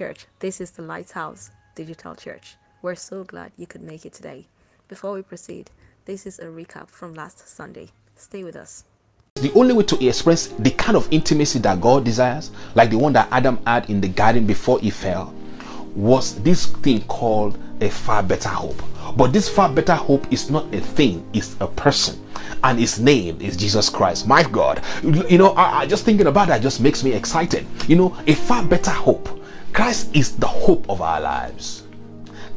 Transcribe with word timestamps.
church. 0.00 0.24
This 0.38 0.62
is 0.62 0.70
the 0.70 0.80
Lights 0.80 1.12
House 1.12 1.50
Digital 1.74 2.14
Church. 2.14 2.56
We're 2.80 2.94
so 2.94 3.22
glad 3.22 3.52
you 3.58 3.66
could 3.66 3.82
make 3.82 4.06
it 4.06 4.14
today. 4.14 4.46
Before 4.88 5.12
we 5.12 5.20
proceed, 5.20 5.70
this 6.06 6.24
is 6.24 6.38
a 6.38 6.46
recap 6.46 6.88
from 6.88 7.12
last 7.12 7.46
Sunday. 7.46 7.90
Stay 8.16 8.42
with 8.42 8.56
us. 8.56 8.84
The 9.34 9.52
only 9.52 9.74
way 9.74 9.82
to 9.84 10.08
express 10.08 10.46
the 10.46 10.70
kind 10.70 10.96
of 10.96 11.06
intimacy 11.10 11.58
that 11.58 11.82
God 11.82 12.06
desires, 12.06 12.50
like 12.74 12.88
the 12.88 12.96
one 12.96 13.12
that 13.12 13.28
Adam 13.30 13.58
had 13.66 13.90
in 13.90 14.00
the 14.00 14.08
garden 14.08 14.46
before 14.46 14.80
he 14.80 14.88
fell, 14.88 15.34
was 15.94 16.40
this 16.40 16.64
thing 16.76 17.02
called 17.02 17.58
a 17.82 17.90
far 17.90 18.22
better 18.22 18.48
hope. 18.48 18.82
But 19.18 19.34
this 19.34 19.50
far 19.50 19.70
better 19.70 19.96
hope 19.96 20.32
is 20.32 20.50
not 20.50 20.74
a 20.74 20.80
thing, 20.80 21.28
it's 21.34 21.56
a 21.60 21.66
person. 21.66 22.18
And 22.64 22.78
his 22.78 22.98
name 22.98 23.38
is 23.38 23.54
Jesus 23.54 23.90
Christ. 23.90 24.26
My 24.26 24.44
God. 24.44 24.82
You 25.02 25.36
know, 25.36 25.50
I, 25.50 25.80
I 25.80 25.86
just 25.86 26.06
thinking 26.06 26.26
about 26.26 26.48
that 26.48 26.62
just 26.62 26.80
makes 26.80 27.04
me 27.04 27.12
excited. 27.12 27.66
You 27.86 27.96
know, 27.96 28.16
a 28.26 28.32
far 28.32 28.64
better 28.64 28.92
hope. 28.92 29.39
Christ 29.72 30.14
is 30.14 30.36
the 30.36 30.46
hope 30.46 30.88
of 30.88 31.00
our 31.00 31.20
lives. 31.20 31.84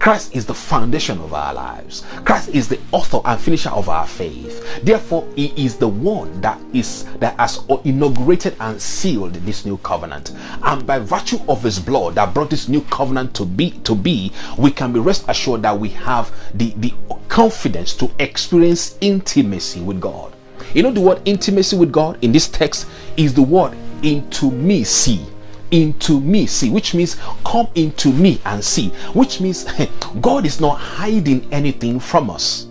Christ 0.04 0.36
is 0.36 0.46
the 0.46 0.54
foundation 0.54 1.18
of 1.20 1.34
our 1.34 1.54
lives. 1.54 2.04
Christ 2.26 2.50
is 2.50 2.68
the 2.68 2.78
author 2.92 3.22
and 3.24 3.40
finisher 3.40 3.70
of 3.70 3.88
our 3.88 4.06
faith. 4.06 4.84
Therefore, 4.84 5.26
He 5.36 5.54
is 5.56 5.78
the 5.78 5.88
one 5.88 6.42
that 6.42 6.60
is 6.74 7.06
that 7.20 7.40
has 7.40 7.64
inaugurated 7.86 8.58
and 8.60 8.82
sealed 8.82 9.36
this 9.36 9.64
new 9.64 9.78
covenant. 9.78 10.34
And 10.62 10.86
by 10.86 11.00
virtue 11.00 11.40
of 11.48 11.64
His 11.64 11.80
blood 11.80 12.16
that 12.16 12.34
brought 12.34 12.50
this 12.50 12.68
new 12.68 12.82
covenant 12.82 13.34
to 13.36 13.46
be 13.46 13.72
to 13.86 13.96
be, 13.96 14.34
we 14.58 14.72
can 14.72 14.92
be 14.92 15.00
rest 15.00 15.24
assured 15.30 15.62
that 15.62 15.80
we 15.80 15.88
have 15.90 16.36
the 16.54 16.74
the 16.78 16.94
confidence 17.30 17.94
to 17.96 18.12
experience 18.20 18.98
intimacy 19.00 19.80
with 19.80 20.02
God. 20.02 20.34
You 20.74 20.84
know 20.84 20.92
the 20.92 21.00
word 21.00 21.22
intimacy 21.24 21.78
with 21.78 21.94
God 21.94 22.22
in 22.22 22.34
this 22.34 22.50
text 22.50 22.88
is 23.16 23.34
the 23.34 23.42
word 23.42 23.78
into 24.02 24.52
me 24.52 24.84
see 24.84 25.26
into 25.74 26.22
me. 26.22 26.46
See 26.46 26.70
which 26.70 26.94
means 26.94 27.18
come 27.44 27.68
into 27.76 28.14
me 28.14 28.40
and 28.46 28.64
see. 28.64 28.90
Which 29.14 29.42
means 29.42 29.66
god 30.22 30.46
is 30.46 30.62
not 30.62 30.76
hiding 30.76 31.52
anything 31.52 32.00
from 32.00 32.30
us. 32.30 32.68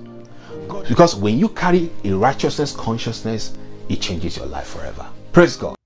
Because 0.88 1.14
when 1.16 1.38
you 1.38 1.48
carry 1.50 1.90
a 2.04 2.12
righteousness 2.12 2.74
consciousness 2.74 3.54
it 3.88 4.00
changes 4.00 4.36
your 4.36 4.46
life 4.46 4.68
forever. 4.68 5.06
Praise 5.32 5.56
god. 5.56 5.76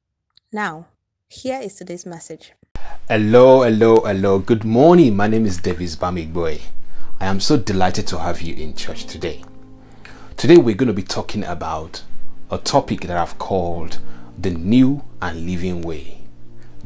Now, 0.52 0.86
here 1.28 1.58
is 1.60 1.74
today's 1.74 2.06
message. 2.06 2.52
hello 3.08 3.62
hello 3.62 4.02
hello. 4.02 4.38
Good 4.38 4.64
morning. 4.64 5.16
My 5.16 5.26
name 5.26 5.46
is 5.46 5.56
davis 5.56 5.96
Bamigboye. 5.96 6.60
I 7.18 7.26
am 7.26 7.40
so 7.40 7.56
delighted 7.56 8.06
to 8.08 8.18
have 8.18 8.42
you 8.42 8.54
in 8.54 8.74
church 8.76 9.06
today. 9.06 9.42
Today 10.36 10.58
we're 10.58 10.74
going 10.74 10.88
to 10.88 10.92
be 10.92 11.02
talking 11.02 11.44
about 11.44 12.02
a 12.50 12.58
topic 12.58 13.00
that 13.00 13.16
i've 13.16 13.36
called 13.38 13.98
the 14.38 14.50
new 14.50 15.02
and 15.20 15.44
living 15.46 15.82
way 15.82 16.25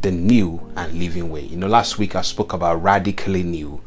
the 0.01 0.11
new 0.11 0.73
and 0.77 0.99
living 0.99 1.31
way. 1.31 1.43
You 1.43 1.57
know, 1.57 1.67
last 1.67 1.99
week 1.99 2.17
I 2.17 2.23
spoke 2.23 2.53
about 2.53 2.83
radically 2.83 3.43
new. 3.43 3.83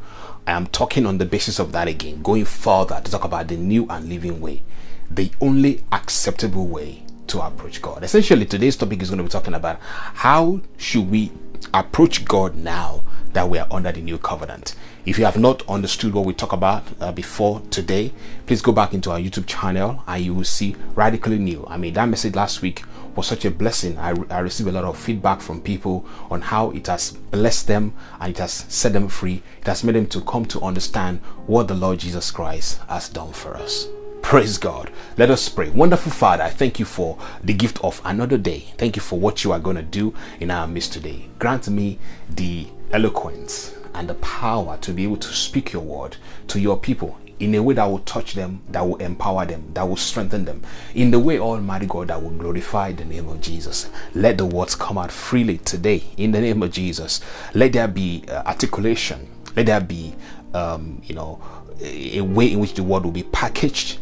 I 0.46 0.52
am 0.52 0.66
talking 0.66 1.06
on 1.06 1.18
the 1.18 1.24
basis 1.24 1.58
of 1.58 1.72
that 1.72 1.88
again, 1.88 2.22
going 2.22 2.44
further 2.44 3.00
to 3.00 3.10
talk 3.10 3.24
about 3.24 3.48
the 3.48 3.56
new 3.56 3.86
and 3.88 4.08
living 4.08 4.40
way, 4.40 4.62
the 5.10 5.30
only 5.40 5.82
acceptable 5.90 6.66
way 6.66 7.02
to 7.28 7.40
approach 7.40 7.80
God. 7.80 8.04
Essentially, 8.04 8.44
today's 8.44 8.76
topic 8.76 9.02
is 9.02 9.10
going 9.10 9.18
to 9.18 9.24
be 9.24 9.30
talking 9.30 9.54
about 9.54 9.80
how 9.80 10.60
should 10.76 11.10
we 11.10 11.32
approach 11.72 12.24
God 12.24 12.56
now 12.56 13.02
that 13.32 13.48
we 13.48 13.58
are 13.58 13.66
under 13.70 13.90
the 13.90 14.00
new 14.00 14.18
covenant. 14.18 14.74
If 15.06 15.18
you 15.18 15.24
have 15.24 15.38
not 15.38 15.68
understood 15.68 16.14
what 16.14 16.24
we 16.24 16.34
talked 16.34 16.52
about 16.52 16.84
uh, 17.00 17.10
before 17.10 17.60
today, 17.70 18.12
please 18.46 18.62
go 18.62 18.70
back 18.70 18.94
into 18.94 19.10
our 19.10 19.18
YouTube 19.18 19.46
channel 19.46 20.02
and 20.06 20.24
you 20.24 20.34
will 20.34 20.44
see 20.44 20.76
radically 20.94 21.38
new. 21.38 21.64
I 21.68 21.76
made 21.76 21.94
that 21.94 22.08
message 22.08 22.34
last 22.34 22.62
week 22.62 22.84
was 23.16 23.26
such 23.26 23.44
a 23.44 23.50
blessing. 23.50 23.98
I, 23.98 24.14
I 24.30 24.40
received 24.40 24.68
a 24.68 24.72
lot 24.72 24.84
of 24.84 24.98
feedback 24.98 25.40
from 25.40 25.60
people 25.60 26.06
on 26.30 26.40
how 26.40 26.70
it 26.70 26.86
has 26.86 27.12
blessed 27.12 27.66
them 27.66 27.94
and 28.20 28.30
it 28.30 28.38
has 28.38 28.52
set 28.68 28.92
them 28.92 29.08
free. 29.08 29.42
It 29.60 29.66
has 29.66 29.84
made 29.84 29.94
them 29.94 30.06
to 30.08 30.20
come 30.22 30.44
to 30.46 30.60
understand 30.60 31.20
what 31.46 31.68
the 31.68 31.74
Lord 31.74 32.00
Jesus 32.00 32.30
Christ 32.30 32.80
has 32.88 33.08
done 33.08 33.32
for 33.32 33.56
us. 33.56 33.88
Praise 34.22 34.56
God. 34.56 34.90
Let 35.18 35.30
us 35.30 35.48
pray. 35.48 35.68
Wonderful 35.68 36.10
Father, 36.10 36.44
I 36.44 36.50
thank 36.50 36.78
you 36.78 36.86
for 36.86 37.18
the 37.42 37.52
gift 37.52 37.78
of 37.84 38.00
another 38.04 38.38
day. 38.38 38.72
Thank 38.78 38.96
you 38.96 39.02
for 39.02 39.18
what 39.18 39.44
you 39.44 39.52
are 39.52 39.60
going 39.60 39.76
to 39.76 39.82
do 39.82 40.14
in 40.40 40.50
our 40.50 40.66
midst 40.66 40.94
today. 40.94 41.28
Grant 41.38 41.68
me 41.68 41.98
the 42.30 42.66
eloquence 42.90 43.76
and 43.94 44.08
the 44.08 44.14
power 44.14 44.76
to 44.78 44.92
be 44.92 45.04
able 45.04 45.18
to 45.18 45.28
speak 45.28 45.72
your 45.72 45.82
word 45.82 46.16
to 46.48 46.58
your 46.58 46.78
people 46.78 47.18
in 47.40 47.54
a 47.54 47.62
way 47.62 47.74
that 47.74 47.84
will 47.86 47.98
touch 48.00 48.34
them, 48.34 48.62
that 48.70 48.80
will 48.82 48.96
empower 48.96 49.44
them, 49.44 49.70
that 49.74 49.88
will 49.88 49.96
strengthen 49.96 50.44
them, 50.44 50.62
in 50.94 51.10
the 51.10 51.18
way, 51.18 51.38
Almighty 51.38 51.86
God, 51.86 52.08
that 52.08 52.22
will 52.22 52.30
glorify 52.30 52.92
the 52.92 53.04
name 53.04 53.28
of 53.28 53.40
Jesus. 53.40 53.90
Let 54.14 54.38
the 54.38 54.46
words 54.46 54.74
come 54.74 54.98
out 54.98 55.10
freely 55.10 55.58
today 55.58 56.04
in 56.16 56.32
the 56.32 56.40
name 56.40 56.62
of 56.62 56.70
Jesus. 56.70 57.20
Let 57.54 57.72
there 57.72 57.88
be 57.88 58.24
uh, 58.28 58.42
articulation. 58.46 59.28
Let 59.56 59.66
there 59.66 59.80
be, 59.80 60.14
um, 60.52 61.00
you 61.04 61.14
know, 61.14 61.42
a 61.80 62.20
way 62.20 62.52
in 62.52 62.60
which 62.60 62.74
the 62.74 62.82
word 62.82 63.04
will 63.04 63.10
be 63.10 63.24
packaged 63.24 63.98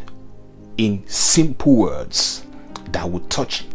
in 0.77 1.07
simple 1.07 1.75
words 1.75 2.45
that 2.91 3.09
will 3.09 3.21
touch 3.21 3.65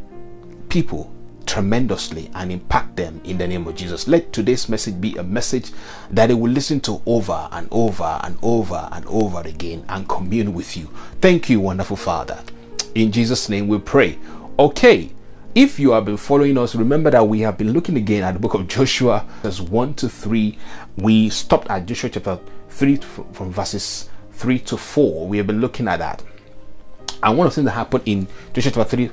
people 0.68 1.12
tremendously 1.48 2.30
and 2.34 2.52
impact 2.52 2.94
them 2.94 3.20
in 3.24 3.38
the 3.38 3.48
name 3.48 3.66
of 3.66 3.74
Jesus. 3.74 4.06
Let 4.06 4.32
today's 4.32 4.68
message 4.68 5.00
be 5.00 5.16
a 5.16 5.22
message 5.22 5.72
that 6.10 6.26
they 6.26 6.34
will 6.34 6.52
listen 6.52 6.78
to 6.80 7.00
over 7.06 7.48
and 7.50 7.66
over 7.70 8.20
and 8.22 8.38
over 8.42 8.88
and 8.92 9.04
over 9.06 9.40
again 9.40 9.84
and 9.88 10.06
commune 10.06 10.52
with 10.52 10.76
you. 10.76 10.90
Thank 11.20 11.48
you, 11.48 11.58
wonderful 11.58 11.96
Father. 11.96 12.38
In 12.94 13.10
Jesus' 13.10 13.48
name 13.48 13.66
we 13.66 13.78
pray. 13.78 14.18
Okay, 14.58 15.10
if 15.54 15.80
you 15.80 15.92
have 15.92 16.04
been 16.04 16.18
following 16.18 16.58
us, 16.58 16.74
remember 16.74 17.10
that 17.10 17.26
we 17.26 17.40
have 17.40 17.56
been 17.56 17.72
looking 17.72 17.96
again 17.96 18.22
at 18.22 18.34
the 18.34 18.40
book 18.40 18.54
of 18.54 18.68
Joshua, 18.68 19.26
verse 19.42 19.60
1 19.60 19.94
to 19.94 20.08
3. 20.08 20.58
We 20.98 21.30
stopped 21.30 21.70
at 21.70 21.86
Joshua 21.86 22.10
chapter 22.10 22.38
3 22.68 22.96
from 23.32 23.52
verses 23.52 24.10
3 24.32 24.58
to 24.60 24.76
4. 24.76 25.26
We 25.26 25.38
have 25.38 25.46
been 25.46 25.60
looking 25.60 25.88
at 25.88 26.00
that. 26.00 26.22
And 27.22 27.38
one 27.38 27.46
of 27.46 27.52
the 27.52 27.56
things 27.56 27.64
that 27.64 27.72
happened 27.72 28.02
in 28.04 28.28
Joshua 28.52 28.72
chapter 28.72 28.96
3 28.96 29.10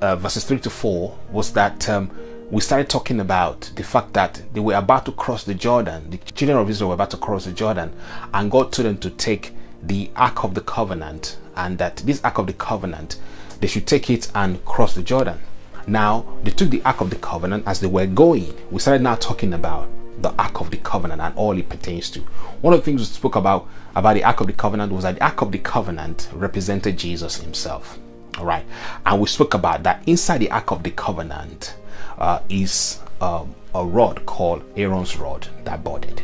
uh, 0.00 0.16
verses 0.16 0.44
3 0.44 0.58
to 0.60 0.70
4 0.70 1.18
was 1.30 1.52
that 1.52 1.88
um, 1.88 2.10
we 2.50 2.60
started 2.60 2.88
talking 2.88 3.20
about 3.20 3.70
the 3.76 3.82
fact 3.82 4.12
that 4.14 4.42
they 4.52 4.60
were 4.60 4.74
about 4.74 5.04
to 5.06 5.12
cross 5.12 5.44
the 5.44 5.54
Jordan. 5.54 6.10
The 6.10 6.18
children 6.18 6.58
of 6.58 6.68
Israel 6.68 6.88
were 6.88 6.94
about 6.94 7.10
to 7.10 7.16
cross 7.16 7.44
the 7.44 7.52
Jordan, 7.52 7.92
and 8.34 8.50
God 8.50 8.72
told 8.72 8.86
them 8.86 8.98
to 8.98 9.10
take 9.10 9.52
the 9.82 10.10
Ark 10.16 10.44
of 10.44 10.54
the 10.54 10.60
Covenant, 10.60 11.38
and 11.56 11.78
that 11.78 11.98
this 11.98 12.22
Ark 12.24 12.38
of 12.38 12.46
the 12.46 12.52
Covenant, 12.52 13.20
they 13.60 13.66
should 13.66 13.86
take 13.86 14.10
it 14.10 14.30
and 14.34 14.64
cross 14.64 14.94
the 14.94 15.02
Jordan. 15.02 15.38
Now, 15.86 16.26
they 16.42 16.50
took 16.50 16.70
the 16.70 16.82
Ark 16.84 17.00
of 17.00 17.10
the 17.10 17.16
Covenant 17.16 17.64
as 17.66 17.80
they 17.80 17.86
were 17.86 18.06
going. 18.06 18.54
We 18.70 18.80
started 18.80 19.02
now 19.02 19.14
talking 19.14 19.54
about 19.54 19.88
the 20.20 20.32
Ark 20.38 20.60
of 20.60 20.70
the 20.70 20.76
Covenant 20.78 21.20
and 21.20 21.34
all 21.36 21.56
it 21.56 21.68
pertains 21.68 22.10
to. 22.10 22.20
One 22.60 22.74
of 22.74 22.80
the 22.80 22.84
things 22.84 23.00
we 23.00 23.06
spoke 23.06 23.36
about 23.36 23.68
about 23.94 24.14
the 24.14 24.24
Ark 24.24 24.40
of 24.40 24.46
the 24.46 24.52
Covenant 24.52 24.92
was 24.92 25.04
that 25.04 25.16
the 25.16 25.24
Ark 25.24 25.40
of 25.40 25.52
the 25.52 25.58
Covenant 25.58 26.28
represented 26.32 26.98
Jesus 26.98 27.36
himself. 27.36 27.98
All 28.38 28.44
right, 28.44 28.64
and 29.04 29.20
we 29.20 29.26
spoke 29.26 29.54
about 29.54 29.82
that 29.82 30.02
inside 30.06 30.38
the 30.38 30.50
Ark 30.50 30.70
of 30.70 30.82
the 30.82 30.90
Covenant 30.90 31.74
uh, 32.18 32.40
is 32.48 33.00
um, 33.20 33.54
a 33.74 33.84
rod 33.84 34.24
called 34.26 34.64
Aaron's 34.76 35.16
rod 35.16 35.48
that 35.64 35.84
budded, 35.84 36.22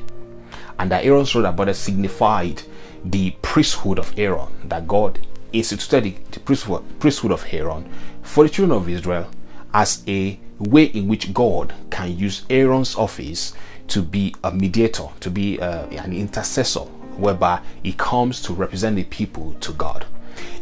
and 0.79 0.91
that 0.91 1.05
Aaron's 1.05 1.35
rod 1.35 1.43
that 1.43 1.56
budded 1.56 1.75
signified 1.75 2.62
the 3.05 3.32
priesthood 3.43 3.99
of 3.99 4.19
Aaron 4.19 4.49
that 4.69 4.88
God 4.88 5.19
instituted 5.53 6.25
the 6.32 6.41
priesthood, 6.41 7.32
of 7.32 7.44
Aaron 7.50 7.91
for 8.23 8.44
the 8.44 8.50
children 8.50 8.79
of 8.79 8.88
Israel 8.88 9.31
as 9.73 10.02
a 10.09 10.38
way 10.59 10.85
in 10.85 11.06
which 11.06 11.32
God 11.35 11.75
can 11.91 12.17
use 12.17 12.44
Aaron's 12.50 12.97
office 12.97 13.52
to 13.88 14.02
be 14.02 14.35
a 14.43 14.50
mediator, 14.50 15.09
to 15.20 15.31
be 15.31 15.61
uh, 15.61 15.87
an 15.87 16.12
intercessor, 16.12 16.81
whereby 16.81 17.61
he 17.82 17.93
comes 17.93 18.43
to 18.43 18.52
represent 18.52 18.97
the 18.97 19.05
people 19.05 19.55
to 19.61 19.73
God. 19.73 20.06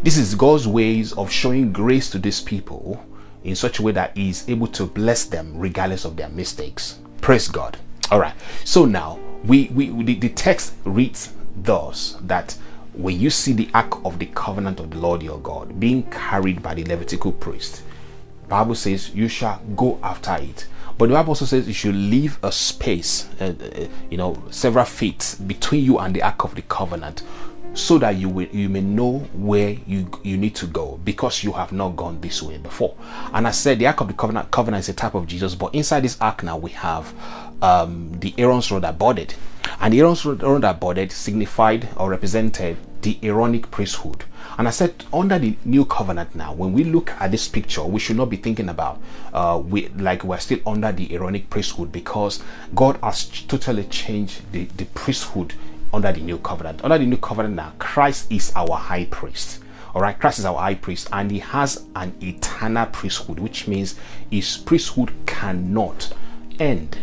This 0.03 0.17
is 0.17 0.35
God's 0.35 0.69
ways 0.69 1.13
of 1.15 1.31
showing 1.31 1.73
grace 1.73 2.11
to 2.11 2.19
these 2.19 2.41
people 2.41 3.05
in 3.43 3.55
such 3.57 3.79
a 3.79 3.83
way 3.83 3.93
that 3.93 4.17
He 4.17 4.31
is 4.31 4.49
able 4.49 4.67
to 4.69 4.87
bless 4.87 5.25
them 5.25 5.53
regardless 5.57 6.05
of 6.05 6.17
their 6.17 6.29
mistakes. 6.29 6.99
Praise 7.21 7.49
God. 7.49 7.79
All 8.11 8.21
right. 8.21 8.35
So 8.65 8.85
now 8.85 9.19
we, 9.45 9.69
we, 9.69 9.89
the 10.15 10.29
text 10.31 10.75
reads 10.85 11.33
thus 11.57 12.17
that 12.23 12.57
when 12.93 13.19
you 13.19 13.31
see 13.31 13.53
the 13.53 13.69
ark 13.75 14.05
of 14.05 14.19
the 14.19 14.27
covenant 14.27 14.81
of 14.81 14.91
the 14.91 14.99
Lord 14.99 15.23
your 15.23 15.39
God 15.39 15.81
being 15.81 16.05
carried 16.05 16.63
by 16.63 16.75
the 16.75 16.85
Levitical 16.85 17.33
priest, 17.33 17.83
Bible 18.49 18.75
says 18.75 19.15
you 19.15 19.29
shall 19.29 19.61
go 19.75 19.99
after 20.03 20.37
it. 20.41 20.67
But 20.97 21.09
the 21.09 21.15
Bible 21.15 21.31
also 21.31 21.45
says 21.45 21.67
you 21.67 21.75
should 21.75 21.97
leave 21.97 22.39
a 22.43 22.53
space, 22.53 23.29
uh, 23.41 23.55
uh, 23.61 23.87
you 24.11 24.17
know, 24.17 24.41
several 24.51 24.85
feet 24.85 25.37
between 25.47 25.85
you 25.85 25.99
and 25.99 26.15
the 26.15 26.23
ark 26.23 26.45
of 26.45 26.55
the 26.55 26.63
covenant 26.63 27.23
so 27.75 27.99
that 27.99 28.17
you 28.17 28.29
will 28.29 28.47
you 28.49 28.69
may 28.69 28.81
know 28.81 29.19
where 29.35 29.71
you 29.87 30.09
you 30.23 30.37
need 30.37 30.55
to 30.55 30.67
go 30.67 30.99
because 31.05 31.43
you 31.43 31.53
have 31.53 31.73
not 31.73 31.97
gone 31.97 32.21
this 32.21 32.43
way 32.43 32.57
before 32.59 32.95
and 33.33 33.47
i 33.47 33.51
said 33.51 33.79
the 33.79 33.87
ark 33.87 34.01
of 34.01 34.09
the 34.09 34.15
covenant 34.15 34.51
covenant 34.51 34.81
is 34.81 34.89
a 34.89 34.95
type 34.95 35.15
of 35.15 35.27
jesus 35.27 35.55
but 35.55 35.75
inside 35.75 36.01
this 36.01 36.17
ark 36.21 36.43
now 36.43 36.57
we 36.57 36.71
have 36.71 37.13
um, 37.63 38.13
the 38.21 38.33
aaron's 38.39 38.71
rod 38.71 38.83
that 38.83 38.99
budded 38.99 39.35
and 39.81 39.93
the 39.93 40.01
aaron's 40.01 40.25
rod 40.25 40.63
that 40.63 40.79
budded 40.79 41.11
signified 41.11 41.89
or 41.97 42.11
represented 42.11 42.77
the 43.05 43.19
Aaronic 43.23 43.71
priesthood. 43.71 44.25
And 44.59 44.67
I 44.67 44.71
said, 44.71 45.05
under 45.13 45.39
the 45.39 45.57
new 45.65 45.85
covenant 45.85 46.35
now, 46.35 46.55
when 46.55 46.73
we 46.73 46.85
look 46.85 47.11
at 47.11 47.31
this 47.31 47.47
picture, 47.49 47.85
we 47.85 48.01
should 48.01 48.17
not 48.17 48.31
be 48.31 48.39
thinking 48.39 48.69
about 48.69 49.01
uh, 49.33 49.63
we 49.65 49.89
like 49.89 50.25
we're 50.25 50.39
still 50.39 50.61
under 50.67 50.91
the 50.91 51.15
Aaronic 51.15 51.51
priesthood 51.51 51.93
because 51.93 52.43
God 52.75 52.99
has 53.03 53.27
totally 53.43 53.85
changed 53.85 54.51
the, 54.53 54.65
the 54.65 54.87
priesthood 54.87 55.53
under 55.95 56.13
the 56.13 56.21
new 56.21 56.39
covenant. 56.39 56.83
Under 56.85 56.99
the 56.99 57.07
new 57.07 57.17
covenant 57.17 57.55
now, 57.55 57.73
Christ 57.79 58.31
is 58.31 58.53
our 58.57 58.77
high 58.77 59.07
priest. 59.07 59.61
All 59.95 60.03
right, 60.03 60.19
Christ 60.19 60.41
is 60.41 60.45
our 60.45 60.59
high 60.59 60.75
priest, 60.75 61.09
and 61.13 61.31
he 61.31 61.39
has 61.39 61.85
an 61.95 62.15
eternal 62.21 62.87
priesthood, 62.87 63.39
which 63.39 63.69
means 63.69 63.95
his 64.31 64.57
priesthood 64.57 65.13
cannot 65.27 66.13
end 66.59 66.99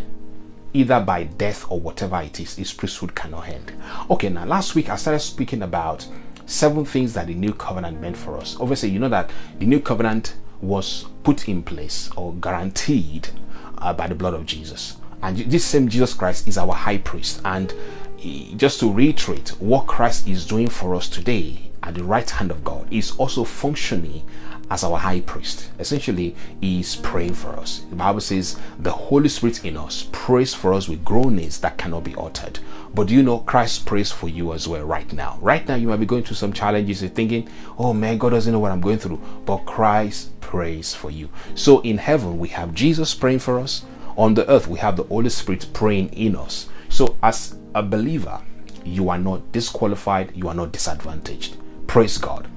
either 0.74 1.00
by 1.00 1.24
death 1.24 1.66
or 1.70 1.80
whatever 1.80 2.22
it 2.22 2.40
is. 2.40 2.56
His 2.56 2.74
priesthood 2.74 3.16
cannot 3.16 3.48
end. 3.48 3.74
Okay, 4.10 4.30
now 4.30 4.46
last 4.46 4.76
week 4.76 4.90
I 4.90 4.96
started 4.96 5.20
speaking 5.20 5.62
about 5.62 6.08
seven 6.46 6.86
things 6.86 7.14
that 7.14 7.28
the 7.28 7.34
new 7.34 7.54
covenant 7.54 8.02
meant 8.02 8.18
for 8.18 8.38
us. 8.38 8.58
Obviously, 8.60 8.90
you 8.90 9.00
know 9.00 9.10
that 9.10 9.30
the 9.60 9.66
new 9.66 9.80
covenant 9.80 10.36
was 10.62 11.06
put 11.24 11.48
in 11.48 11.64
place 11.64 12.10
or 12.16 12.34
guaranteed 12.36 13.30
uh, 13.78 13.94
by 13.94 14.08
the 14.08 14.16
blood 14.16 14.34
of 14.34 14.46
Jesus. 14.46 14.98
And 15.24 15.38
this 15.38 15.66
same 15.66 15.88
Jesus 15.88 16.14
Christ 16.14 16.48
is 16.48 16.58
our 16.58 16.74
high 16.74 16.98
priest. 16.98 17.42
And 17.46 17.74
just 18.56 18.80
to 18.80 18.92
reiterate, 18.92 19.50
what 19.60 19.88
Christ 19.88 20.28
is 20.28 20.46
doing 20.46 20.70
for 20.70 20.96
us 20.96 21.10
today 21.10 21.72
at 21.84 21.96
the 21.96 22.04
right 22.04 22.30
hand 22.30 22.52
of 22.52 22.64
God 22.64 22.92
is 22.94 23.12
also 23.18 23.44
functioning 23.44 24.24
as 24.70 24.84
our 24.86 24.98
high 24.98 25.20
priest. 25.20 25.70
Essentially, 25.80 26.36
he 26.62 26.80
is 26.80 26.96
praying 26.96 27.34
for 27.34 27.50
us. 27.60 27.84
The 27.90 27.96
Bible 27.96 28.22
says 28.22 28.58
the 28.80 28.92
Holy 28.92 29.28
Spirit 29.28 29.66
in 29.66 29.76
us 29.76 30.08
prays 30.14 30.54
for 30.54 30.74
us 30.74 30.88
with 30.88 31.04
groanings 31.04 31.60
that 31.60 31.78
cannot 31.78 32.06
be 32.06 32.16
uttered. 32.16 32.60
But 32.94 33.08
do 33.08 33.14
you 33.14 33.24
know 33.24 33.40
Christ 33.40 33.86
prays 33.86 34.12
for 34.12 34.30
you 34.30 34.54
as 34.54 34.68
well 34.68 34.86
right 34.86 35.12
now? 35.12 35.38
Right 35.42 35.68
now, 35.68 35.76
you 35.76 35.88
might 35.88 36.00
be 36.00 36.06
going 36.06 36.24
through 36.24 36.38
some 36.38 36.54
challenges. 36.54 37.02
You're 37.02 37.12
thinking, 37.12 37.50
oh 37.78 37.94
man, 37.94 38.18
God 38.18 38.30
doesn't 38.30 38.54
know 38.54 38.60
what 38.60 38.72
I'm 38.72 38.82
going 38.82 39.00
through. 39.00 39.20
But 39.46 39.66
Christ 39.66 40.40
prays 40.40 40.94
for 40.94 41.12
you. 41.12 41.30
So 41.56 41.82
in 41.82 41.98
heaven, 41.98 42.38
we 42.38 42.50
have 42.50 42.74
Jesus 42.74 43.14
praying 43.14 43.40
for 43.40 43.60
us. 43.60 43.84
On 44.16 44.36
the 44.36 44.50
earth, 44.50 44.68
we 44.68 44.80
have 44.80 44.96
the 44.96 45.04
Holy 45.04 45.30
Spirit 45.30 45.68
praying 45.74 46.10
in 46.14 46.36
us. 46.36 46.70
So 47.02 47.18
as 47.24 47.56
a 47.74 47.82
believer, 47.82 48.40
you 48.86 49.10
are 49.10 49.18
not 49.18 49.52
disqualified, 49.52 50.34
you 50.36 50.48
are 50.50 50.54
not 50.54 50.72
disadvantaged. 50.72 51.58
Praise 51.88 52.20
God. 52.20 52.48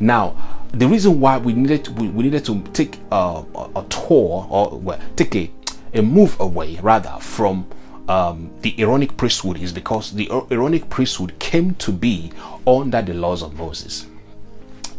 Now, 0.00 0.66
the 0.72 0.88
reason 0.88 1.20
why 1.20 1.38
we 1.38 1.52
needed 1.52 1.84
to, 1.84 1.92
we, 1.92 2.08
needed 2.08 2.44
to 2.46 2.60
take 2.72 2.98
a, 3.12 3.44
a, 3.76 3.86
tour 3.90 4.48
or 4.50 4.76
well, 4.76 4.98
take 5.14 5.36
a, 5.36 5.48
a 5.94 6.02
move 6.02 6.36
away 6.40 6.80
rather 6.82 7.16
from 7.20 7.64
um, 8.08 8.50
the 8.62 8.74
Aaronic 8.82 9.16
priesthood 9.16 9.56
is 9.60 9.72
because 9.72 10.10
the 10.10 10.28
Aaronic 10.50 10.90
priesthood 10.90 11.38
came 11.38 11.76
to 11.76 11.92
be 11.92 12.32
under 12.66 13.02
the 13.02 13.14
laws 13.14 13.40
of 13.40 13.54
Moses. 13.54 14.06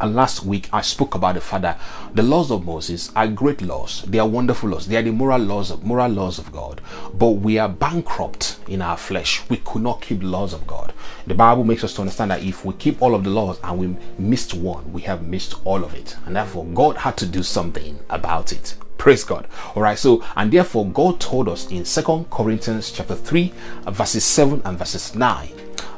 And 0.04 0.16
last 0.16 0.44
week 0.44 0.68
I 0.74 0.82
spoke 0.82 1.16
about 1.16 1.36
the 1.36 1.40
fact 1.40 1.62
that 1.62 1.80
the 2.14 2.24
laws 2.24 2.52
of 2.52 2.66
Moses 2.66 3.10
are 3.16 3.26
great 3.26 3.62
laws. 3.62 4.02
They 4.06 4.20
are 4.20 4.28
wonderful 4.28 4.68
laws. 4.68 4.86
They 4.86 4.98
are 4.98 5.02
the 5.02 5.14
moral 5.14 5.40
laws 5.40 5.72
of 5.72 5.86
moral 5.86 6.12
laws 6.12 6.40
of 6.40 6.52
God. 6.52 6.82
But 7.14 7.30
we 7.30 7.58
are 7.58 7.70
bankrupt 7.70 8.60
in 8.68 8.82
our 8.82 8.98
flesh. 8.98 9.42
We 9.48 9.62
could 9.64 9.82
not 9.82 10.02
keep 10.02 10.20
the 10.20 10.26
laws 10.26 10.52
of 10.52 10.68
God. 10.68 10.92
The 11.26 11.36
Bible 11.36 11.64
makes 11.64 11.86
us 11.86 11.94
to 11.94 12.02
understand 12.02 12.32
that 12.32 12.44
if 12.44 12.66
we 12.66 12.74
keep 12.74 13.02
all 13.02 13.16
of 13.16 13.24
the 13.24 13.30
laws 13.30 13.62
and 13.64 13.80
we 13.80 13.96
missed 14.22 14.54
one, 14.54 14.92
we 14.92 15.04
have 15.04 15.26
missed 15.26 15.56
all 15.64 15.86
of 15.86 15.94
it. 15.96 16.18
And 16.26 16.36
therefore 16.36 16.66
God 16.66 16.98
had 16.98 17.16
to 17.20 17.26
do 17.26 17.42
something 17.42 17.98
about 18.10 18.52
it. 18.52 18.76
Praise 18.98 19.24
God. 19.24 19.48
All 19.74 19.84
right. 19.84 19.98
So, 19.98 20.22
and 20.36 20.52
therefore 20.52 20.86
God 20.86 21.22
told 21.22 21.48
us 21.48 21.72
in 21.72 21.86
Second 21.86 22.30
Corinthians 22.30 22.92
chapter 22.92 23.16
3, 23.16 23.54
verses 23.88 24.26
7 24.26 24.64
and 24.66 24.78
verses 24.78 25.16
9 25.16 25.50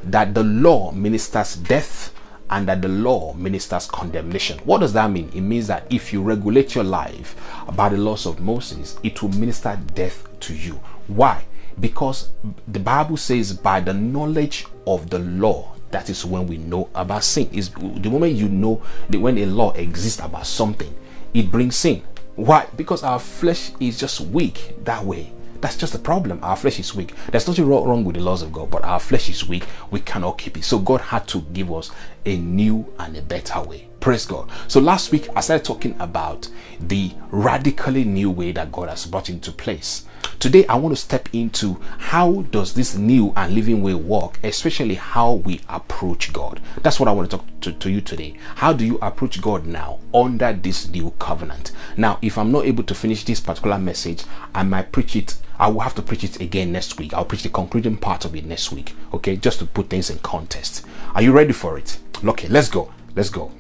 that 0.03 0.35
the 0.35 0.43
law 0.43 0.91
ministers 0.91 1.55
death 1.55 2.14
that 2.49 2.81
the 2.81 2.87
law 2.87 3.33
ministers 3.33 3.87
condemnation. 3.87 4.59
What 4.59 4.79
does 4.79 4.93
that 4.93 5.11
mean? 5.11 5.29
It 5.33 5.41
means 5.41 5.67
that 5.67 5.85
if 5.89 6.13
you 6.13 6.21
regulate 6.21 6.75
your 6.75 6.83
life 6.83 7.35
by 7.75 7.89
the 7.89 7.97
laws 7.97 8.25
of 8.25 8.39
Moses, 8.39 8.97
it 9.03 9.21
will 9.21 9.29
minister 9.29 9.79
death 9.93 10.27
to 10.41 10.55
you. 10.55 10.79
Why? 11.07 11.45
Because 11.79 12.29
the 12.67 12.79
Bible 12.79 13.17
says, 13.17 13.53
by 13.53 13.79
the 13.79 13.93
knowledge 13.93 14.65
of 14.87 15.09
the 15.09 15.19
law, 15.19 15.73
that 15.91 16.09
is 16.09 16.25
when 16.25 16.47
we 16.47 16.57
know 16.57 16.89
about 16.95 17.23
sin. 17.23 17.49
Is 17.51 17.69
the 17.69 18.09
moment 18.09 18.33
you 18.33 18.49
know 18.49 18.81
that 19.09 19.19
when 19.19 19.37
a 19.37 19.45
law 19.45 19.71
exists 19.73 20.19
about 20.19 20.47
something, 20.47 20.93
it 21.33 21.51
brings 21.51 21.75
sin. 21.75 22.03
Why? 22.35 22.67
Because 22.75 23.03
our 23.03 23.19
flesh 23.19 23.71
is 23.79 23.99
just 23.99 24.19
weak 24.21 24.75
that 24.83 25.03
way. 25.03 25.31
That's 25.61 25.77
just 25.77 25.93
the 25.93 25.99
problem. 25.99 26.39
Our 26.43 26.57
flesh 26.57 26.79
is 26.79 26.93
weak. 26.93 27.13
There's 27.31 27.47
nothing 27.47 27.65
wrong 27.67 28.03
with 28.03 28.15
the 28.15 28.21
laws 28.21 28.41
of 28.41 28.51
God, 28.51 28.69
but 28.69 28.83
our 28.83 28.99
flesh 28.99 29.29
is 29.29 29.47
weak. 29.47 29.65
We 29.89 30.01
cannot 30.01 30.37
keep 30.37 30.57
it. 30.57 30.63
So 30.63 30.79
God 30.79 31.01
had 31.01 31.27
to 31.29 31.41
give 31.53 31.71
us 31.71 31.91
a 32.25 32.37
new 32.37 32.91
and 32.99 33.15
a 33.15 33.21
better 33.21 33.61
way. 33.61 33.87
Praise 33.99 34.25
God. 34.25 34.51
So 34.67 34.79
last 34.79 35.11
week 35.11 35.27
I 35.35 35.41
started 35.41 35.65
talking 35.65 35.95
about 35.99 36.47
the 36.79 37.11
radically 37.31 38.03
new 38.03 38.29
way 38.29 38.51
that 38.51 38.71
God 38.71 38.87
has 38.89 39.05
brought 39.05 39.29
into 39.29 39.51
place. 39.51 40.05
Today 40.37 40.65
I 40.67 40.75
want 40.75 40.95
to 40.95 41.01
step 41.01 41.27
into 41.33 41.81
how 41.97 42.43
does 42.51 42.75
this 42.75 42.95
new 42.95 43.33
and 43.35 43.55
living 43.55 43.81
way 43.81 43.95
work, 43.95 44.37
especially 44.43 44.93
how 44.93 45.33
we 45.33 45.61
approach 45.69 46.31
God. 46.33 46.61
That's 46.83 46.99
what 46.99 47.09
I 47.09 47.13
want 47.13 47.31
to 47.31 47.37
talk 47.37 47.45
to, 47.61 47.71
to 47.71 47.89
you 47.89 47.99
today. 47.99 48.37
How 48.55 48.73
do 48.73 48.85
you 48.85 48.99
approach 49.01 49.41
God 49.41 49.65
now 49.65 49.99
under 50.13 50.53
this 50.53 50.87
new 50.87 51.11
covenant? 51.17 51.71
Now, 51.97 52.19
if 52.21 52.37
I'm 52.37 52.51
not 52.51 52.65
able 52.65 52.83
to 52.83 52.93
finish 52.93 53.23
this 53.23 53.39
particular 53.39 53.79
message, 53.79 54.23
I 54.53 54.61
might 54.61 54.91
preach 54.91 55.15
it 55.15 55.35
I 55.57 55.69
will 55.69 55.79
have 55.79 55.95
to 55.95 56.01
preach 56.01 56.25
it 56.25 56.41
again 56.41 56.73
next 56.73 56.99
week. 56.99 57.13
I'll 57.13 57.23
preach 57.23 57.43
the 57.43 57.49
concluding 57.49 57.95
part 57.95 58.25
of 58.25 58.35
it 58.35 58.45
next 58.45 58.73
week. 58.73 58.93
Okay, 59.13 59.37
just 59.37 59.59
to 59.59 59.65
put 59.65 59.89
things 59.89 60.09
in 60.09 60.19
context. 60.19 60.85
Are 61.13 61.21
you 61.21 61.31
ready 61.31 61.53
for 61.53 61.77
it? 61.77 61.97
Okay, 62.23 62.47
let's 62.47 62.69
go. 62.69 62.91
Let's 63.15 63.29
go. 63.29 63.51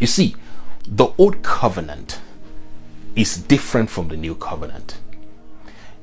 You 0.00 0.06
see, 0.06 0.36
the 0.86 1.08
old 1.18 1.42
covenant 1.42 2.20
is 3.16 3.36
different 3.36 3.90
from 3.90 4.08
the 4.08 4.16
new 4.16 4.34
covenant. 4.34 4.98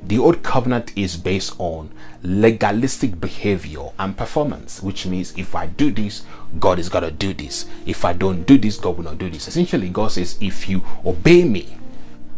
The 0.04 0.18
old 0.18 0.42
covenant 0.42 0.92
is 0.96 1.16
based 1.16 1.54
on 1.60 1.92
legalistic 2.24 3.22
behavior 3.22 3.90
and 4.00 4.18
performance, 4.18 4.82
which 4.82 5.06
means 5.06 5.38
if 5.38 5.54
I 5.54 5.68
do 5.68 5.92
this, 5.92 6.24
God 6.60 6.80
is 6.80 6.90
going 6.90 7.04
to 7.04 7.12
do 7.12 7.34
this. 7.34 7.66
If 7.86 8.04
I 8.04 8.14
don't 8.14 8.44
do 8.44 8.58
this, 8.58 8.78
God 8.78 8.98
will 8.98 9.04
not 9.04 9.20
do 9.20 9.30
this. 9.30 9.48
Essentially, 9.48 9.90
God 9.90 10.12
says, 10.12 10.38
if 10.42 10.68
you 10.68 10.84
obey 11.06 11.44
me, 11.44 11.78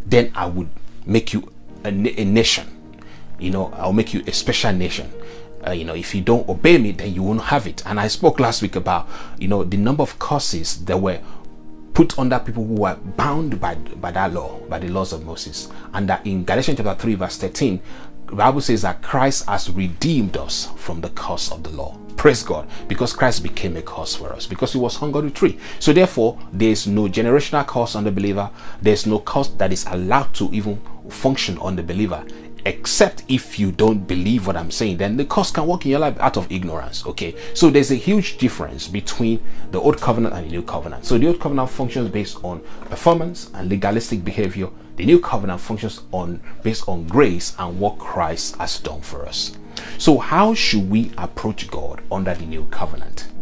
then 0.06 0.32
I 0.36 0.48
would 0.48 0.70
make 1.06 1.32
you 1.34 1.52
a, 1.86 1.90
a 1.90 2.26
nation. 2.26 2.68
You 3.40 3.52
know, 3.52 3.72
I'll 3.76 3.94
make 3.94 4.14
you 4.14 4.24
a 4.28 4.34
special 4.34 4.74
nation. 4.74 5.12
Uh, 5.66 5.72
you 5.72 5.86
know, 5.86 5.96
if 5.96 6.14
you 6.14 6.22
don't 6.22 6.48
obey 6.50 6.78
me, 6.78 6.92
then 6.92 7.14
you 7.14 7.24
won't 7.24 7.42
have 7.42 7.68
it. 7.68 7.86
And 7.86 8.00
I 8.00 8.08
spoke 8.08 8.40
last 8.40 8.62
week 8.62 8.76
about, 8.76 9.08
you 9.40 9.48
know, 9.48 9.64
the 9.64 9.78
number 9.78 10.04
of 10.04 10.20
curses 10.20 10.84
that 10.86 10.98
were 10.98 11.20
put 11.94 12.18
under 12.18 12.40
people 12.40 12.66
who 12.66 12.74
were 12.74 12.96
bound 12.96 13.60
by, 13.62 13.76
by 13.76 14.12
that 14.12 14.34
law, 14.34 14.60
by 14.68 14.80
the 14.80 14.90
laws 14.90 15.14
of 15.14 15.26
Moses. 15.26 15.70
And 15.94 16.10
that 16.10 16.26
in 16.26 16.44
Galatians 16.44 16.78
chapter 16.78 16.96
3, 16.96 17.16
verse 17.16 17.38
13, 17.38 17.82
the 18.28 18.36
Bible 18.36 18.62
says 18.62 18.82
that 18.82 19.02
Christ 19.02 19.46
has 19.48 19.70
redeemed 19.70 20.38
us 20.38 20.70
from 20.76 21.02
the 21.02 21.10
curse 21.10 21.52
of 21.52 21.64
the 21.64 21.70
law. 21.70 21.98
Praise 22.18 22.42
God, 22.42 22.68
because 22.88 23.14
Christ 23.14 23.44
became 23.44 23.76
a 23.76 23.82
curse 23.82 24.16
for 24.16 24.32
us, 24.34 24.48
because 24.48 24.74
he 24.74 24.80
was 24.80 24.96
hung 24.96 25.16
on 25.16 25.26
the 25.26 25.32
tree. 25.32 25.60
So 25.80 25.94
therefore, 25.94 26.40
there 26.52 26.70
is 26.70 26.88
no 26.88 27.04
generational 27.04 27.68
curse 27.68 27.96
on 27.96 28.06
the 28.06 28.12
believer. 28.12 28.50
There's 28.82 29.06
no 29.06 29.20
curse 29.20 29.50
that 29.50 29.72
is 29.72 29.86
allowed 29.88 30.34
to 30.36 30.50
even 30.54 30.82
function 31.10 31.58
on 31.58 31.76
the 31.76 31.84
believer 31.84 32.26
except 32.66 33.24
if 33.28 33.60
you 33.60 33.72
don't 33.72 34.08
believe 34.08 34.48
what 34.48 34.56
I'm 34.56 34.72
saying, 34.72 34.98
then 34.98 35.18
the 35.18 35.26
curse 35.26 35.52
can 35.52 35.68
work 35.68 35.86
in 35.86 35.92
your 35.92 36.00
life 36.00 36.18
out 36.20 36.38
of 36.38 36.52
ignorance. 36.52 37.06
Okay, 37.06 37.36
so 37.54 37.70
there's 37.70 37.92
a 37.92 37.96
huge 37.96 38.38
difference 38.38 38.88
between 38.88 39.42
the 39.72 39.80
old 39.80 40.00
covenant 40.00 40.36
and 40.36 40.46
the 40.48 40.52
new 40.52 40.64
covenant. 40.64 41.06
So 41.06 41.18
the 41.18 41.28
old 41.28 41.40
covenant 41.40 41.70
functions 41.70 42.10
based 42.10 42.44
on 42.44 42.62
performance 42.86 43.50
and 43.54 43.70
legalistic 43.70 44.24
behavior. 44.24 44.70
The 44.96 45.06
new 45.06 45.20
covenant 45.20 45.60
functions 45.60 46.02
on 46.12 46.40
based 46.62 46.88
on 46.88 47.08
grace 47.08 47.56
and 47.58 47.80
what 47.80 47.98
Christ 47.98 48.56
has 48.58 48.80
done 48.80 49.02
for 49.02 49.26
us. 49.26 49.58
So 49.98 50.18
how 50.20 50.54
should 50.54 50.90
we 50.90 51.12
approach 51.18 51.70
God 51.70 52.02
under 52.12 52.34
the 52.36 52.46
new 52.46 52.68
covenant? 52.70 53.33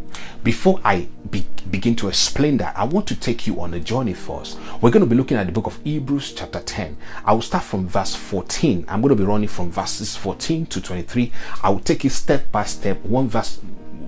Before 0.43 0.81
I 0.83 1.07
be, 1.29 1.45
begin 1.69 1.95
to 1.98 2.07
explain 2.07 2.57
that, 2.57 2.75
I 2.75 2.83
want 2.83 3.07
to 3.10 3.15
take 3.15 3.45
you 3.45 3.62
on 3.62 3.75
a 3.75 3.79
journey 3.79 4.15
first. 4.15 4.57
We're 4.81 4.89
going 4.89 5.03
to 5.03 5.10
be 5.10 5.15
looking 5.15 5.38
at 5.38 5.45
the 5.45 5.51
book 5.51 5.67
of 5.67 5.79
Hebrews, 5.83 6.33
chapter 6.33 6.60
10. 6.60 6.98
I 7.24 7.33
will 7.33 7.43
start 7.43 7.63
from 7.63 7.88
verse 7.88 8.15
14. 8.15 8.86
I'm 8.88 9.01
going 9.01 9.15
to 9.15 9.24
be 9.24 9.24
running 9.24 9.48
from 9.48 9.71
verses 9.71 10.15
14 10.17 10.65
to 10.65 10.81
23. 10.81 11.31
I 11.62 11.69
will 11.69 11.79
take 11.79 12.05
it 12.05 12.10
step 12.10 12.51
by 12.51 12.63
step, 12.63 13.00
one 13.03 13.27
verse, 13.29 13.60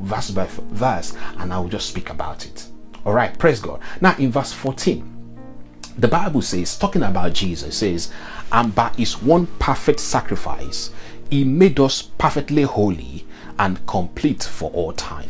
verse 0.02 0.32
by 0.32 0.48
verse, 0.50 1.16
and 1.38 1.54
I 1.54 1.60
will 1.60 1.70
just 1.70 1.90
speak 1.90 2.10
about 2.10 2.48
it. 2.48 2.66
All 3.06 3.14
right, 3.14 3.38
praise 3.38 3.60
God. 3.60 3.80
Now, 4.02 4.16
in 4.18 4.32
verse 4.32 4.54
14, 4.54 5.08
the 6.00 6.08
Bible 6.08 6.42
says, 6.42 6.80
talking 6.80 7.04
about 7.04 7.34
Jesus, 7.34 7.78
says, 7.78 8.12
and 8.52 8.74
by 8.74 8.90
his 8.98 9.22
one 9.22 9.46
perfect 9.60 10.00
sacrifice, 10.00 10.90
he 11.30 11.44
made 11.44 11.80
us 11.80 12.02
perfectly 12.02 12.64
holy 12.64 13.28
and 13.60 13.86
complete 13.86 14.42
for 14.42 14.72
all 14.72 14.94
time 14.94 15.30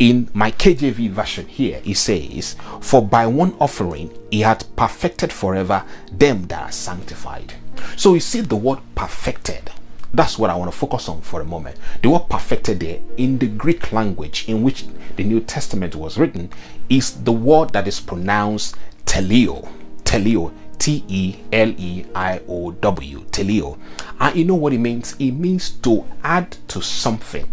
in 0.00 0.30
my 0.32 0.50
KJV 0.50 1.10
version 1.10 1.46
here, 1.46 1.80
it 1.84 1.96
says, 1.96 2.56
For 2.80 3.06
by 3.06 3.28
one 3.28 3.54
offering 3.60 4.10
he 4.32 4.40
had 4.40 4.64
perfected 4.74 5.32
forever 5.32 5.84
them 6.10 6.46
that 6.48 6.62
are 6.62 6.72
sanctified. 6.72 7.52
So 7.96 8.14
you 8.14 8.20
see 8.20 8.40
the 8.40 8.56
word 8.56 8.80
perfected 8.94 9.70
That's 10.12 10.38
what 10.38 10.50
I 10.50 10.56
want 10.56 10.72
to 10.72 10.76
focus 10.76 11.08
on 11.08 11.20
for 11.20 11.40
a 11.40 11.44
moment. 11.44 11.76
The 12.02 12.10
word 12.10 12.28
perfected 12.28 12.80
there 12.80 13.00
in 13.16 13.38
the 13.38 13.46
Greek 13.46 13.92
language 13.92 14.48
in 14.48 14.62
which 14.62 14.86
the 15.16 15.22
New 15.22 15.40
Testament 15.40 15.94
was 15.94 16.18
written 16.18 16.50
is 16.88 17.22
the 17.22 17.32
word 17.32 17.70
that 17.70 17.86
is 17.86 18.00
pronounced 18.00 18.76
teleo. 19.04 19.68
Teleo. 20.02 20.52
T 20.80 21.04
E 21.06 21.36
L 21.52 21.68
E 21.76 22.06
I 22.14 22.40
O 22.48 22.72
W. 22.72 23.20
Teleo. 23.26 23.78
And 24.18 24.34
you 24.34 24.44
know 24.44 24.54
what 24.54 24.72
it 24.72 24.78
means? 24.78 25.14
It 25.18 25.32
means 25.32 25.70
to 25.70 26.04
add 26.24 26.56
to 26.68 26.80
something 26.80 27.46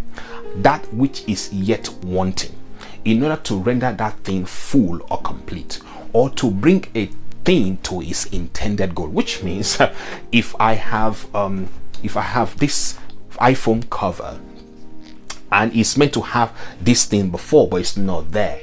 that 0.55 0.91
which 0.93 1.27
is 1.27 1.53
yet 1.53 1.89
wanting 2.03 2.55
in 3.05 3.21
order 3.21 3.35
to 3.43 3.57
render 3.57 3.91
that 3.91 4.13
thing 4.19 4.45
full 4.45 5.01
or 5.11 5.21
complete 5.21 5.79
or 6.13 6.29
to 6.31 6.49
bring 6.49 6.85
a 6.95 7.05
thing 7.43 7.77
to 7.77 8.01
its 8.01 8.25
intended 8.27 8.95
goal 8.95 9.07
which 9.07 9.43
means 9.43 9.79
if 10.31 10.55
i 10.59 10.73
have 10.73 11.33
um 11.35 11.69
if 12.03 12.17
i 12.17 12.21
have 12.21 12.57
this 12.57 12.97
iphone 13.39 13.87
cover 13.89 14.39
and 15.51 15.73
it's 15.75 15.95
meant 15.95 16.13
to 16.13 16.21
have 16.21 16.51
this 16.81 17.05
thing 17.05 17.29
before 17.29 17.67
but 17.69 17.77
it's 17.77 17.95
not 17.95 18.31
there 18.31 18.59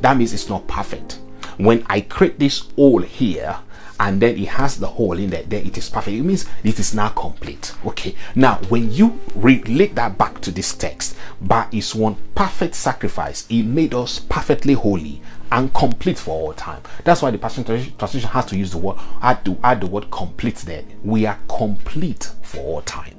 that 0.00 0.16
means 0.16 0.32
it's 0.32 0.48
not 0.48 0.66
perfect 0.66 1.20
when 1.58 1.84
i 1.88 2.00
create 2.00 2.38
this 2.38 2.60
hole 2.76 3.02
here 3.02 3.58
and 4.00 4.20
then 4.20 4.36
it 4.36 4.48
has 4.48 4.78
the 4.78 4.86
hole 4.86 5.18
in 5.18 5.30
there, 5.30 5.44
then 5.44 5.66
it 5.66 5.78
is 5.78 5.88
perfect. 5.88 6.16
It 6.16 6.22
means 6.22 6.46
it 6.62 6.78
is 6.78 6.94
now 6.94 7.10
complete. 7.10 7.74
Okay. 7.86 8.14
Now, 8.34 8.56
when 8.68 8.90
you 8.92 9.20
relate 9.34 9.94
that 9.94 10.18
back 10.18 10.40
to 10.42 10.50
this 10.50 10.74
text, 10.74 11.16
by 11.40 11.66
his 11.70 11.94
one 11.94 12.16
perfect 12.34 12.74
sacrifice, 12.74 13.46
he 13.46 13.62
made 13.62 13.94
us 13.94 14.18
perfectly 14.18 14.74
holy 14.74 15.22
and 15.52 15.72
complete 15.72 16.18
for 16.18 16.30
all 16.30 16.52
time. 16.52 16.82
That's 17.04 17.22
why 17.22 17.30
the 17.30 17.38
Passion 17.38 17.64
Translation 17.64 18.30
has 18.30 18.46
to 18.46 18.56
use 18.56 18.72
the 18.72 18.78
word, 18.78 18.98
add 19.22 19.44
to 19.44 19.56
add 19.62 19.80
the 19.80 19.86
word 19.86 20.10
complete 20.10 20.56
there. 20.56 20.84
We 21.04 21.26
are 21.26 21.38
complete 21.48 22.32
for 22.42 22.58
all 22.58 22.82
time. 22.82 23.14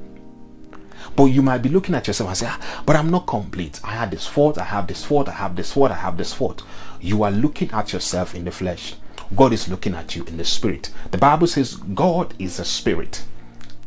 But 1.15 1.25
you 1.25 1.41
might 1.41 1.59
be 1.59 1.69
looking 1.69 1.95
at 1.95 2.07
yourself 2.07 2.29
and 2.29 2.37
say, 2.37 2.47
ah, 2.49 2.83
but 2.85 2.97
I'm 2.97 3.09
not 3.09 3.25
complete. 3.25 3.79
I 3.83 3.91
had 3.91 4.11
this 4.11 4.27
fault, 4.27 4.57
I 4.57 4.65
have 4.65 4.87
this 4.87 5.05
fault, 5.05 5.29
I 5.29 5.33
have 5.33 5.55
this 5.55 5.71
fault, 5.71 5.91
I 5.91 5.95
have 5.95 6.17
this 6.17 6.33
fault. 6.33 6.63
You 6.99 7.23
are 7.23 7.31
looking 7.31 7.71
at 7.71 7.93
yourself 7.93 8.35
in 8.35 8.43
the 8.43 8.51
flesh. 8.51 8.95
God 9.33 9.53
is 9.53 9.67
looking 9.67 9.95
at 9.95 10.15
you 10.15 10.23
in 10.25 10.37
the 10.37 10.45
spirit. 10.45 10.91
The 11.11 11.17
Bible 11.17 11.47
says 11.47 11.75
God 11.75 12.33
is 12.37 12.59
a 12.59 12.65
spirit. 12.65 13.25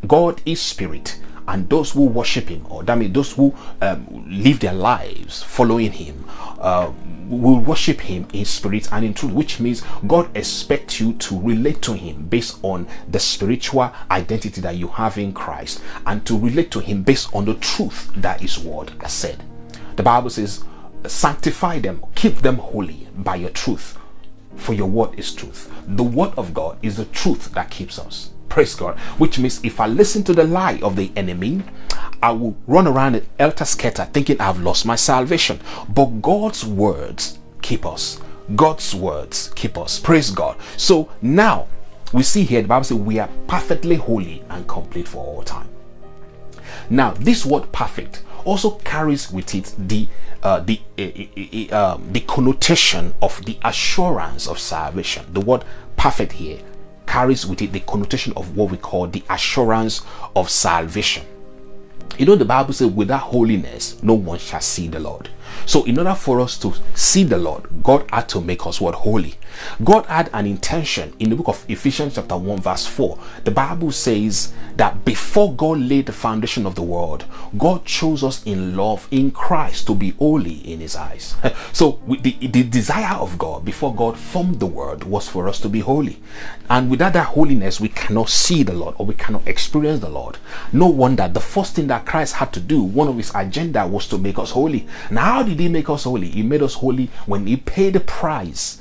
God 0.07 0.41
is 0.45 0.61
spirit. 0.61 1.21
And 1.47 1.69
those 1.71 1.93
who 1.93 2.05
worship 2.05 2.49
him, 2.51 2.67
or 2.69 2.83
that 2.83 2.99
means 2.99 3.15
those 3.15 3.33
who 3.33 3.55
um, 3.81 4.27
live 4.29 4.61
their 4.61 4.75
lives 4.75 5.43
following 5.43 5.93
him, 5.93 6.27
uh, 6.59 6.93
will 7.27 7.59
worship 7.59 8.03
him 8.03 8.27
in 8.35 8.45
spirit 8.45 8.93
and 8.93 9.05
in 9.05 9.15
truth, 9.15 9.33
which 9.33 9.59
means 9.59 9.83
God 10.07 10.29
expects 10.37 11.01
you 11.01 11.15
to 11.15 11.41
relate 11.41 11.81
to 11.83 11.95
him 11.95 12.27
based 12.27 12.59
on 12.63 12.87
the 13.09 13.19
spiritual 13.19 13.91
identity 14.11 14.61
that 14.61 14.77
you 14.77 14.89
have 14.89 15.17
in 15.17 15.33
Christ 15.33 15.83
and 16.07 16.25
to 16.27 16.39
relate 16.39 16.71
to 16.73 16.81
him 16.81 17.03
based 17.03 17.35
on 17.35 17.47
the 17.47 17.55
truth 17.55 18.11
that 18.17 18.43
his 18.43 18.59
word 18.59 18.93
has 19.01 19.13
said. 19.15 19.43
The 19.97 20.03
Bible 20.03 20.31
says, 20.31 20.65
sanctify 21.07 21.79
them, 21.79 22.05
keep 22.15 22.37
them 22.37 22.57
holy 22.57 23.09
by 23.17 23.37
your 23.37 23.51
truth 23.51 23.98
for 24.59 24.75
your 24.75 24.89
word 24.89 25.19
is 25.19 25.35
truth. 25.35 25.73
The 25.87 26.05
word 26.05 26.33
of 26.37 26.53
God 26.53 26.79
is 26.83 26.97
the 26.97 27.05
truth 27.07 27.53
that 27.55 27.71
keeps 27.71 27.99
us. 27.99 28.31
Praise 28.49 28.75
God. 28.75 28.99
Which 29.19 29.39
means 29.39 29.63
if 29.65 29.81
I 29.81 29.87
listen 29.87 30.25
to 30.25 30.35
the 30.35 30.45
lie 30.45 30.81
of 30.83 30.97
the 30.97 31.13
enemy, 31.17 31.63
I 32.23 32.33
will 32.33 32.57
run 32.67 32.87
around 32.87 33.15
at 33.15 33.37
elter 33.39 33.67
skelter 33.67 34.07
thinking 34.07 34.41
I've 34.41 34.61
lost 34.61 34.87
my 34.87 34.97
salvation. 34.97 35.61
But 35.89 36.23
God's 36.23 36.65
words 36.65 37.39
keep 37.63 37.87
us. 37.87 38.21
God's 38.57 38.95
words 38.95 39.53
keep 39.55 39.77
us. 39.77 40.01
Praise 40.01 40.31
God. 40.31 40.57
So 40.77 41.11
now 41.23 41.69
we 42.13 42.23
see 42.23 42.45
here 42.45 42.63
the 42.63 42.69
Bible 42.69 42.85
says 42.85 42.97
we 42.97 43.19
are 43.19 43.29
perfectly 43.47 43.97
holy 43.97 44.43
and 44.49 44.67
complete 44.67 45.07
for 45.07 45.25
all 45.25 45.43
time. 45.43 45.69
Now, 46.91 47.13
this 47.13 47.45
word 47.45 47.71
perfect 47.73 48.23
also 48.49 48.71
carries 48.79 49.31
with 49.31 49.55
it 49.55 49.75
the 49.77 50.09
uh, 50.43 50.61
the 50.61 50.81
uh, 51.71 51.99
the 52.13 52.21
connotation 52.21 53.13
of 53.21 53.45
the 53.45 53.59
assurance 53.63 54.49
of 54.49 54.59
salvation. 54.59 55.27
The 55.33 55.41
word 55.41 55.65
perfect 55.97 56.33
here 56.33 56.61
carries 57.07 57.47
with 57.47 57.61
it 57.61 57.73
the 57.73 57.81
connotation 57.81 58.33
of 58.37 58.57
what 58.57 58.71
we 58.71 58.79
call 58.79 59.07
the 59.07 59.23
assurance 59.29 60.03
of 60.35 60.49
salvation. 60.49 61.27
You 62.19 62.27
know, 62.27 62.37
the 62.37 62.45
Bible 62.45 62.73
says, 62.73 62.89
without 62.89 63.21
holiness, 63.21 64.03
no 64.03 64.15
one 64.15 64.39
shall 64.39 64.61
see 64.61 64.89
the 64.89 64.99
Lord. 64.99 65.29
So, 65.67 65.85
in 65.85 65.99
order 65.99 66.15
for 66.15 66.41
us 66.41 66.59
to 66.59 66.75
see 66.95 67.25
the 67.25 67.39
Lord, 67.39 67.65
God 67.83 68.07
had 68.11 68.29
to 68.31 68.41
make 68.41 68.67
us 68.67 68.81
what 68.81 68.95
holy. 68.95 69.35
God 69.83 70.07
had 70.07 70.31
an 70.33 70.47
intention 70.47 71.15
in 71.19 71.31
the 71.31 71.37
book 71.37 71.49
of 71.49 71.65
Ephesians, 71.69 72.15
chapter 72.15 72.37
1, 72.37 72.61
verse 72.61 72.87
4. 72.87 73.19
The 73.45 73.51
Bible 73.51 73.93
says 73.93 74.53
that 74.77 75.05
before 75.05 75.55
God 75.55 75.79
laid 75.79 76.07
the 76.07 76.13
foundation 76.13 76.67
of 76.67 76.75
the 76.75 76.83
world, 76.83 77.25
God 77.57 77.85
chose 77.85 78.23
us 78.25 78.45
in 78.45 78.77
love 78.77 79.09
in 79.11 79.31
Christ 79.31 79.87
to 79.87 79.95
be 79.95 80.11
holy 80.11 80.57
in 80.73 80.81
His 80.81 80.97
eyes. 80.97 81.35
So, 81.73 82.01
the, 82.09 82.33
the 82.41 82.65
desire 82.65 83.17
of 83.17 83.39
God 83.39 83.65
before 83.65 83.95
God 83.95 84.17
formed 84.17 84.59
the 84.59 84.67
world 84.67 85.05
was 85.05 85.29
for 85.29 85.49
us 85.49 85.61
to 85.61 85.69
be 85.69 85.81
holy. 85.81 86.21
And 86.69 86.91
without 86.91 87.13
that 87.13 87.27
holiness, 87.27 87.81
we 87.81 87.89
cannot 87.89 88.29
see 88.29 88.63
the 88.63 88.73
Lord 88.73 88.95
or 88.99 89.07
we 89.07 89.15
cannot 89.15 89.47
experience 89.47 90.01
the 90.01 90.09
Lord. 90.09 90.39
No 90.73 90.89
wonder 90.89 91.29
the 91.29 91.41
first 91.41 91.75
thing 91.75 91.87
that 91.89 92.07
Christ 92.07 92.35
had 92.35 92.53
to 92.55 92.61
do, 92.61 92.83
one 92.83 93.09
of 93.09 93.17
His 93.17 93.33
agenda 93.35 93.87
was 93.87 94.07
to 94.09 94.19
make 94.19 94.39
us 94.39 94.53
holy. 94.53 94.87
Now, 95.11 95.25
how 95.25 95.43
did 95.43 95.61
He 95.61 95.69
make 95.69 95.89
us 95.89 96.05
holy? 96.05 96.29
He 96.29 96.43
made 96.43 96.63
us 96.63 96.75
holy 96.75 97.11
when 97.27 97.47
He 97.47 97.57
paid 97.57 97.95
the 97.95 98.01
price 98.01 98.79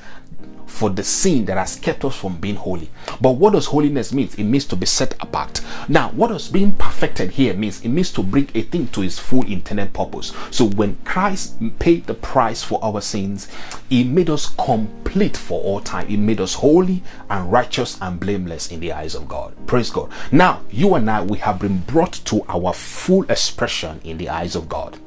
for 0.68 0.90
the 0.90 1.02
sin 1.02 1.46
that 1.46 1.56
has 1.56 1.76
kept 1.76 2.04
us 2.04 2.14
from 2.14 2.36
being 2.36 2.54
holy. 2.54 2.88
But 3.20 3.32
what 3.32 3.54
does 3.54 3.66
holiness 3.66 4.12
mean? 4.12 4.28
It 4.38 4.44
means 4.44 4.66
to 4.66 4.76
be 4.76 4.86
set 4.86 5.14
apart. 5.20 5.60
Now, 5.88 6.10
what 6.10 6.28
does 6.28 6.48
being 6.48 6.72
perfected 6.72 7.32
here 7.32 7.54
means? 7.54 7.84
It 7.84 7.88
means 7.88 8.12
to 8.12 8.22
bring 8.22 8.48
a 8.54 8.62
thing 8.62 8.86
to 8.88 9.02
its 9.02 9.18
full 9.18 9.44
intended 9.46 9.92
purpose. 9.92 10.32
So 10.50 10.66
when 10.66 10.96
Christ 11.04 11.56
paid 11.78 12.06
the 12.06 12.14
price 12.14 12.62
for 12.62 12.78
our 12.84 13.00
sins, 13.00 13.48
he 13.88 14.04
made 14.04 14.30
us 14.30 14.54
complete 14.54 15.36
for 15.36 15.60
all 15.62 15.80
time. 15.80 16.06
He 16.06 16.16
made 16.16 16.40
us 16.40 16.54
holy 16.54 17.02
and 17.30 17.50
righteous 17.50 17.98
and 18.00 18.20
blameless 18.20 18.70
in 18.70 18.80
the 18.80 18.92
eyes 18.92 19.14
of 19.14 19.26
God. 19.26 19.54
Praise 19.66 19.90
God. 19.90 20.10
Now, 20.30 20.62
you 20.70 20.94
and 20.94 21.10
I, 21.10 21.22
we 21.22 21.38
have 21.38 21.58
been 21.58 21.78
brought 21.78 22.12
to 22.26 22.44
our 22.48 22.72
full 22.72 23.24
expression 23.30 24.00
in 24.04 24.18
the 24.18 24.28
eyes 24.28 24.54
of 24.54 24.68
God. 24.68 24.98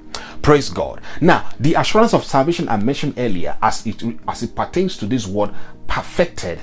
Praise 0.42 0.70
God. 0.70 1.02
Now, 1.20 1.50
the 1.60 1.76
assurance 1.76 2.14
of 2.14 2.24
salvation 2.24 2.68
I 2.68 2.78
mentioned 2.78 3.16
earlier, 3.18 3.58
as 3.62 3.86
it 3.86 4.02
as 4.28 4.44
it 4.44 4.56
pertains 4.56 4.98
to 4.98 5.06
this 5.06 5.28
word 5.28 5.52
perfected, 5.88 6.60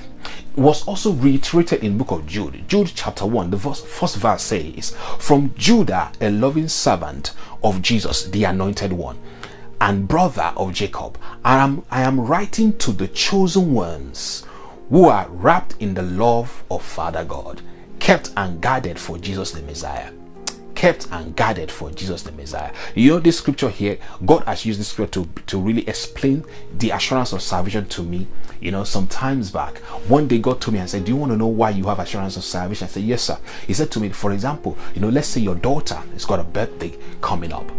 was 0.55 0.85
also 0.87 1.13
reiterated 1.13 1.83
in 1.83 1.97
book 1.97 2.11
of 2.11 2.25
Jude. 2.25 2.67
Jude 2.67 2.91
chapter 2.93 3.25
1, 3.25 3.51
the 3.51 3.57
first, 3.57 3.87
first 3.87 4.17
verse 4.17 4.43
says, 4.43 4.95
From 5.19 5.53
Judah, 5.55 6.11
a 6.19 6.29
loving 6.29 6.67
servant 6.67 7.33
of 7.63 7.81
Jesus, 7.81 8.25
the 8.25 8.43
anointed 8.43 8.91
one, 8.91 9.17
and 9.79 10.07
brother 10.07 10.53
of 10.57 10.73
Jacob, 10.73 11.17
I 11.45 11.57
am, 11.57 11.85
I 11.89 12.01
am 12.01 12.19
writing 12.19 12.77
to 12.79 12.91
the 12.91 13.07
chosen 13.07 13.73
ones 13.73 14.45
who 14.89 15.05
are 15.05 15.29
wrapped 15.29 15.75
in 15.79 15.93
the 15.93 16.01
love 16.01 16.63
of 16.69 16.83
Father 16.83 17.23
God, 17.23 17.61
kept 17.99 18.31
and 18.35 18.59
guarded 18.59 18.99
for 18.99 19.17
Jesus 19.17 19.51
the 19.51 19.61
Messiah 19.61 20.11
kept 20.79 21.11
and 21.11 21.35
guarded 21.35 21.69
for 21.69 21.91
Jesus 21.91 22.23
the 22.23 22.31
Messiah. 22.31 22.71
You 22.95 23.09
know, 23.09 23.19
this 23.19 23.37
scripture 23.37 23.67
here, 23.67 23.97
God 24.25 24.45
has 24.45 24.65
used 24.65 24.79
this 24.79 24.87
scripture 24.87 25.25
to, 25.25 25.41
to 25.47 25.59
really 25.59 25.85
explain 25.89 26.45
the 26.73 26.91
assurance 26.91 27.33
of 27.33 27.41
salvation 27.41 27.89
to 27.89 28.01
me. 28.01 28.27
You 28.61 28.71
know, 28.71 28.85
some 28.85 29.05
times 29.05 29.51
back, 29.51 29.79
one 30.07 30.29
day 30.29 30.39
God 30.39 30.61
told 30.61 30.75
me 30.75 30.79
and 30.79 30.89
said, 30.89 31.03
Do 31.03 31.11
you 31.11 31.17
want 31.17 31.33
to 31.33 31.37
know 31.37 31.47
why 31.47 31.71
you 31.71 31.83
have 31.87 31.99
assurance 31.99 32.37
of 32.37 32.45
salvation? 32.45 32.85
I 32.85 32.87
said, 32.91 33.03
Yes, 33.03 33.23
sir. 33.23 33.37
He 33.67 33.73
said 33.73 33.91
to 33.91 33.99
me, 33.99 34.07
For 34.07 34.31
example, 34.31 34.77
you 34.95 35.01
know, 35.01 35.09
let's 35.09 35.27
say 35.27 35.41
your 35.41 35.55
daughter 35.55 35.95
has 36.13 36.23
got 36.23 36.39
a 36.39 36.45
birthday 36.45 36.97
coming 37.19 37.51
up 37.51 37.69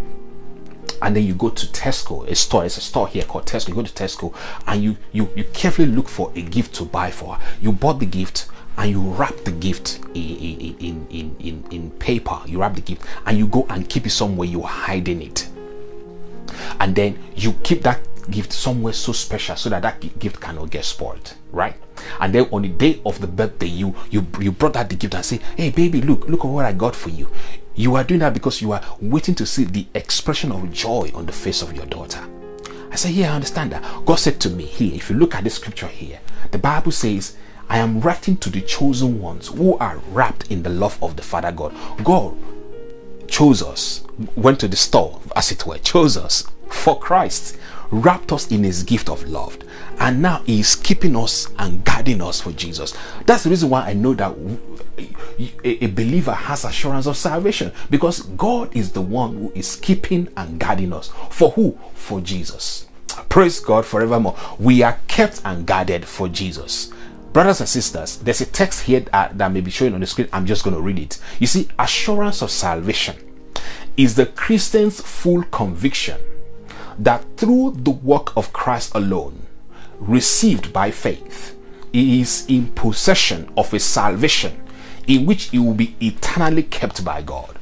and 1.01 1.17
then 1.17 1.25
you 1.25 1.33
go 1.35 1.49
to 1.49 1.67
Tesco, 1.69 2.29
a 2.29 2.35
store, 2.35 2.67
it's 2.67 2.77
a 2.77 2.83
store 2.83 3.09
here 3.09 3.25
called 3.25 3.47
Tesco. 3.47 3.69
You 3.69 3.75
go 3.77 3.83
to 3.83 3.93
Tesco 3.95 4.35
and 4.67 4.83
you 4.83 4.99
you 5.13 5.31
you 5.35 5.45
carefully 5.55 5.89
look 5.89 6.07
for 6.07 6.31
a 6.35 6.43
gift 6.43 6.75
to 6.75 6.85
buy 6.85 7.11
for 7.11 7.37
her. 7.37 7.57
You 7.63 7.73
bought 7.73 7.99
the 7.99 8.05
gift 8.05 8.47
and 8.81 8.91
you 8.91 9.01
wrap 9.01 9.37
the 9.45 9.53
gift 9.53 10.01
in, 10.15 10.75
in, 10.81 11.07
in, 11.11 11.37
in, 11.39 11.65
in 11.71 11.91
paper. 11.93 12.41
You 12.47 12.63
wrap 12.63 12.75
the 12.75 12.81
gift 12.81 13.05
and 13.27 13.37
you 13.37 13.47
go 13.47 13.67
and 13.69 13.87
keep 13.87 14.07
it 14.07 14.11
somewhere, 14.11 14.49
you're 14.49 14.63
hiding 14.63 15.21
it. 15.21 15.51
And 16.81 16.97
then 16.97 17.19
you 17.37 17.53
keep 17.63 17.83
that 17.83 18.01
gift 18.31 18.55
somewhere 18.55 18.95
so 18.95 19.13
special 19.13 19.57
so 19.57 19.69
that 19.69 19.83
that 19.83 20.19
gift 20.19 20.41
cannot 20.41 20.71
get 20.71 20.87
spoiled, 20.87 21.35
right? 21.53 21.77
And 22.21 22.35
then 22.35 22.49
on 22.51 22.63
the 22.63 22.69
day 22.69 23.03
of 23.05 23.21
the 23.21 23.27
birthday, 23.27 23.67
you 23.67 23.95
you 24.11 24.27
you 24.41 24.51
brought 24.51 24.77
out 24.77 24.89
the 24.89 24.97
gift 24.97 25.15
and 25.15 25.25
say, 25.25 25.41
"Hey, 25.59 25.71
baby, 25.71 26.01
look, 26.01 26.27
look 26.27 26.41
at 26.41 26.49
what 26.49 26.65
I 26.65 26.73
got 26.73 26.97
for 26.97 27.11
you." 27.11 27.29
You 27.75 27.97
are 27.97 28.05
doing 28.05 28.21
that 28.21 28.33
because 28.33 28.63
you 28.63 28.73
are 28.73 28.83
waiting 29.03 29.35
to 29.37 29.47
see 29.47 29.65
the 29.65 29.87
expression 29.95 30.53
of 30.53 30.73
joy 30.73 31.11
on 31.15 31.27
the 31.27 31.33
face 31.33 31.61
of 31.61 31.75
your 31.77 31.87
daughter. 31.87 32.21
I 32.91 32.97
say, 32.97 33.11
"Yeah, 33.11 33.33
I 33.33 33.35
understand 33.35 33.73
that." 33.73 34.07
God 34.07 34.17
said 34.19 34.41
to 34.41 34.49
me 34.51 34.65
here, 34.65 34.95
if 34.95 35.11
you 35.11 35.17
look 35.17 35.35
at 35.35 35.45
the 35.45 35.51
scripture 35.51 35.87
here, 35.87 36.21
the 36.51 36.59
Bible 36.59 36.93
says 36.93 37.37
I 37.71 37.79
am 37.79 38.01
writing 38.01 38.37
to 38.39 38.51
the 38.51 38.61
chosen 38.61 39.23
ones 39.23 39.47
who 39.47 39.79
are 39.79 39.99
wrapped 40.11 40.51
in 40.51 40.65
the 40.65 40.71
love 40.71 41.01
of 41.01 41.15
the 41.15 41.23
Father 41.23 41.53
God. 41.53 41.73
God 42.03 42.37
chose 43.29 43.63
us, 43.63 44.03
went 44.35 44.59
to 44.61 44.69
the 44.69 44.77
store, 44.77 45.21
as 45.37 45.53
it 45.53 45.65
were, 45.65 45.79
chose 45.79 46.17
us 46.17 46.49
for 46.69 46.99
Christ, 46.99 47.57
wrapped 47.93 48.33
us 48.33 48.51
in 48.51 48.65
his 48.65 48.83
gift 48.83 49.09
of 49.09 49.23
love, 49.29 49.57
and 50.01 50.21
now 50.21 50.43
he 50.47 50.59
is 50.59 50.75
keeping 50.75 51.15
us 51.15 51.49
and 51.59 51.85
guiding 51.85 52.21
us 52.21 52.41
for 52.41 52.51
Jesus. 52.51 52.93
That's 53.25 53.45
the 53.45 53.51
reason 53.51 53.71
why 53.71 53.83
I 53.83 53.93
know 53.95 54.15
that 54.15 54.37
a 55.63 55.87
believer 55.87 56.33
has 56.33 56.65
assurance 56.65 57.07
of 57.07 57.17
salvation 57.17 57.71
because 57.89 58.23
God 58.23 58.75
is 58.77 58.91
the 58.91 59.01
one 59.01 59.37
who 59.37 59.53
is 59.55 59.77
keeping 59.77 60.29
and 60.37 60.59
guarding 60.59 60.93
us. 60.93 61.13
For 61.31 61.51
who? 61.51 61.79
For 61.95 62.21
Jesus. 62.21 62.89
Praise 63.29 63.61
God 63.61 63.87
forevermore. 63.87 64.37
We 64.59 64.83
are 64.83 64.99
kept 65.07 65.41
and 65.45 65.67
guarded 65.67 66.05
for 66.05 66.29
Jesus. 66.29 66.93
Brothers 67.33 67.61
and 67.61 67.69
sisters, 67.69 68.17
there's 68.19 68.41
a 68.41 68.47
text 68.47 68.83
here 68.83 69.01
that, 69.01 69.39
that 69.39 69.53
may 69.53 69.61
be 69.61 69.71
showing 69.71 69.95
on 69.95 70.01
the 70.01 70.07
screen. 70.07 70.29
I'm 70.33 70.47
just 70.47 70.65
going 70.65 70.75
to 70.75 70.83
read 70.83 70.99
it. 70.99 71.19
You 71.39 71.47
see, 71.47 71.69
assurance 71.79 72.43
of 72.43 72.51
salvation 72.51 73.17
is 73.97 74.17
the 74.17 74.27
Christian's 74.27 75.01
full 75.01 75.45
conviction 75.45 76.21
that 76.99 77.25
through 77.37 77.77
the 77.79 77.91
work 77.91 78.37
of 78.37 78.53
Christ 78.53 78.93
alone, 78.95 79.47
received 79.99 80.73
by 80.73 80.91
faith, 80.91 81.57
he 81.93 82.21
is 82.21 82.47
in 82.49 82.69
possession 82.73 83.49
of 83.57 83.73
a 83.73 83.79
salvation 83.79 84.61
in 85.07 85.25
which 85.27 85.51
he 85.51 85.59
will 85.59 85.75
be 85.75 85.97
eternally 86.01 86.63
kept 86.63 87.05
by 87.05 87.23
God. 87.23 87.59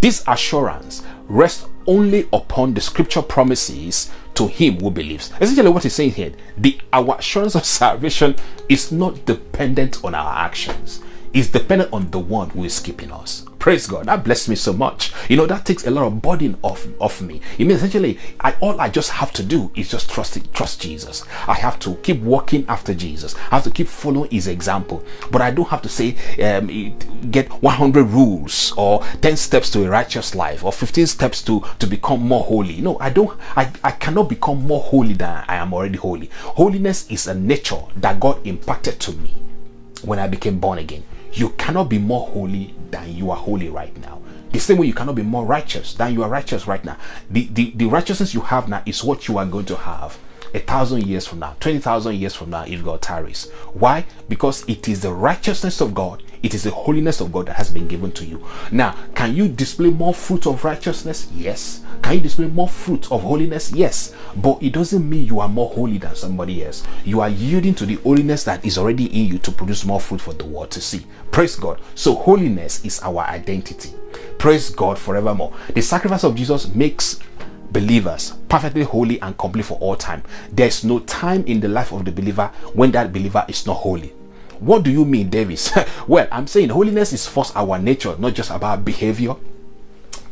This 0.00 0.24
assurance 0.26 1.02
rests 1.28 1.66
only 1.86 2.28
upon 2.32 2.74
the 2.74 2.80
scripture 2.80 3.22
promises 3.22 4.10
to 4.34 4.46
him 4.46 4.80
who 4.80 4.90
believes. 4.90 5.32
Essentially, 5.40 5.70
what 5.70 5.82
he's 5.82 5.94
saying 5.94 6.12
here, 6.12 6.32
the 6.56 6.78
our 6.92 7.16
assurance 7.18 7.54
of 7.54 7.64
salvation 7.64 8.36
is 8.68 8.90
not 8.90 9.24
dependent 9.24 10.04
on 10.04 10.14
our 10.14 10.34
actions, 10.36 11.00
it's 11.32 11.48
dependent 11.48 11.92
on 11.92 12.10
the 12.10 12.18
one 12.18 12.50
who 12.50 12.64
is 12.64 12.80
keeping 12.80 13.10
us. 13.12 13.46
Praise 13.64 13.86
God. 13.86 14.04
That 14.04 14.24
blessed 14.24 14.50
me 14.50 14.56
so 14.56 14.74
much. 14.74 15.10
You 15.26 15.38
know, 15.38 15.46
that 15.46 15.64
takes 15.64 15.86
a 15.86 15.90
lot 15.90 16.06
of 16.06 16.20
burden 16.20 16.58
off, 16.60 16.86
off 17.00 17.22
me. 17.22 17.40
It 17.56 17.64
means 17.64 17.82
essentially, 17.82 18.18
I, 18.38 18.54
all 18.60 18.78
I 18.78 18.90
just 18.90 19.12
have 19.12 19.32
to 19.32 19.42
do 19.42 19.72
is 19.74 19.90
just 19.90 20.10
trust 20.10 20.38
trust 20.52 20.82
Jesus. 20.82 21.24
I 21.48 21.54
have 21.54 21.78
to 21.78 21.94
keep 22.02 22.20
walking 22.20 22.66
after 22.68 22.92
Jesus. 22.92 23.34
I 23.50 23.54
have 23.54 23.64
to 23.64 23.70
keep 23.70 23.88
following 23.88 24.30
his 24.30 24.48
example. 24.48 25.02
But 25.30 25.40
I 25.40 25.50
don't 25.50 25.70
have 25.70 25.80
to 25.80 25.88
say, 25.88 26.14
um, 26.42 26.66
get 27.30 27.50
100 27.62 28.04
rules 28.04 28.74
or 28.76 29.02
10 29.22 29.34
steps 29.38 29.70
to 29.70 29.86
a 29.86 29.88
righteous 29.88 30.34
life 30.34 30.62
or 30.62 30.70
15 30.70 31.06
steps 31.06 31.40
to, 31.44 31.64
to 31.78 31.86
become 31.86 32.20
more 32.20 32.44
holy. 32.44 32.82
No, 32.82 32.98
I 32.98 33.08
don't, 33.08 33.40
I, 33.56 33.72
I 33.82 33.92
cannot 33.92 34.28
become 34.28 34.66
more 34.66 34.82
holy 34.82 35.14
than 35.14 35.42
I 35.48 35.54
am 35.54 35.72
already 35.72 35.96
holy. 35.96 36.26
Holiness 36.42 37.10
is 37.10 37.26
a 37.28 37.34
nature 37.34 37.80
that 37.96 38.20
God 38.20 38.46
imparted 38.46 39.00
to 39.00 39.12
me 39.12 39.34
when 40.02 40.18
I 40.18 40.28
became 40.28 40.60
born 40.60 40.80
again. 40.80 41.02
You 41.32 41.48
cannot 41.48 41.88
be 41.88 41.98
more 41.98 42.28
holy 42.28 42.74
than 42.94 43.16
you 43.16 43.30
are 43.30 43.36
holy 43.36 43.68
right 43.68 43.96
now. 44.00 44.20
The 44.52 44.60
same 44.60 44.78
way 44.78 44.86
you 44.86 44.94
cannot 44.94 45.16
be 45.16 45.22
more 45.22 45.44
righteous 45.44 45.94
than 45.94 46.12
you 46.12 46.22
are 46.22 46.28
righteous 46.28 46.68
right 46.68 46.84
now. 46.84 46.96
The, 47.28 47.48
the, 47.52 47.72
the 47.74 47.86
righteousness 47.86 48.34
you 48.34 48.40
have 48.42 48.68
now 48.68 48.82
is 48.86 49.02
what 49.02 49.26
you 49.26 49.36
are 49.38 49.46
going 49.46 49.66
to 49.66 49.76
have 49.76 50.16
a 50.54 50.60
thousand 50.60 51.04
years 51.04 51.26
from 51.26 51.40
now, 51.40 51.56
20,000 51.58 52.14
years 52.14 52.34
from 52.36 52.50
now, 52.50 52.62
if 52.62 52.84
God 52.84 53.02
tarries. 53.02 53.50
Why? 53.72 54.06
Because 54.28 54.64
it 54.68 54.88
is 54.88 55.02
the 55.02 55.12
righteousness 55.12 55.80
of 55.80 55.92
God, 55.92 56.22
it 56.44 56.52
is 56.52 56.64
the 56.64 56.70
holiness 56.70 57.22
of 57.22 57.32
God 57.32 57.46
that 57.46 57.56
has 57.56 57.70
been 57.70 57.88
given 57.88 58.12
to 58.12 58.24
you. 58.24 58.44
Now, 58.70 58.94
can 59.14 59.34
you 59.34 59.48
display 59.48 59.88
more 59.88 60.12
fruit 60.12 60.46
of 60.46 60.62
righteousness? 60.62 61.26
Yes. 61.34 61.82
Can 62.02 62.16
you 62.16 62.20
display 62.20 62.48
more 62.48 62.68
fruit 62.68 63.10
of 63.10 63.22
holiness? 63.22 63.72
Yes. 63.72 64.14
But 64.36 64.62
it 64.62 64.74
doesn't 64.74 65.08
mean 65.08 65.26
you 65.26 65.40
are 65.40 65.48
more 65.48 65.70
holy 65.70 65.96
than 65.96 66.14
somebody 66.14 66.62
else. 66.62 66.84
You 67.02 67.22
are 67.22 67.30
yielding 67.30 67.74
to 67.76 67.86
the 67.86 67.94
holiness 67.94 68.44
that 68.44 68.62
is 68.62 68.76
already 68.76 69.06
in 69.06 69.26
you 69.26 69.38
to 69.38 69.50
produce 69.50 69.86
more 69.86 70.00
fruit 70.00 70.20
for 70.20 70.34
the 70.34 70.44
world 70.44 70.70
to 70.72 70.82
see. 70.82 71.06
Praise 71.30 71.56
God. 71.56 71.80
So, 71.94 72.14
holiness 72.14 72.84
is 72.84 73.00
our 73.00 73.24
identity. 73.24 73.94
Praise 74.38 74.68
God 74.68 74.98
forevermore. 74.98 75.54
The 75.74 75.80
sacrifice 75.80 76.24
of 76.24 76.36
Jesus 76.36 76.74
makes 76.74 77.20
believers 77.72 78.34
perfectly 78.50 78.82
holy 78.82 79.18
and 79.22 79.36
complete 79.38 79.64
for 79.64 79.78
all 79.78 79.96
time. 79.96 80.22
There's 80.52 80.84
no 80.84 81.00
time 81.00 81.42
in 81.46 81.60
the 81.60 81.68
life 81.68 81.90
of 81.92 82.04
the 82.04 82.12
believer 82.12 82.52
when 82.74 82.92
that 82.92 83.14
believer 83.14 83.46
is 83.48 83.66
not 83.66 83.78
holy. 83.78 84.12
What 84.64 84.82
do 84.82 84.90
you 84.90 85.04
mean, 85.04 85.28
Davis? 85.28 85.70
well, 86.08 86.26
I'm 86.32 86.46
saying 86.46 86.70
holiness 86.70 87.12
is 87.12 87.26
first 87.28 87.54
our 87.54 87.78
nature, 87.78 88.16
not 88.18 88.32
just 88.32 88.50
about 88.50 88.82
behavior. 88.82 89.36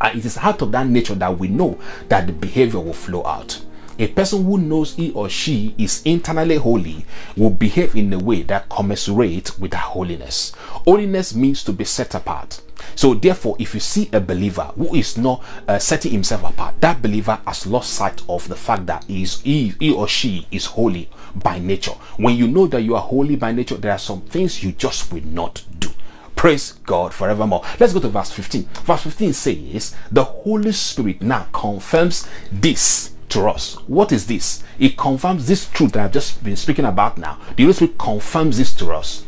And 0.00 0.18
it 0.18 0.24
is 0.24 0.38
out 0.38 0.62
of 0.62 0.72
that 0.72 0.86
nature 0.86 1.14
that 1.16 1.38
we 1.38 1.48
know 1.48 1.78
that 2.08 2.26
the 2.26 2.32
behavior 2.32 2.80
will 2.80 2.94
flow 2.94 3.26
out. 3.26 3.62
A 3.98 4.08
person 4.08 4.42
who 4.46 4.56
knows 4.56 4.94
he 4.94 5.12
or 5.12 5.28
she 5.28 5.74
is 5.76 6.00
internally 6.06 6.56
holy 6.56 7.04
will 7.36 7.50
behave 7.50 7.94
in 7.94 8.10
a 8.14 8.18
way 8.18 8.40
that 8.44 8.70
commensurates 8.70 9.58
with 9.58 9.72
that 9.72 9.82
holiness. 9.82 10.52
Holiness 10.56 11.34
means 11.34 11.62
to 11.64 11.72
be 11.74 11.84
set 11.84 12.14
apart. 12.14 12.62
So, 12.94 13.12
therefore, 13.12 13.56
if 13.58 13.74
you 13.74 13.80
see 13.80 14.08
a 14.14 14.20
believer 14.20 14.72
who 14.76 14.94
is 14.94 15.18
not 15.18 15.44
uh, 15.68 15.78
setting 15.78 16.10
himself 16.10 16.42
apart, 16.42 16.80
that 16.80 17.02
believer 17.02 17.38
has 17.46 17.66
lost 17.66 17.92
sight 17.92 18.22
of 18.30 18.48
the 18.48 18.56
fact 18.56 18.86
that 18.86 19.04
he, 19.04 19.24
is, 19.24 19.40
he, 19.42 19.74
he 19.78 19.92
or 19.92 20.08
she 20.08 20.46
is 20.50 20.64
holy 20.64 21.10
by 21.34 21.58
nature. 21.58 21.92
When 22.16 22.36
you 22.36 22.48
know 22.48 22.66
that 22.66 22.82
you 22.82 22.94
are 22.94 23.02
holy 23.02 23.36
by 23.36 23.52
nature, 23.52 23.76
there 23.76 23.92
are 23.92 23.98
some 23.98 24.22
things 24.22 24.62
you 24.62 24.72
just 24.72 25.12
will 25.12 25.24
not 25.24 25.64
do. 25.78 25.90
Praise 26.36 26.72
God 26.86 27.14
forevermore. 27.14 27.62
Let's 27.78 27.92
go 27.92 28.00
to 28.00 28.08
verse 28.08 28.32
15. 28.32 28.64
Verse 28.84 29.02
15 29.02 29.32
says, 29.32 29.94
The 30.10 30.24
Holy 30.24 30.72
Spirit 30.72 31.22
now 31.22 31.46
confirms 31.52 32.28
this 32.50 33.12
to 33.28 33.48
us. 33.48 33.74
What 33.86 34.12
is 34.12 34.26
this? 34.26 34.62
It 34.78 34.96
confirms 34.96 35.46
this 35.46 35.68
truth 35.68 35.92
that 35.92 36.04
I've 36.04 36.12
just 36.12 36.42
been 36.42 36.56
speaking 36.56 36.84
about 36.84 37.16
now. 37.16 37.38
The 37.56 37.62
Holy 37.62 37.74
Spirit 37.74 37.98
confirms 37.98 38.58
this 38.58 38.74
to 38.74 38.92
us 38.92 39.24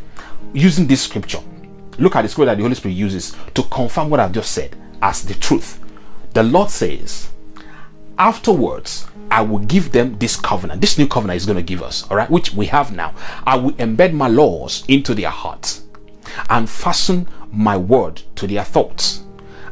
using 0.53 0.87
this 0.87 1.03
scripture. 1.03 1.41
Look 1.99 2.17
at 2.17 2.23
the 2.23 2.29
scripture 2.29 2.47
that 2.47 2.57
the 2.57 2.63
Holy 2.63 2.75
Spirit 2.75 2.95
uses 2.95 3.37
to 3.55 3.63
confirm 3.65 4.11
what 4.11 4.21
I've 4.21 4.33
just 4.33 4.53
said 4.53 4.77
as 5.01 5.23
the 5.23 5.35
truth. 5.35 5.81
The 6.33 6.43
Lord 6.43 6.71
says, 6.71 7.31
Afterwards, 8.19 9.07
I 9.31 9.43
will 9.43 9.59
give 9.59 9.93
them 9.93 10.19
this 10.19 10.37
covenant. 10.37 10.81
This 10.81 10.99
new 10.99 11.09
covenant 11.09 11.39
is 11.39 11.47
going 11.47 11.57
to 11.57 11.63
give 11.63 11.83
us, 11.83 12.09
all 12.11 12.17
right, 12.17 12.31
which 12.31 12.55
we 12.55 12.67
have 12.67 12.95
now. 12.95 13.15
I 13.45 13.57
will 13.57 13.73
embed 13.73 14.13
my 14.13 14.29
laws 14.29 14.85
into 14.87 15.15
their 15.15 15.31
hearts 15.31 15.85
and 16.49 16.69
fasten 16.71 17.27
my 17.51 17.77
word 17.77 18.23
to 18.37 18.47
their 18.47 18.65
thoughts. 18.65 19.25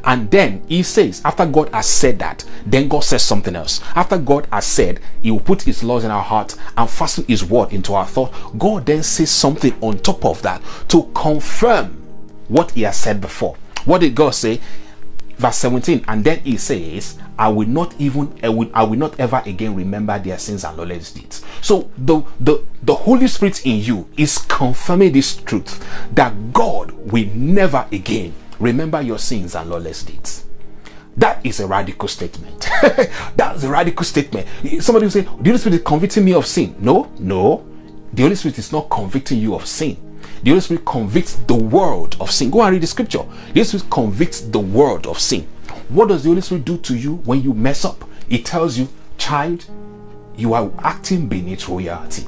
And 0.05 0.31
then 0.31 0.65
he 0.67 0.83
says, 0.83 1.23
after 1.25 1.47
God 1.47 1.69
has 1.69 1.89
said 1.89 2.19
that, 2.19 2.45
then 2.67 2.89
God 2.89 3.05
says 3.05 3.23
something 3.23 3.55
else. 3.55 3.81
After 3.95 4.19
God 4.19 4.49
has 4.51 4.67
said, 4.67 5.01
He 5.23 5.31
will 5.31 5.41
put 5.41 5.63
His 5.63 5.85
laws 5.85 6.05
in 6.05 6.11
our 6.11 6.23
heart 6.23 6.57
and 6.77 6.91
fasten 6.91 7.25
His 7.29 7.45
word 7.45 7.73
into 7.73 7.95
our 7.95 8.07
thought, 8.07 8.33
God 8.59 8.87
then 8.87 9.05
says 9.05 9.31
something 9.31 9.75
on 9.81 9.99
top 9.99 10.25
of 10.25 10.43
that 10.43 10.61
to 10.89 11.05
confirm 11.15 12.03
what 12.49 12.73
He 12.73 12.83
has 12.83 12.97
said 12.97 13.21
before. 13.21 13.57
What 13.85 14.01
did 14.01 14.17
God 14.17 14.31
say? 14.31 14.61
Verse 15.37 15.59
17, 15.59 16.05
and 16.09 16.25
then 16.25 16.41
He 16.41 16.57
says, 16.57 17.19
I 17.39 17.49
will 17.49 17.69
not 17.69 17.95
even 17.99 18.39
I 18.43 18.49
will, 18.49 18.71
I 18.75 18.83
will 18.85 18.99
not 18.99 19.19
ever 19.19 19.43
again 19.47 19.75
remember 19.75 20.19
their 20.19 20.39
sins 20.39 20.65
and 20.65 20.77
lawless 20.77 21.13
deeds. 21.13 21.45
So 21.61 21.91
the 21.97 22.23
the 22.39 22.65
the 22.83 22.95
Holy 22.95 23.27
Spirit 23.27 23.65
in 23.65 23.81
you 23.81 24.09
is 24.17 24.39
confirming 24.39 25.13
this 25.13 25.37
truth 25.37 25.85
that 26.15 26.53
God 26.53 26.93
will 26.93 27.27
never 27.35 27.87
again 27.91 28.35
remember 28.59 29.01
your 29.03 29.19
sins 29.19 29.55
and 29.55 29.71
lawless 29.71 30.03
deeds. 30.03 30.45
That 31.17 31.45
is 31.45 31.61
a 31.61 31.67
radical 31.67 32.09
statement. 32.09 32.69
That's 33.37 33.65
a 33.65 33.69
radical 33.69 34.05
statement. 34.05 34.47
Somebody 34.81 35.07
will 35.07 35.11
say, 35.11 35.21
The 35.23 35.29
Holy 35.31 35.59
Spirit 35.59 35.77
is 35.77 35.83
convicting 35.85 36.25
me 36.25 36.33
of 36.33 36.47
sin. 36.47 36.75
No, 36.79 37.11
no. 37.19 37.67
The 38.13 38.23
Holy 38.23 38.35
Spirit 38.35 38.59
is 38.59 38.73
not 38.73 38.89
convicting 38.89 39.39
you 39.39 39.55
of 39.55 39.67
sin. 39.67 39.97
The 40.43 40.51
Holy 40.51 40.61
Spirit 40.61 40.85
convicts 40.85 41.35
the 41.35 41.55
world 41.55 42.17
of 42.19 42.31
sin. 42.31 42.51
Go 42.51 42.63
and 42.63 42.73
read 42.73 42.83
the 42.83 42.87
scripture. 42.87 43.19
The 43.19 43.53
Holy 43.53 43.65
Spirit 43.65 43.91
convicts 43.91 44.41
the 44.41 44.59
world 44.59 45.07
of 45.07 45.19
sin. 45.19 45.47
What 45.93 46.09
does 46.09 46.23
the 46.23 46.31
Holy 46.31 46.41
Spirit 46.41 46.65
do 46.65 46.79
to 46.79 46.97
you 46.97 47.17
when 47.17 47.43
you 47.43 47.53
mess 47.53 47.85
up? 47.85 48.09
It 48.31 48.47
tells 48.47 48.79
you, 48.79 48.89
child, 49.19 49.67
you 50.39 50.55
are 50.55 50.73
acting 50.79 51.29
beneath 51.29 51.69
royalty. 51.69 52.27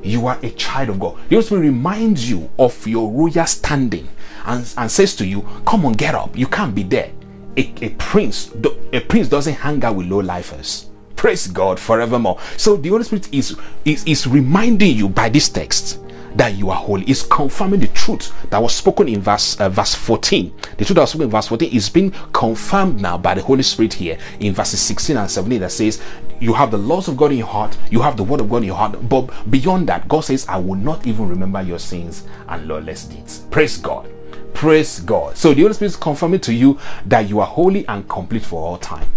You 0.00 0.28
are 0.28 0.38
a 0.44 0.50
child 0.50 0.90
of 0.90 1.00
God. 1.00 1.16
The 1.28 1.34
Holy 1.34 1.42
Spirit 1.42 1.60
reminds 1.62 2.30
you 2.30 2.48
of 2.56 2.86
your 2.86 3.10
royal 3.10 3.46
standing 3.46 4.08
and, 4.44 4.72
and 4.78 4.88
says 4.88 5.16
to 5.16 5.26
you, 5.26 5.42
Come 5.66 5.86
on, 5.86 5.94
get 5.94 6.14
up. 6.14 6.38
You 6.38 6.46
can't 6.46 6.72
be 6.72 6.84
there. 6.84 7.10
A, 7.56 7.74
a 7.82 7.88
prince, 7.98 8.52
a 8.92 9.00
prince 9.00 9.26
doesn't 9.26 9.54
hang 9.54 9.82
out 9.82 9.96
with 9.96 10.06
low 10.06 10.20
lifers. 10.20 10.88
Praise 11.16 11.48
God 11.48 11.80
forevermore. 11.80 12.38
So 12.56 12.76
the 12.76 12.90
Holy 12.90 13.02
Spirit 13.02 13.34
is, 13.34 13.56
is, 13.84 14.04
is 14.04 14.28
reminding 14.28 14.96
you 14.96 15.08
by 15.08 15.30
this 15.30 15.48
text 15.48 15.98
that 16.36 16.54
you 16.54 16.70
are 16.70 16.76
holy. 16.76 17.08
Is 17.10 17.22
confirming 17.22 17.80
the 17.80 17.88
truth 17.88 18.32
that 18.50 18.62
was 18.62 18.74
spoken 18.74 19.08
in 19.08 19.20
verse 19.20 19.60
uh, 19.60 19.68
verse 19.68 19.94
14. 19.94 20.52
The 20.78 20.84
truth 20.84 20.94
that 20.96 21.02
was 21.02 21.10
spoken 21.10 21.24
in 21.26 21.30
verse 21.30 21.48
14 21.48 21.72
is 21.72 21.88
being 21.88 22.10
confirmed 22.32 23.00
now 23.00 23.18
by 23.18 23.34
the 23.34 23.42
Holy 23.42 23.62
Spirit 23.62 23.94
here 23.94 24.18
in 24.38 24.54
verses 24.54 24.80
16 24.80 25.16
and 25.16 25.30
17 25.30 25.60
that 25.60 25.72
says, 25.72 26.02
You 26.40 26.54
have 26.54 26.70
the 26.70 26.78
laws 26.78 27.08
of 27.08 27.16
God 27.16 27.32
in 27.32 27.38
your 27.38 27.46
heart, 27.46 27.76
you 27.90 28.00
have 28.02 28.16
the 28.16 28.24
word 28.24 28.40
of 28.40 28.48
God 28.48 28.58
in 28.58 28.64
your 28.64 28.76
heart, 28.76 29.08
but 29.08 29.28
beyond 29.50 29.88
that, 29.88 30.08
God 30.08 30.20
says, 30.20 30.46
I 30.48 30.58
will 30.58 30.76
not 30.76 31.06
even 31.06 31.28
remember 31.28 31.62
your 31.62 31.78
sins 31.78 32.24
and 32.48 32.66
lawless 32.66 33.04
deeds. 33.04 33.40
Praise 33.50 33.76
God. 33.76 34.10
Praise 34.54 35.00
God. 35.00 35.36
So 35.36 35.54
the 35.54 35.62
Holy 35.62 35.74
Spirit 35.74 35.90
is 35.90 35.96
confirming 35.96 36.40
to 36.40 36.52
you 36.52 36.78
that 37.06 37.28
you 37.28 37.40
are 37.40 37.46
holy 37.46 37.86
and 37.88 38.08
complete 38.08 38.42
for 38.44 38.62
all 38.62 38.78
time. 38.78 39.08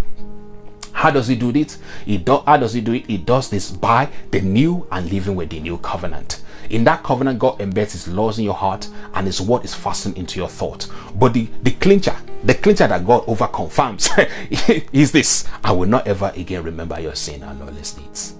How 1.04 1.10
does 1.10 1.28
he 1.28 1.36
do 1.36 1.52
this? 1.52 1.76
He 2.06 2.16
do, 2.16 2.42
how 2.46 2.56
does 2.56 2.72
he 2.72 2.80
do 2.80 2.94
it? 2.94 3.04
He 3.04 3.18
does 3.18 3.50
this 3.50 3.70
by 3.70 4.08
the 4.30 4.40
new 4.40 4.88
and 4.90 5.12
living 5.12 5.36
with 5.36 5.50
the 5.50 5.60
new 5.60 5.76
covenant. 5.76 6.42
In 6.70 6.84
that 6.84 7.02
covenant, 7.02 7.38
God 7.38 7.58
embeds 7.58 7.92
his 7.92 8.08
laws 8.08 8.38
in 8.38 8.46
your 8.46 8.54
heart 8.54 8.88
and 9.12 9.26
his 9.26 9.38
word 9.38 9.66
is 9.66 9.74
fastened 9.74 10.16
into 10.16 10.38
your 10.38 10.48
thought. 10.48 10.88
But 11.14 11.34
the, 11.34 11.50
the 11.62 11.72
clincher, 11.72 12.16
the 12.42 12.54
clincher 12.54 12.86
that 12.86 13.04
God 13.06 13.24
over 13.26 13.46
confirms 13.48 14.08
is 14.94 15.12
this 15.12 15.46
I 15.62 15.72
will 15.72 15.88
not 15.90 16.06
ever 16.06 16.32
again 16.36 16.62
remember 16.62 16.98
your 16.98 17.14
sin 17.14 17.42
and 17.42 17.60
lawless 17.60 17.92
deeds. 17.92 18.36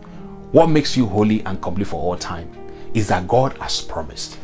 What 0.51 0.69
makes 0.69 0.97
you 0.97 1.05
holy 1.05 1.43
and 1.43 1.61
complete 1.61 1.89
for 1.89 2.01
all 2.01 2.17
time 2.17 2.51
is 2.95 3.09
that 3.09 3.29
God 3.29 3.59
has 3.59 3.83
promised. 3.83 4.39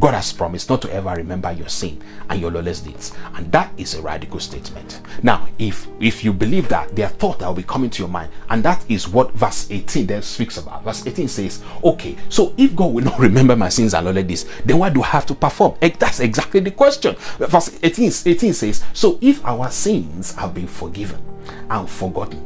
God 0.00 0.14
has 0.14 0.32
promised 0.32 0.68
not 0.68 0.82
to 0.82 0.92
ever 0.92 1.10
remember 1.10 1.52
your 1.52 1.68
sin 1.68 2.02
and 2.28 2.40
your 2.40 2.50
lawless 2.50 2.80
deeds. 2.80 3.12
And 3.34 3.50
that 3.52 3.72
is 3.76 3.94
a 3.94 4.02
radical 4.02 4.40
statement. 4.40 5.00
Now, 5.22 5.48
if 5.58 5.88
if 6.00 6.24
you 6.24 6.32
believe 6.32 6.68
that, 6.68 6.94
there 6.94 7.06
are 7.06 7.10
thoughts 7.10 7.40
that 7.40 7.46
will 7.46 7.54
be 7.54 7.62
coming 7.62 7.90
to 7.90 8.02
your 8.02 8.08
mind. 8.08 8.30
And 8.50 8.62
that 8.64 8.84
is 8.90 9.08
what 9.08 9.32
verse 9.32 9.70
18 9.70 10.06
then 10.06 10.22
speaks 10.22 10.56
about. 10.56 10.84
Verse 10.84 11.06
18 11.06 11.28
says, 11.28 11.62
Okay, 11.84 12.16
so 12.28 12.54
if 12.56 12.74
God 12.74 12.92
will 12.92 13.04
not 13.04 13.18
remember 13.20 13.56
my 13.56 13.68
sins 13.68 13.94
and 13.94 14.06
lawless 14.06 14.24
deeds, 14.24 14.44
then 14.64 14.78
why 14.78 14.90
do 14.90 15.02
I 15.02 15.06
have 15.06 15.26
to 15.26 15.34
perform? 15.34 15.76
That's 15.80 16.20
exactly 16.20 16.60
the 16.60 16.70
question. 16.70 17.16
Verse 17.38 17.78
18, 17.82 18.12
18 18.26 18.52
says, 18.54 18.84
So 18.92 19.18
if 19.20 19.44
our 19.44 19.70
sins 19.70 20.34
have 20.34 20.54
been 20.54 20.66
forgiven 20.66 21.22
and 21.70 21.88
forgotten, 21.88 22.38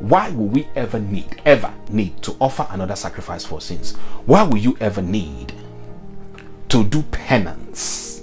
why 0.00 0.30
will 0.30 0.46
we 0.46 0.68
ever 0.76 1.00
need, 1.00 1.40
ever 1.44 1.72
need 1.90 2.22
to 2.22 2.36
offer 2.40 2.66
another 2.70 2.94
sacrifice 2.94 3.44
for 3.44 3.60
sins? 3.60 3.96
Why 4.26 4.44
will 4.44 4.58
you 4.58 4.76
ever 4.80 5.02
need 5.02 5.52
to 6.68 6.84
do 6.84 7.02
penance. 7.04 8.22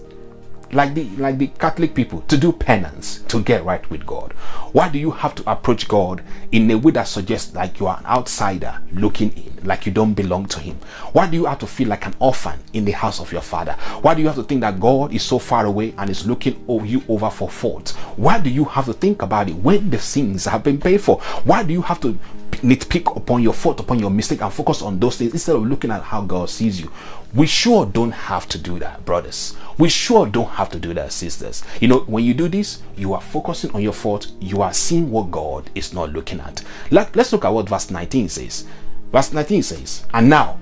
Like 0.71 0.93
the 0.93 1.05
like 1.17 1.37
the 1.37 1.47
catholic 1.47 1.95
people 1.95 2.21
to 2.21 2.37
do 2.37 2.51
penance 2.51 3.21
to 3.29 3.41
get 3.41 3.63
right 3.63 3.87
with 3.89 4.05
god. 4.05 4.33
Why 4.73 4.89
do 4.89 4.99
you 4.99 5.11
have 5.11 5.33
to 5.35 5.49
approach 5.49 5.87
god 5.87 6.21
in 6.51 6.69
a 6.69 6.75
way 6.77 6.91
that 6.91 7.07
suggests 7.07 7.53
like 7.55 7.79
you 7.79 7.87
are 7.87 7.97
an 7.97 8.05
outsider 8.05 8.81
looking 8.91 9.31
in 9.37 9.65
like 9.65 9.85
you 9.85 9.91
don't 9.93 10.13
belong 10.15 10.47
to 10.47 10.59
him? 10.59 10.77
Why 11.13 11.27
do 11.29 11.37
you 11.37 11.45
have 11.45 11.59
to 11.59 11.67
feel 11.67 11.87
like 11.87 12.05
an 12.05 12.15
orphan 12.19 12.59
in 12.73 12.83
the 12.83 12.91
house 12.91 13.21
of 13.21 13.31
your 13.31 13.41
father? 13.41 13.73
Why 14.01 14.15
do 14.15 14.21
you 14.21 14.27
have 14.27 14.35
to 14.35 14.43
think 14.43 14.61
that 14.61 14.79
god 14.79 15.13
is 15.13 15.23
so 15.23 15.39
far 15.39 15.65
away 15.65 15.93
and 15.97 16.09
is 16.09 16.27
looking 16.27 16.61
over 16.67 16.85
you 16.85 17.03
over 17.07 17.29
for 17.29 17.47
fault? 17.49 17.91
Why 18.17 18.39
do 18.39 18.49
you 18.49 18.65
have 18.65 18.85
to 18.85 18.93
think 18.93 19.21
about 19.21 19.47
it 19.47 19.55
when 19.55 19.89
the 19.89 19.99
sins 19.99 20.43
have 20.45 20.63
been 20.63 20.79
paid 20.79 20.99
for? 20.99 21.21
Why 21.45 21.63
do 21.63 21.71
you 21.71 21.83
have 21.83 22.01
to 22.01 22.19
nitpick 22.61 23.15
upon 23.15 23.41
your 23.41 23.53
fault, 23.53 23.79
upon 23.79 23.99
your 23.99 24.09
mistake, 24.09 24.41
and 24.41 24.51
focus 24.51 24.81
on 24.81 24.99
those 24.99 25.17
things 25.17 25.33
instead 25.33 25.55
of 25.55 25.65
looking 25.65 25.91
at 25.91 26.03
how 26.03 26.21
God 26.21 26.49
sees 26.49 26.79
you. 26.79 26.91
We 27.33 27.47
sure 27.47 27.85
don't 27.85 28.11
have 28.11 28.47
to 28.49 28.57
do 28.57 28.79
that, 28.79 29.05
brothers. 29.05 29.55
We 29.77 29.89
sure 29.89 30.25
don't 30.25 30.49
have 30.49 30.69
to 30.71 30.79
do 30.79 30.93
that, 30.93 31.11
sisters. 31.11 31.63
You 31.81 31.87
know, 31.87 31.99
when 31.99 32.23
you 32.23 32.33
do 32.33 32.47
this, 32.47 32.81
you 32.95 33.13
are 33.13 33.21
focusing 33.21 33.71
on 33.71 33.81
your 33.81 33.93
fault, 33.93 34.31
you 34.39 34.61
are 34.61 34.73
seeing 34.73 35.11
what 35.11 35.31
God 35.31 35.69
is 35.75 35.93
not 35.93 36.11
looking 36.11 36.39
at. 36.39 36.63
Like, 36.91 37.15
let's 37.15 37.31
look 37.33 37.45
at 37.45 37.49
what 37.49 37.69
verse 37.69 37.91
19 37.91 38.29
says. 38.29 38.65
Verse 39.11 39.31
19 39.33 39.63
says, 39.63 40.05
And 40.13 40.29
now, 40.29 40.59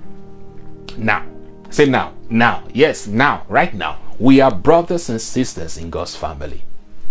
now, 0.98 1.26
say 1.70 1.86
now, 1.86 2.14
now, 2.30 2.64
yes, 2.74 3.08
now, 3.08 3.46
right 3.48 3.74
now, 3.74 4.00
we 4.20 4.42
are 4.42 4.54
brothers 4.54 5.10
and 5.10 5.22
sisters 5.22 5.78
in 5.78 5.90
God's 5.90 6.16
family. 6.16 6.64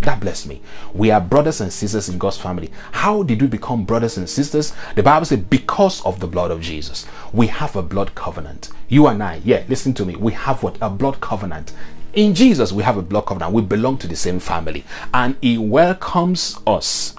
That 0.03 0.19
blessed 0.21 0.49
me. 0.49 0.61
We 0.93 1.13
are 1.13 1.21
brothers 1.21 1.61
and 1.61 1.73
sisters 1.73 2.09
in 2.09 2.19
God's 2.19 2.37
family. 2.37 2.73
How 2.91 3.23
did 3.23 3.41
we 3.41 3.47
become 3.47 3.85
brothers 3.85 4.17
and 4.17 4.29
sisters? 4.29 4.75
The 4.97 5.03
Bible 5.03 5.27
says, 5.27 5.39
because 5.39 6.05
of 6.05 6.19
the 6.19 6.27
blood 6.27 6.51
of 6.51 6.61
Jesus. 6.61 7.07
We 7.33 7.47
have 7.47 7.77
a 7.77 7.83
blood 7.83 8.15
covenant. 8.17 8.71
You 8.89 9.07
and 9.07 9.23
I, 9.23 9.41
yeah, 9.45 9.63
listen 9.69 9.95
to 9.95 10.05
me. 10.05 10.17
We 10.17 10.33
have 10.33 10.65
what? 10.65 10.77
A 10.81 10.91
blood 10.91 11.21
covenant. 11.21 11.73
In 12.15 12.35
Jesus, 12.35 12.73
we 12.73 12.83
have 12.83 12.97
a 12.97 13.03
blood 13.03 13.27
covenant. 13.27 13.53
We 13.53 13.63
belong 13.63 13.97
to 13.99 14.09
the 14.09 14.17
same 14.17 14.41
family. 14.41 14.85
And 15.15 15.37
He 15.41 15.57
welcomes 15.57 16.59
us 16.67 17.15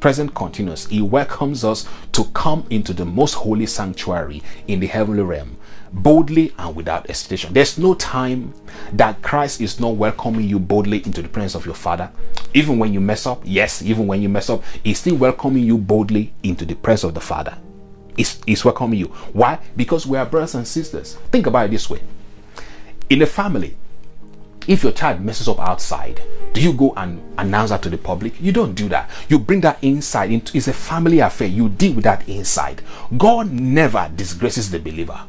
present 0.00 0.34
continuous. 0.34 0.86
He 0.86 1.02
welcomes 1.02 1.62
us 1.64 1.86
to 2.12 2.24
come 2.26 2.64
into 2.70 2.94
the 2.94 3.04
most 3.04 3.34
holy 3.34 3.66
sanctuary 3.66 4.42
in 4.66 4.80
the 4.80 4.86
heavenly 4.86 5.24
realm 5.24 5.57
boldly 5.92 6.52
and 6.58 6.74
without 6.74 7.06
hesitation. 7.06 7.52
There's 7.52 7.78
no 7.78 7.94
time 7.94 8.54
that 8.92 9.22
Christ 9.22 9.60
is 9.60 9.80
not 9.80 9.96
welcoming 9.96 10.48
you 10.48 10.58
boldly 10.58 10.98
into 11.04 11.22
the 11.22 11.28
presence 11.28 11.54
of 11.54 11.66
your 11.66 11.74
Father. 11.74 12.10
Even 12.54 12.78
when 12.78 12.92
you 12.92 13.00
mess 13.00 13.26
up, 13.26 13.42
yes, 13.44 13.82
even 13.82 14.06
when 14.06 14.22
you 14.22 14.28
mess 14.28 14.50
up, 14.50 14.62
He's 14.82 14.98
still 15.00 15.16
welcoming 15.16 15.64
you 15.64 15.78
boldly 15.78 16.32
into 16.42 16.64
the 16.64 16.74
presence 16.74 17.08
of 17.08 17.14
the 17.14 17.20
Father. 17.20 17.56
He's, 18.16 18.40
he's 18.46 18.64
welcoming 18.64 18.98
you. 18.98 19.06
Why? 19.32 19.60
Because 19.76 20.06
we 20.06 20.18
are 20.18 20.26
brothers 20.26 20.54
and 20.56 20.66
sisters. 20.66 21.14
Think 21.30 21.46
about 21.46 21.66
it 21.66 21.70
this 21.70 21.88
way 21.88 22.00
in 23.10 23.22
a 23.22 23.26
family, 23.26 23.76
if 24.66 24.82
your 24.82 24.92
child 24.92 25.20
messes 25.20 25.48
up 25.48 25.58
outside, 25.60 26.20
do 26.52 26.60
you 26.60 26.72
go 26.72 26.92
and 26.96 27.22
announce 27.38 27.70
that 27.70 27.82
to 27.82 27.90
the 27.90 27.96
public? 27.96 28.38
You 28.40 28.52
don't 28.52 28.74
do 28.74 28.88
that. 28.90 29.08
You 29.28 29.38
bring 29.38 29.62
that 29.62 29.82
inside. 29.82 30.30
It's 30.54 30.68
a 30.68 30.72
family 30.72 31.20
affair. 31.20 31.48
You 31.48 31.70
deal 31.70 31.94
with 31.94 32.04
that 32.04 32.28
inside. 32.28 32.82
God 33.16 33.50
never 33.50 34.10
disgraces 34.14 34.70
the 34.70 34.78
believer. 34.78 35.20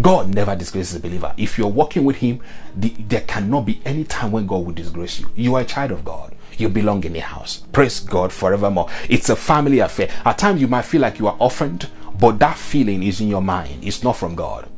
God 0.00 0.32
never 0.34 0.54
disgraces 0.54 0.96
a 0.96 1.00
believer. 1.00 1.34
If 1.36 1.58
you're 1.58 1.66
walking 1.66 2.04
with 2.04 2.16
Him, 2.16 2.40
the, 2.76 2.90
there 2.98 3.22
cannot 3.22 3.66
be 3.66 3.80
any 3.84 4.04
time 4.04 4.32
when 4.32 4.46
God 4.46 4.64
will 4.64 4.72
disgrace 4.72 5.18
you. 5.18 5.28
You 5.34 5.56
are 5.56 5.62
a 5.62 5.64
child 5.64 5.90
of 5.90 6.04
God. 6.04 6.34
You 6.56 6.68
belong 6.68 7.04
in 7.04 7.12
the 7.12 7.20
house. 7.20 7.64
Praise 7.72 8.00
God 8.00 8.32
forevermore. 8.32 8.88
It's 9.08 9.28
a 9.28 9.36
family 9.36 9.80
affair. 9.80 10.10
At 10.24 10.38
times 10.38 10.60
you 10.60 10.68
might 10.68 10.82
feel 10.82 11.00
like 11.00 11.18
you 11.18 11.26
are 11.26 11.36
orphaned, 11.38 11.88
but 12.18 12.38
that 12.38 12.56
feeling 12.56 13.02
is 13.02 13.20
in 13.20 13.28
your 13.28 13.42
mind. 13.42 13.84
It's 13.84 14.02
not 14.02 14.16
from 14.16 14.34
God. 14.34 14.68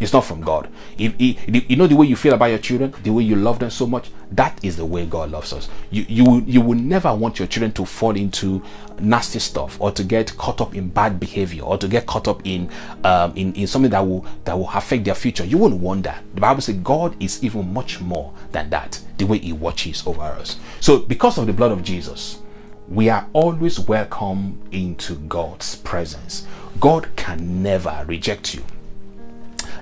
It's 0.00 0.14
not 0.14 0.24
from 0.24 0.40
God. 0.40 0.68
you 0.96 1.76
know 1.76 1.86
the 1.86 1.94
way 1.94 2.06
you 2.06 2.16
feel 2.16 2.32
about 2.32 2.46
your 2.46 2.58
children, 2.58 2.94
the 3.02 3.10
way 3.10 3.22
you 3.22 3.36
love 3.36 3.58
them 3.58 3.70
so 3.70 3.86
much, 3.86 4.10
that 4.32 4.58
is 4.64 4.76
the 4.76 4.84
way 4.84 5.04
God 5.04 5.30
loves 5.30 5.52
us. 5.52 5.68
You 5.90 6.06
you 6.08 6.42
you 6.46 6.60
will 6.62 6.78
never 6.78 7.14
want 7.14 7.38
your 7.38 7.46
children 7.46 7.72
to 7.72 7.84
fall 7.84 8.16
into 8.16 8.62
nasty 8.98 9.38
stuff 9.40 9.80
or 9.80 9.90
to 9.92 10.02
get 10.02 10.36
caught 10.38 10.60
up 10.60 10.74
in 10.74 10.88
bad 10.88 11.20
behavior 11.20 11.62
or 11.62 11.76
to 11.78 11.86
get 11.86 12.06
caught 12.06 12.28
up 12.28 12.40
in 12.44 12.70
um, 13.04 13.32
in, 13.36 13.52
in 13.54 13.66
something 13.66 13.90
that 13.90 14.00
will 14.00 14.24
that 14.44 14.56
will 14.56 14.70
affect 14.70 15.04
their 15.04 15.14
future. 15.14 15.44
You 15.44 15.58
wouldn't 15.58 15.80
want 15.80 16.04
that. 16.04 16.22
The 16.34 16.40
Bible 16.40 16.62
says 16.62 16.76
God 16.76 17.14
is 17.22 17.42
even 17.44 17.72
much 17.72 18.00
more 18.00 18.32
than 18.52 18.70
that. 18.70 19.00
The 19.18 19.26
way 19.26 19.38
He 19.38 19.52
watches 19.52 20.06
over 20.06 20.22
us. 20.22 20.58
So 20.80 21.00
because 21.00 21.36
of 21.36 21.46
the 21.46 21.52
blood 21.52 21.72
of 21.72 21.82
Jesus, 21.82 22.40
we 22.88 23.08
are 23.08 23.28
always 23.34 23.78
welcome 23.78 24.60
into 24.72 25.16
God's 25.16 25.76
presence. 25.76 26.46
God 26.80 27.08
can 27.16 27.62
never 27.62 28.04
reject 28.06 28.54
you. 28.54 28.64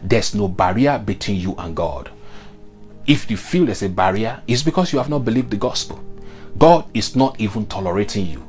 There's 0.02 0.34
no 0.34 0.48
barrier 0.48 0.98
between 0.98 1.40
you 1.40 1.54
and 1.56 1.74
God. 1.74 2.11
If 3.06 3.30
you 3.30 3.37
feel 3.37 3.66
there's 3.66 3.82
a 3.82 3.88
barrier, 3.88 4.42
it's 4.46 4.62
because 4.62 4.92
you 4.92 4.98
have 4.98 5.08
not 5.08 5.24
believed 5.24 5.50
the 5.50 5.56
gospel. 5.56 6.02
God 6.58 6.84
is 6.94 7.16
not 7.16 7.40
even 7.40 7.66
tolerating 7.66 8.26
you. 8.26 8.46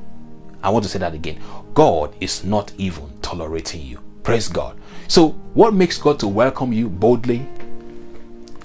I 0.61 0.69
want 0.69 0.83
to 0.83 0.89
say 0.89 0.99
that 0.99 1.13
again. 1.13 1.41
God 1.73 2.13
is 2.19 2.43
not 2.43 2.73
even 2.77 3.09
tolerating 3.21 3.81
you. 3.81 3.99
Praise 4.23 4.47
God. 4.47 4.77
So, 5.07 5.29
what 5.53 5.73
makes 5.73 5.97
God 5.97 6.19
to 6.19 6.27
welcome 6.27 6.73
you 6.73 6.89
boldly 6.89 7.47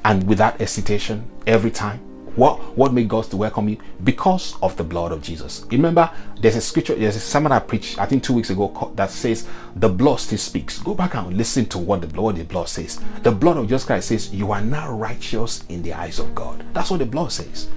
and 0.04 0.26
without 0.26 0.58
hesitation 0.58 1.30
every 1.46 1.70
time? 1.70 2.00
What 2.36 2.76
what 2.76 2.92
made 2.92 3.08
God 3.08 3.24
to 3.24 3.36
welcome 3.36 3.68
you? 3.68 3.78
Because 4.02 4.56
of 4.60 4.76
the 4.76 4.82
blood 4.82 5.12
of 5.12 5.22
Jesus. 5.22 5.64
Remember, 5.70 6.10
there's 6.40 6.56
a 6.56 6.60
scripture, 6.60 6.96
there's 6.96 7.14
a 7.14 7.20
sermon 7.20 7.52
I 7.52 7.60
preached, 7.60 7.98
I 7.98 8.06
think 8.06 8.24
two 8.24 8.34
weeks 8.34 8.50
ago, 8.50 8.92
that 8.96 9.10
says 9.10 9.46
the 9.76 9.88
blood 9.88 10.16
still 10.16 10.38
speaks. 10.38 10.78
Go 10.80 10.94
back 10.94 11.14
and 11.14 11.36
listen 11.36 11.66
to 11.66 11.78
what 11.78 12.00
the 12.00 12.08
blood, 12.08 12.36
the 12.36 12.44
blood 12.44 12.68
says. 12.68 13.00
The 13.22 13.30
blood 13.30 13.56
of 13.56 13.66
Jesus 13.66 13.84
Christ 13.84 14.08
says, 14.08 14.34
You 14.34 14.50
are 14.50 14.60
now 14.60 14.90
righteous 14.92 15.64
in 15.68 15.82
the 15.82 15.92
eyes 15.92 16.18
of 16.18 16.34
God. 16.34 16.64
That's 16.72 16.90
what 16.90 16.98
the 16.98 17.06
blood 17.06 17.30
says. 17.30 17.68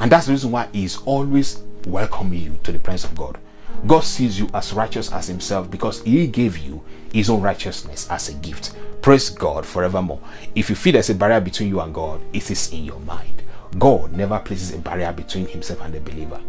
And 0.00 0.10
that's 0.10 0.26
the 0.26 0.32
reason 0.32 0.50
why 0.50 0.68
He's 0.72 1.02
always 1.02 1.62
welcoming 1.86 2.40
you 2.40 2.58
to 2.64 2.72
the 2.72 2.78
presence 2.78 3.10
of 3.10 3.18
God. 3.18 3.38
God 3.86 4.00
sees 4.00 4.38
you 4.38 4.48
as 4.54 4.72
righteous 4.72 5.12
as 5.12 5.26
Himself 5.28 5.70
because 5.70 6.02
He 6.02 6.26
gave 6.26 6.56
you 6.56 6.82
His 7.12 7.28
own 7.28 7.42
righteousness 7.42 8.08
as 8.10 8.30
a 8.30 8.34
gift. 8.34 8.74
Praise 9.02 9.28
God 9.28 9.66
forevermore. 9.66 10.20
If 10.54 10.70
you 10.70 10.76
feel 10.76 10.94
there's 10.94 11.10
a 11.10 11.14
barrier 11.14 11.40
between 11.40 11.68
you 11.68 11.80
and 11.80 11.94
God, 11.94 12.20
it 12.32 12.50
is 12.50 12.72
in 12.72 12.84
your 12.84 13.00
mind. 13.00 13.42
God 13.78 14.12
never 14.12 14.38
places 14.38 14.72
a 14.72 14.78
barrier 14.78 15.12
between 15.12 15.46
himself 15.46 15.80
and 15.82 15.92
the 15.92 16.00
believer. 16.00 16.40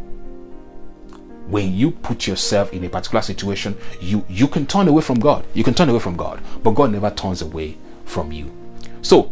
When 1.48 1.74
you 1.74 1.92
put 1.92 2.28
yourself 2.28 2.74
in 2.74 2.84
a 2.84 2.90
particular 2.90 3.22
situation, 3.22 3.78
you 4.02 4.26
you 4.28 4.48
can 4.48 4.66
turn 4.66 4.88
away 4.88 5.02
from 5.02 5.20
God. 5.20 5.46
You 5.54 5.64
can 5.64 5.74
turn 5.74 5.90
away 5.90 6.00
from 6.00 6.18
God, 6.18 6.42
but 6.62 6.72
God 6.72 6.92
never 6.92 7.10
turns 7.10 7.42
away 7.42 7.78
from 8.06 8.32
you. 8.32 8.52
So, 9.02 9.32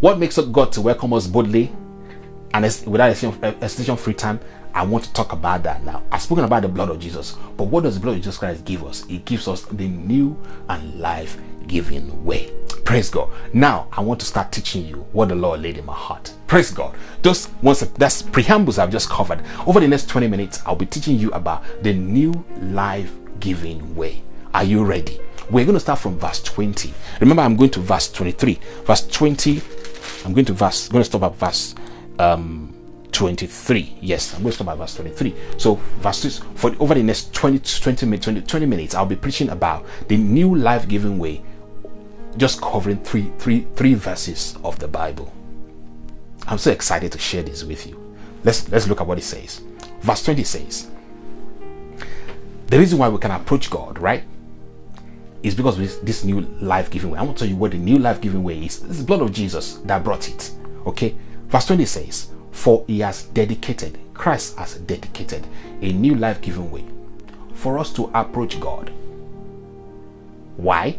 what 0.00 0.18
makes 0.18 0.36
up 0.38 0.52
God 0.52 0.72
to 0.72 0.82
welcome 0.82 1.12
us 1.14 1.26
boldly 1.26 1.72
and 2.52 2.64
without 2.86 3.16
hesitation 3.16 3.96
free 3.96 4.14
time? 4.14 4.40
I 4.74 4.84
want 4.84 5.04
to 5.04 5.12
talk 5.12 5.32
about 5.32 5.62
that 5.64 5.84
now. 5.84 6.02
I've 6.10 6.22
spoken 6.22 6.44
about 6.44 6.62
the 6.62 6.68
blood 6.68 6.88
of 6.88 6.98
Jesus, 6.98 7.36
but 7.56 7.64
what 7.64 7.82
does 7.82 7.94
the 7.94 8.00
blood 8.00 8.16
of 8.16 8.18
Jesus 8.18 8.38
Christ 8.38 8.64
give 8.64 8.84
us? 8.84 9.04
It 9.08 9.24
gives 9.24 9.48
us 9.48 9.62
the 9.62 9.86
new 9.88 10.36
and 10.68 10.98
life 10.98 11.38
giving 11.72 12.22
way. 12.22 12.52
Praise 12.84 13.08
God. 13.08 13.30
Now 13.54 13.88
I 13.92 14.02
want 14.02 14.20
to 14.20 14.26
start 14.26 14.52
teaching 14.52 14.84
you 14.84 15.06
what 15.12 15.30
the 15.30 15.34
Lord 15.34 15.62
laid 15.62 15.78
in 15.78 15.86
my 15.86 15.94
heart. 15.94 16.34
Praise 16.46 16.70
God. 16.70 16.94
Just 17.22 17.50
once 17.62 17.80
that's 17.80 18.20
preambles 18.20 18.78
I've 18.78 18.90
just 18.90 19.08
covered. 19.08 19.42
Over 19.66 19.80
the 19.80 19.88
next 19.88 20.10
20 20.10 20.28
minutes, 20.28 20.60
I'll 20.66 20.76
be 20.76 20.84
teaching 20.84 21.18
you 21.18 21.30
about 21.30 21.64
the 21.82 21.94
new 21.94 22.44
life 22.60 23.10
giving 23.40 23.96
way. 23.96 24.22
Are 24.52 24.64
you 24.64 24.84
ready? 24.84 25.18
We're 25.50 25.64
going 25.64 25.74
to 25.76 25.80
start 25.80 25.98
from 25.98 26.18
verse 26.18 26.42
20. 26.42 26.92
Remember, 27.20 27.42
I'm 27.42 27.56
going 27.56 27.70
to 27.70 27.80
verse 27.80 28.12
23. 28.12 28.60
Verse 28.84 29.06
20. 29.06 29.62
I'm 30.26 30.34
going 30.34 30.44
to 30.44 30.52
verse. 30.52 30.88
I'm 30.88 30.92
going 30.92 31.04
to 31.04 31.08
stop 31.08 31.22
at 31.22 31.34
verse 31.36 31.74
um 32.18 32.74
23. 33.12 33.96
Yes, 34.02 34.34
I'm 34.34 34.42
going 34.42 34.50
to 34.50 34.56
stop 34.56 34.68
at 34.68 34.76
verse 34.76 34.94
23. 34.96 35.34
So, 35.56 35.76
verses 36.00 36.42
for 36.54 36.76
over 36.78 36.92
the 36.94 37.02
next 37.02 37.32
20 37.32 37.58
20 37.60 38.06
minutes, 38.06 38.24
20, 38.26 38.42
20 38.42 38.66
minutes, 38.66 38.94
I'll 38.94 39.06
be 39.06 39.16
preaching 39.16 39.48
about 39.48 39.86
the 40.08 40.18
new 40.18 40.54
life 40.54 40.86
giving 40.86 41.18
way 41.18 41.42
just 42.36 42.60
covering 42.60 43.02
three, 43.02 43.30
three, 43.38 43.66
three 43.76 43.94
verses 43.94 44.56
of 44.64 44.78
the 44.78 44.88
Bible. 44.88 45.32
I'm 46.46 46.58
so 46.58 46.70
excited 46.70 47.12
to 47.12 47.18
share 47.18 47.42
this 47.42 47.64
with 47.64 47.86
you. 47.86 47.98
Let's 48.44 48.68
let's 48.68 48.88
look 48.88 49.00
at 49.00 49.06
what 49.06 49.18
it 49.18 49.24
says. 49.24 49.60
Verse 50.00 50.24
20 50.24 50.42
says, 50.44 50.90
The 52.66 52.78
reason 52.78 52.98
why 52.98 53.08
we 53.08 53.18
can 53.18 53.30
approach 53.30 53.70
God, 53.70 53.98
right, 53.98 54.24
is 55.42 55.54
because 55.54 55.78
of 55.78 56.04
this, 56.04 56.24
new 56.24 56.40
life 56.60 56.90
giving 56.90 57.10
way. 57.10 57.18
I 57.18 57.22
want 57.22 57.36
to 57.38 57.44
tell 57.44 57.50
you 57.50 57.56
what 57.56 57.72
the 57.72 57.78
new 57.78 57.98
life 57.98 58.20
giving 58.20 58.42
way 58.42 58.64
is. 58.64 58.82
It's 58.84 58.98
the 58.98 59.04
blood 59.04 59.22
of 59.22 59.32
Jesus 59.32 59.74
that 59.84 60.02
brought 60.02 60.28
it. 60.28 60.52
Okay. 60.86 61.14
Verse 61.46 61.66
20 61.66 61.84
says, 61.84 62.30
For 62.50 62.84
he 62.86 63.00
has 63.00 63.24
dedicated, 63.24 63.98
Christ 64.14 64.56
has 64.56 64.76
dedicated 64.76 65.46
a 65.80 65.92
new 65.92 66.14
life 66.14 66.40
giving 66.40 66.70
way 66.70 66.84
for 67.54 67.78
us 67.78 67.92
to 67.92 68.10
approach 68.14 68.58
God. 68.58 68.90
Why? 70.56 70.98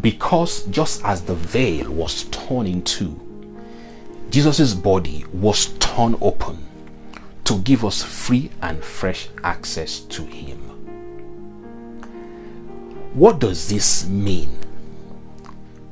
Because 0.00 0.64
just 0.66 1.04
as 1.04 1.22
the 1.22 1.34
veil 1.34 1.90
was 1.90 2.24
torn 2.24 2.66
in 2.66 2.82
two, 2.82 3.20
Jesus' 4.30 4.74
body 4.74 5.24
was 5.32 5.66
torn 5.78 6.16
open 6.20 6.58
to 7.44 7.58
give 7.60 7.84
us 7.84 8.02
free 8.02 8.50
and 8.62 8.82
fresh 8.82 9.28
access 9.42 10.00
to 10.00 10.24
Him. 10.24 10.58
What 13.14 13.38
does 13.38 13.68
this 13.68 14.08
mean? 14.08 14.50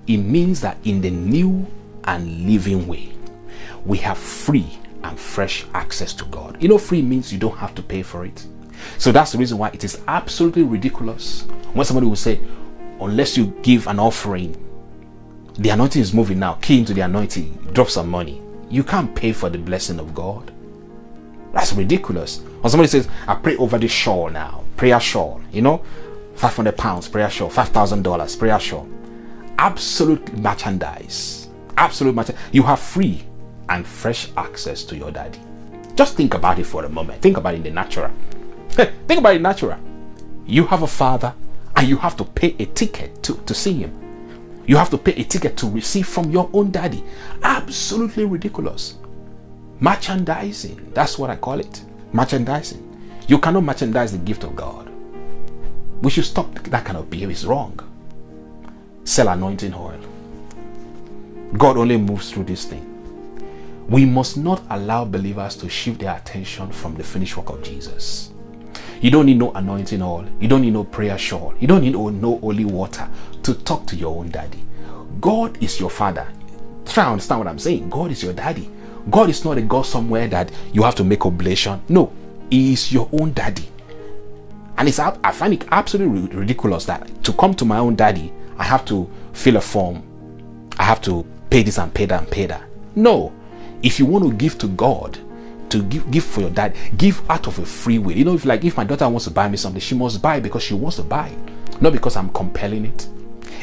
It 0.06 0.16
means 0.16 0.60
that 0.62 0.78
in 0.84 1.00
the 1.00 1.10
new 1.10 1.66
and 2.04 2.46
living 2.46 2.88
way, 2.88 3.12
we 3.84 3.98
have 3.98 4.18
free 4.18 4.78
and 5.04 5.18
fresh 5.18 5.64
access 5.74 6.12
to 6.14 6.24
God. 6.26 6.60
You 6.60 6.68
know, 6.68 6.78
free 6.78 7.02
means 7.02 7.32
you 7.32 7.38
don't 7.38 7.58
have 7.58 7.74
to 7.76 7.82
pay 7.82 8.02
for 8.02 8.24
it. 8.24 8.44
So 8.98 9.12
that's 9.12 9.32
the 9.32 9.38
reason 9.38 9.58
why 9.58 9.68
it 9.68 9.84
is 9.84 10.00
absolutely 10.08 10.64
ridiculous 10.64 11.42
when 11.72 11.86
somebody 11.86 12.06
will 12.06 12.16
say, 12.16 12.40
unless 13.08 13.36
you 13.36 13.46
give 13.62 13.86
an 13.86 13.98
offering, 13.98 14.56
the 15.58 15.68
anointing 15.70 16.00
is 16.02 16.14
moving 16.14 16.38
now. 16.38 16.54
Key 16.54 16.78
into 16.78 16.94
the 16.94 17.02
anointing, 17.02 17.70
drop 17.72 17.90
some 17.90 18.08
money. 18.08 18.42
You 18.70 18.82
can't 18.82 19.14
pay 19.14 19.32
for 19.32 19.50
the 19.50 19.58
blessing 19.58 19.98
of 19.98 20.14
God. 20.14 20.52
That's 21.52 21.72
ridiculous. 21.74 22.40
When 22.60 22.70
somebody 22.70 22.88
says, 22.88 23.08
I 23.26 23.34
pray 23.34 23.56
over 23.56 23.78
this 23.78 23.92
shawl 23.92 24.30
now, 24.30 24.64
prayer 24.76 24.98
shawl, 24.98 25.40
you 25.52 25.60
know, 25.62 25.82
500 26.36 26.76
pounds, 26.76 27.08
prayer 27.08 27.28
shawl, 27.28 27.50
$5,000, 27.50 28.38
prayer 28.38 28.58
shawl. 28.58 28.88
Absolute 29.58 30.36
merchandise. 30.38 31.48
Absolute 31.76 32.14
merchandise. 32.14 32.42
You 32.52 32.62
have 32.62 32.80
free 32.80 33.22
and 33.68 33.86
fresh 33.86 34.30
access 34.36 34.84
to 34.84 34.96
your 34.96 35.10
daddy. 35.10 35.38
Just 35.94 36.16
think 36.16 36.34
about 36.34 36.58
it 36.58 36.64
for 36.64 36.84
a 36.84 36.88
moment. 36.88 37.20
Think 37.20 37.36
about 37.36 37.54
it 37.54 37.58
in 37.58 37.62
the 37.64 37.70
natural. 37.70 38.10
think 38.70 39.18
about 39.18 39.36
it 39.36 39.42
natural. 39.42 39.78
You 40.46 40.66
have 40.66 40.82
a 40.82 40.86
father 40.86 41.34
and 41.76 41.88
you 41.88 41.96
have 41.96 42.16
to 42.16 42.24
pay 42.24 42.54
a 42.58 42.66
ticket 42.66 43.22
to, 43.22 43.34
to 43.34 43.54
see 43.54 43.74
him. 43.74 43.98
You 44.66 44.76
have 44.76 44.90
to 44.90 44.98
pay 44.98 45.12
a 45.14 45.24
ticket 45.24 45.56
to 45.58 45.68
receive 45.68 46.06
from 46.06 46.30
your 46.30 46.48
own 46.52 46.70
daddy. 46.70 47.02
Absolutely 47.42 48.24
ridiculous. 48.24 48.96
Merchandising. 49.80 50.92
That's 50.94 51.18
what 51.18 51.30
I 51.30 51.36
call 51.36 51.58
it. 51.58 51.84
Merchandising. 52.12 52.88
You 53.26 53.38
cannot 53.38 53.64
merchandise 53.64 54.12
the 54.12 54.18
gift 54.18 54.44
of 54.44 54.54
God. 54.54 54.88
We 56.02 56.10
should 56.10 56.24
stop 56.24 56.54
that 56.54 56.84
kind 56.84 56.98
of 56.98 57.10
behavior. 57.10 57.32
It's 57.32 57.44
wrong. 57.44 57.78
Sell 59.04 59.28
anointing 59.28 59.74
oil. 59.74 60.00
God 61.56 61.76
only 61.76 61.96
moves 61.96 62.30
through 62.30 62.44
this 62.44 62.64
thing. 62.64 62.88
We 63.88 64.04
must 64.06 64.36
not 64.36 64.62
allow 64.70 65.04
believers 65.04 65.56
to 65.56 65.68
shift 65.68 66.00
their 66.00 66.16
attention 66.16 66.70
from 66.72 66.94
the 66.94 67.04
finished 67.04 67.36
work 67.36 67.50
of 67.50 67.62
Jesus. 67.62 68.31
You 69.02 69.10
don't 69.10 69.26
need 69.26 69.38
no 69.38 69.50
anointing 69.52 70.00
oil. 70.00 70.24
You 70.40 70.46
don't 70.46 70.62
need 70.62 70.72
no 70.72 70.84
prayer 70.84 71.18
shawl. 71.18 71.54
You 71.58 71.66
don't 71.66 71.82
need 71.82 71.94
no, 71.94 72.38
holy 72.38 72.64
water 72.64 73.08
to 73.42 73.54
talk 73.54 73.84
to 73.88 73.96
your 73.96 74.16
own 74.16 74.30
daddy. 74.30 74.64
God 75.20 75.60
is 75.62 75.80
your 75.80 75.90
father. 75.90 76.26
Try 76.86 77.10
understand 77.10 77.40
what 77.40 77.48
I'm 77.48 77.58
saying. 77.58 77.90
God 77.90 78.12
is 78.12 78.22
your 78.22 78.32
daddy. 78.32 78.70
God 79.10 79.28
is 79.28 79.44
not 79.44 79.58
a 79.58 79.62
God 79.62 79.86
somewhere 79.86 80.28
that 80.28 80.52
you 80.72 80.84
have 80.84 80.94
to 80.94 81.04
make 81.04 81.26
oblation. 81.26 81.82
No, 81.88 82.12
He 82.48 82.72
is 82.74 82.92
your 82.92 83.08
own 83.12 83.32
daddy. 83.32 83.68
And 84.78 84.88
it's 84.88 85.00
I 85.00 85.32
find 85.32 85.54
it 85.54 85.64
absolutely 85.72 86.36
ridiculous 86.36 86.84
that 86.84 87.24
to 87.24 87.32
come 87.32 87.54
to 87.54 87.64
my 87.64 87.78
own 87.78 87.96
daddy, 87.96 88.32
I 88.56 88.62
have 88.64 88.84
to 88.84 89.10
fill 89.32 89.56
a 89.56 89.60
form. 89.60 90.04
I 90.78 90.84
have 90.84 91.02
to 91.02 91.26
pay 91.50 91.64
this 91.64 91.78
and 91.78 91.92
pay 91.92 92.06
that 92.06 92.20
and 92.20 92.30
pay 92.30 92.46
that. 92.46 92.62
No. 92.94 93.32
If 93.82 93.98
you 93.98 94.06
want 94.06 94.24
to 94.24 94.32
give 94.32 94.58
to 94.58 94.68
God, 94.68 95.18
to 95.72 95.82
give, 95.82 96.10
give 96.10 96.24
for 96.24 96.40
your 96.42 96.50
dad, 96.50 96.74
give 96.96 97.28
out 97.30 97.46
of 97.46 97.58
a 97.58 97.66
free 97.66 97.98
will. 97.98 98.16
You 98.16 98.24
know, 98.24 98.34
if 98.34 98.44
like 98.44 98.64
if 98.64 98.76
my 98.76 98.84
daughter 98.84 99.08
wants 99.08 99.24
to 99.24 99.30
buy 99.30 99.48
me 99.48 99.56
something, 99.56 99.80
she 99.80 99.94
must 99.94 100.22
buy 100.22 100.40
because 100.40 100.62
she 100.62 100.74
wants 100.74 100.96
to 100.96 101.02
buy 101.02 101.32
not 101.82 101.92
because 101.92 102.16
I'm 102.16 102.30
compelling 102.30 102.86
it. 102.86 103.08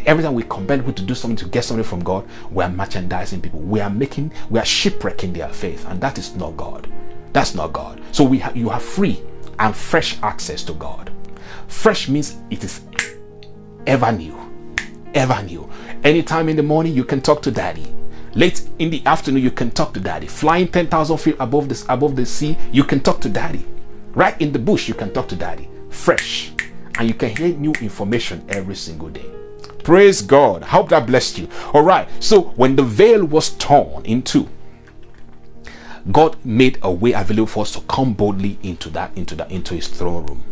Every 0.05 0.23
time 0.23 0.33
we 0.33 0.43
compel 0.43 0.77
people 0.77 0.93
to 0.93 1.03
do 1.03 1.15
something 1.15 1.37
to 1.37 1.45
get 1.45 1.63
something 1.63 1.83
from 1.85 2.03
God, 2.03 2.27
we 2.51 2.63
are 2.63 2.69
merchandising 2.69 3.41
people. 3.41 3.61
We 3.61 3.79
are 3.79 3.89
making, 3.89 4.33
we 4.49 4.59
are 4.59 4.65
shipwrecking 4.65 5.33
their 5.33 5.49
faith, 5.49 5.85
and 5.87 5.99
that 6.01 6.17
is 6.17 6.35
not 6.35 6.57
God. 6.57 6.91
That's 7.31 7.55
not 7.55 7.73
God. 7.73 8.01
So 8.11 8.23
we 8.23 8.39
have 8.39 8.55
you 8.55 8.69
have 8.69 8.83
free 8.83 9.21
and 9.57 9.75
fresh 9.75 10.17
access 10.21 10.63
to 10.63 10.73
God. 10.73 11.11
Fresh 11.67 12.09
means 12.09 12.37
it 12.49 12.63
is 12.63 12.81
ever 13.87 14.11
new, 14.11 14.37
ever 15.13 15.41
new. 15.43 15.69
Anytime 16.03 16.49
in 16.49 16.57
the 16.57 16.63
morning, 16.63 16.93
you 16.93 17.05
can 17.05 17.21
talk 17.21 17.41
to 17.43 17.51
Daddy. 17.51 17.98
Late 18.35 18.67
in 18.79 18.89
the 18.89 19.05
afternoon, 19.05 19.43
you 19.43 19.51
can 19.51 19.71
talk 19.71 19.93
to 19.93 19.99
Daddy. 19.99 20.27
Flying 20.27 20.67
ten 20.67 20.87
thousand 20.87 21.17
feet 21.17 21.35
above 21.39 21.69
this 21.69 21.85
above 21.89 22.15
the 22.15 22.25
sea, 22.25 22.57
you 22.71 22.83
can 22.83 22.99
talk 22.99 23.21
to 23.21 23.29
Daddy. 23.29 23.65
Right 24.13 24.39
in 24.41 24.51
the 24.51 24.59
bush, 24.59 24.87
you 24.87 24.93
can 24.93 25.11
talk 25.13 25.27
to 25.29 25.35
Daddy. 25.35 25.69
Fresh, 25.89 26.53
and 26.97 27.07
you 27.07 27.13
can 27.13 27.35
hear 27.35 27.49
new 27.55 27.73
information 27.81 28.45
every 28.49 28.75
single 28.75 29.09
day. 29.09 29.25
Praise 29.83 30.21
God. 30.21 30.63
Hope 30.63 30.89
that 30.89 31.07
blessed 31.07 31.39
you. 31.39 31.49
All 31.73 31.81
right. 31.81 32.07
So 32.19 32.41
when 32.41 32.75
the 32.75 32.83
veil 32.83 33.25
was 33.25 33.49
torn 33.51 34.05
in 34.05 34.21
two, 34.21 34.47
God 36.11 36.37
made 36.45 36.77
a 36.81 36.91
way 36.91 37.13
available 37.13 37.47
for 37.47 37.61
us 37.61 37.71
to 37.73 37.81
come 37.81 38.13
boldly 38.13 38.57
into 38.63 38.89
that, 38.91 39.15
into 39.17 39.35
that, 39.35 39.51
into 39.51 39.75
his 39.75 39.87
throne 39.87 40.25
room. 40.25 40.43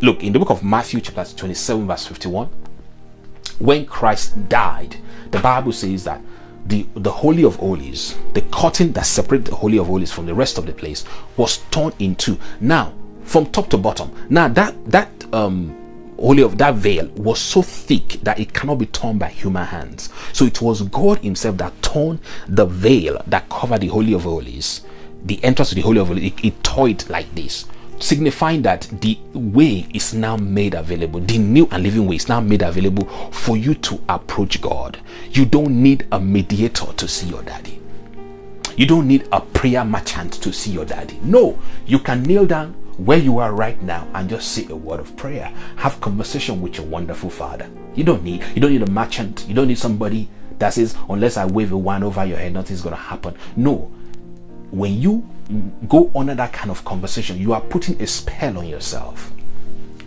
Look, 0.00 0.22
in 0.22 0.32
the 0.32 0.38
book 0.38 0.50
of 0.50 0.64
Matthew, 0.64 1.00
chapter 1.00 1.36
27, 1.36 1.86
verse 1.86 2.06
51, 2.06 2.48
when 3.58 3.84
Christ 3.84 4.48
died, 4.48 4.96
the 5.30 5.38
Bible 5.38 5.72
says 5.72 6.04
that 6.04 6.20
the, 6.70 6.86
the 6.94 7.10
Holy 7.10 7.44
of 7.44 7.56
Holies, 7.56 8.16
the 8.32 8.42
curtain 8.52 8.92
that 8.92 9.04
separated 9.04 9.48
the 9.48 9.56
Holy 9.56 9.78
of 9.78 9.88
Holies 9.88 10.12
from 10.12 10.26
the 10.26 10.34
rest 10.34 10.56
of 10.56 10.66
the 10.66 10.72
place, 10.72 11.04
was 11.36 11.58
torn 11.70 11.92
in 11.98 12.16
two. 12.16 12.38
Now, 12.60 12.94
from 13.24 13.46
top 13.46 13.68
to 13.70 13.78
bottom. 13.78 14.10
Now 14.28 14.48
that 14.48 14.74
that 14.90 15.08
um 15.32 15.76
holy 16.18 16.42
of 16.42 16.58
that 16.58 16.74
veil 16.74 17.06
was 17.16 17.38
so 17.38 17.62
thick 17.62 18.18
that 18.22 18.38
it 18.38 18.52
cannot 18.52 18.76
be 18.76 18.86
torn 18.86 19.18
by 19.18 19.28
human 19.28 19.66
hands. 19.66 20.10
So 20.32 20.44
it 20.44 20.60
was 20.60 20.82
God 20.82 21.18
Himself 21.18 21.56
that 21.58 21.80
torn 21.82 22.18
the 22.48 22.66
veil 22.66 23.22
that 23.26 23.48
covered 23.48 23.82
the 23.82 23.86
Holy 23.88 24.12
of 24.14 24.22
Holies, 24.22 24.82
the 25.24 25.42
entrance 25.44 25.68
to 25.70 25.74
the 25.76 25.80
Holy 25.82 26.00
of 26.00 26.08
Holies. 26.08 26.32
It, 26.32 26.44
it 26.44 26.64
tore 26.64 26.88
it 26.88 27.08
like 27.08 27.32
this, 27.34 27.66
signifying 28.00 28.62
that 28.62 28.88
the 29.00 29.18
way 29.32 29.86
is 29.94 30.12
now 30.14 30.36
made 30.36 30.74
available. 30.74 31.20
The 31.20 31.38
new 31.38 31.68
and 31.70 31.82
living 31.82 32.06
way 32.06 32.16
is 32.16 32.28
now 32.28 32.40
made 32.40 32.62
available 32.62 33.06
for 33.30 33.56
you 33.56 33.74
to 33.74 34.00
approach 34.08 34.60
God. 34.60 34.98
You 35.30 35.44
don't 35.44 35.82
need 35.82 36.06
a 36.10 36.18
mediator 36.18 36.92
to 36.92 37.06
see 37.06 37.28
your 37.28 37.42
daddy. 37.42 37.80
You 38.76 38.86
don't 38.86 39.06
need 39.06 39.28
a 39.30 39.40
prayer 39.40 39.84
merchant 39.84 40.32
to 40.42 40.52
see 40.52 40.70
your 40.70 40.84
daddy. 40.84 41.18
No, 41.22 41.58
you 41.86 41.98
can 41.98 42.22
kneel 42.22 42.46
down 42.46 42.72
where 42.96 43.18
you 43.18 43.38
are 43.38 43.52
right 43.52 43.80
now 43.82 44.06
and 44.14 44.28
just 44.28 44.52
say 44.52 44.66
a 44.68 44.76
word 44.76 45.00
of 45.00 45.16
prayer. 45.16 45.52
Have 45.76 46.00
conversation 46.00 46.60
with 46.60 46.76
your 46.76 46.86
wonderful 46.86 47.30
father. 47.30 47.68
You 47.94 48.04
don't 48.04 48.22
need 48.22 48.44
you 48.54 48.60
don't 48.60 48.72
need 48.72 48.82
a 48.82 48.90
merchant. 48.90 49.44
You 49.48 49.54
don't 49.54 49.68
need 49.68 49.78
somebody 49.78 50.28
that 50.58 50.74
says 50.74 50.96
unless 51.08 51.36
I 51.36 51.46
wave 51.46 51.72
a 51.72 51.76
wand 51.76 52.04
over 52.04 52.24
your 52.24 52.38
head, 52.38 52.52
nothing's 52.52 52.82
gonna 52.82 52.96
happen. 52.96 53.34
No. 53.56 53.90
When 54.70 55.00
you 55.00 55.28
go 55.88 56.10
under 56.14 56.34
that 56.34 56.52
kind 56.52 56.70
of 56.70 56.84
conversation, 56.84 57.38
you 57.38 57.52
are 57.52 57.60
putting 57.60 58.00
a 58.00 58.06
spell 58.06 58.58
on 58.58 58.66
yourself. 58.66 59.32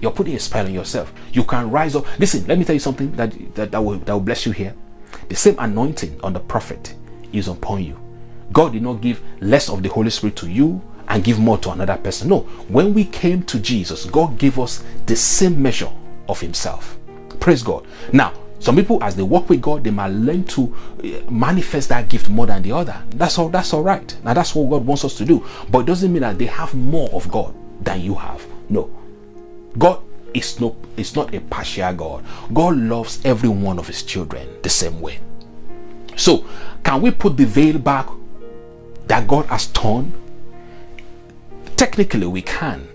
You're 0.01 0.11
putting 0.11 0.35
a 0.35 0.39
spell 0.39 0.65
on 0.65 0.73
yourself. 0.73 1.13
You 1.31 1.43
can 1.43 1.71
rise 1.71 1.95
up. 1.95 2.05
Listen, 2.19 2.45
let 2.47 2.57
me 2.57 2.65
tell 2.65 2.73
you 2.73 2.79
something 2.79 3.11
that, 3.13 3.55
that, 3.55 3.71
that, 3.71 3.81
will, 3.81 3.99
that 3.99 4.11
will 4.13 4.19
bless 4.19 4.45
you 4.45 4.51
here. 4.51 4.75
The 5.29 5.35
same 5.35 5.55
anointing 5.59 6.19
on 6.21 6.33
the 6.33 6.39
prophet 6.39 6.95
is 7.31 7.47
upon 7.47 7.83
you. 7.83 7.99
God 8.51 8.73
did 8.73 8.83
not 8.83 9.01
give 9.01 9.21
less 9.39 9.69
of 9.69 9.81
the 9.81 9.89
Holy 9.89 10.09
Spirit 10.09 10.35
to 10.37 10.49
you 10.49 10.81
and 11.07 11.23
give 11.23 11.39
more 11.39 11.57
to 11.59 11.71
another 11.71 11.97
person. 11.97 12.29
No, 12.29 12.41
when 12.67 12.93
we 12.93 13.05
came 13.05 13.43
to 13.43 13.59
Jesus, 13.59 14.05
God 14.05 14.37
gave 14.37 14.59
us 14.59 14.83
the 15.05 15.15
same 15.15 15.61
measure 15.61 15.91
of 16.27 16.39
Himself. 16.39 16.97
Praise 17.39 17.63
God. 17.63 17.85
Now, 18.11 18.33
some 18.63 18.77
people, 18.77 19.03
as 19.03 19.15
they 19.15 19.23
walk 19.23 19.49
with 19.49 19.61
God, 19.61 19.83
they 19.83 19.91
might 19.91 20.07
learn 20.07 20.45
to 20.45 20.73
eh, 21.03 21.21
manifest 21.29 21.89
that 21.89 22.07
gift 22.07 22.29
more 22.29 22.45
than 22.45 22.61
the 22.61 22.71
other. 22.71 23.03
That's 23.09 23.37
all. 23.37 23.49
That's 23.49 23.73
all 23.73 23.83
right. 23.83 24.15
Now, 24.23 24.33
that's 24.33 24.55
what 24.55 24.69
God 24.69 24.85
wants 24.85 25.03
us 25.03 25.15
to 25.17 25.25
do. 25.25 25.45
But 25.69 25.79
it 25.79 25.85
doesn't 25.87 26.11
mean 26.11 26.21
that 26.21 26.37
they 26.37 26.45
have 26.45 26.73
more 26.73 27.09
of 27.11 27.29
God 27.29 27.53
than 27.81 28.01
you 28.01 28.15
have. 28.15 28.45
No, 28.69 28.89
God 29.77 30.01
is 30.33 30.59
no. 30.59 30.75
It's 30.95 31.15
not 31.15 31.33
a 31.35 31.41
partial 31.41 31.93
God. 31.93 32.23
God 32.53 32.77
loves 32.77 33.19
every 33.25 33.49
one 33.49 33.79
of 33.79 33.87
His 33.87 34.01
children 34.03 34.47
the 34.61 34.69
same 34.69 35.01
way. 35.01 35.19
So, 36.15 36.45
can 36.83 37.01
we 37.01 37.11
put 37.11 37.35
the 37.35 37.45
veil 37.45 37.77
back 37.77 38.07
that 39.07 39.27
God 39.27 39.45
has 39.47 39.67
torn 39.67 40.13
Technically, 41.75 42.27
we 42.27 42.41
can. 42.41 42.87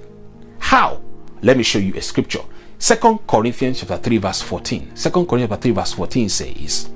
How? 0.60 1.02
Let 1.42 1.56
me 1.56 1.62
show 1.62 1.78
you 1.78 1.92
a 1.94 2.00
scripture. 2.00 2.40
Second 2.78 3.26
Corinthians 3.26 3.80
chapter 3.80 3.96
3, 3.98 4.18
verse 4.18 4.42
14. 4.42 4.96
Second 4.96 5.26
Corinthians 5.26 5.50
chapter 5.50 5.62
3, 5.62 5.70
verse 5.72 5.92
14 5.92 6.28
says, 6.28 6.90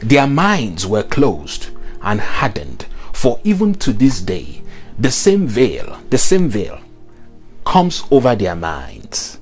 Their 0.00 0.26
minds 0.26 0.86
were 0.86 1.02
closed 1.02 1.68
and 2.02 2.20
hardened, 2.20 2.86
for 3.12 3.40
even 3.44 3.74
to 3.74 3.92
this 3.92 4.20
day, 4.20 4.62
the 4.98 5.10
same 5.10 5.46
veil, 5.46 5.98
the 6.10 6.18
same 6.18 6.48
veil 6.48 6.80
comes 7.64 8.04
over 8.10 8.34
their 8.34 8.54
minds. 8.54 9.38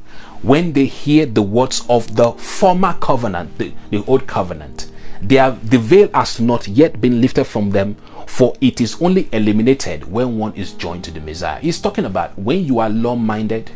when 0.47 0.73
they 0.75 0.85
hear 0.87 1.27
the 1.27 1.43
words 1.43 1.85
of 1.89 2.15
the 2.15 2.31
former 2.33 2.97
covenant, 3.01 3.59
the, 3.59 3.73
the 3.91 4.05
old 4.07 4.27
covenant. 4.29 4.91
Have, 5.31 5.71
the 5.71 5.79
veil 5.79 6.09
has 6.15 6.39
not 6.41 6.69
yet 6.69 7.01
been 7.01 7.21
lifted 7.21 7.47
from 7.47 7.71
them, 7.71 7.97
for 8.27 8.55
it 8.61 8.81
is 8.81 9.01
only 9.01 9.29
eliminated 9.33 10.11
when 10.11 10.39
one 10.39 10.55
is 10.55 10.73
joined 10.75 11.03
to 11.05 11.11
the 11.11 11.21
Messiah. 11.21 11.59
He's 11.61 11.81
talking 11.81 12.05
about 12.05 12.39
when 12.39 12.65
you 12.65 12.79
are 12.79 12.89
law 12.89 13.17
minded, 13.17 13.73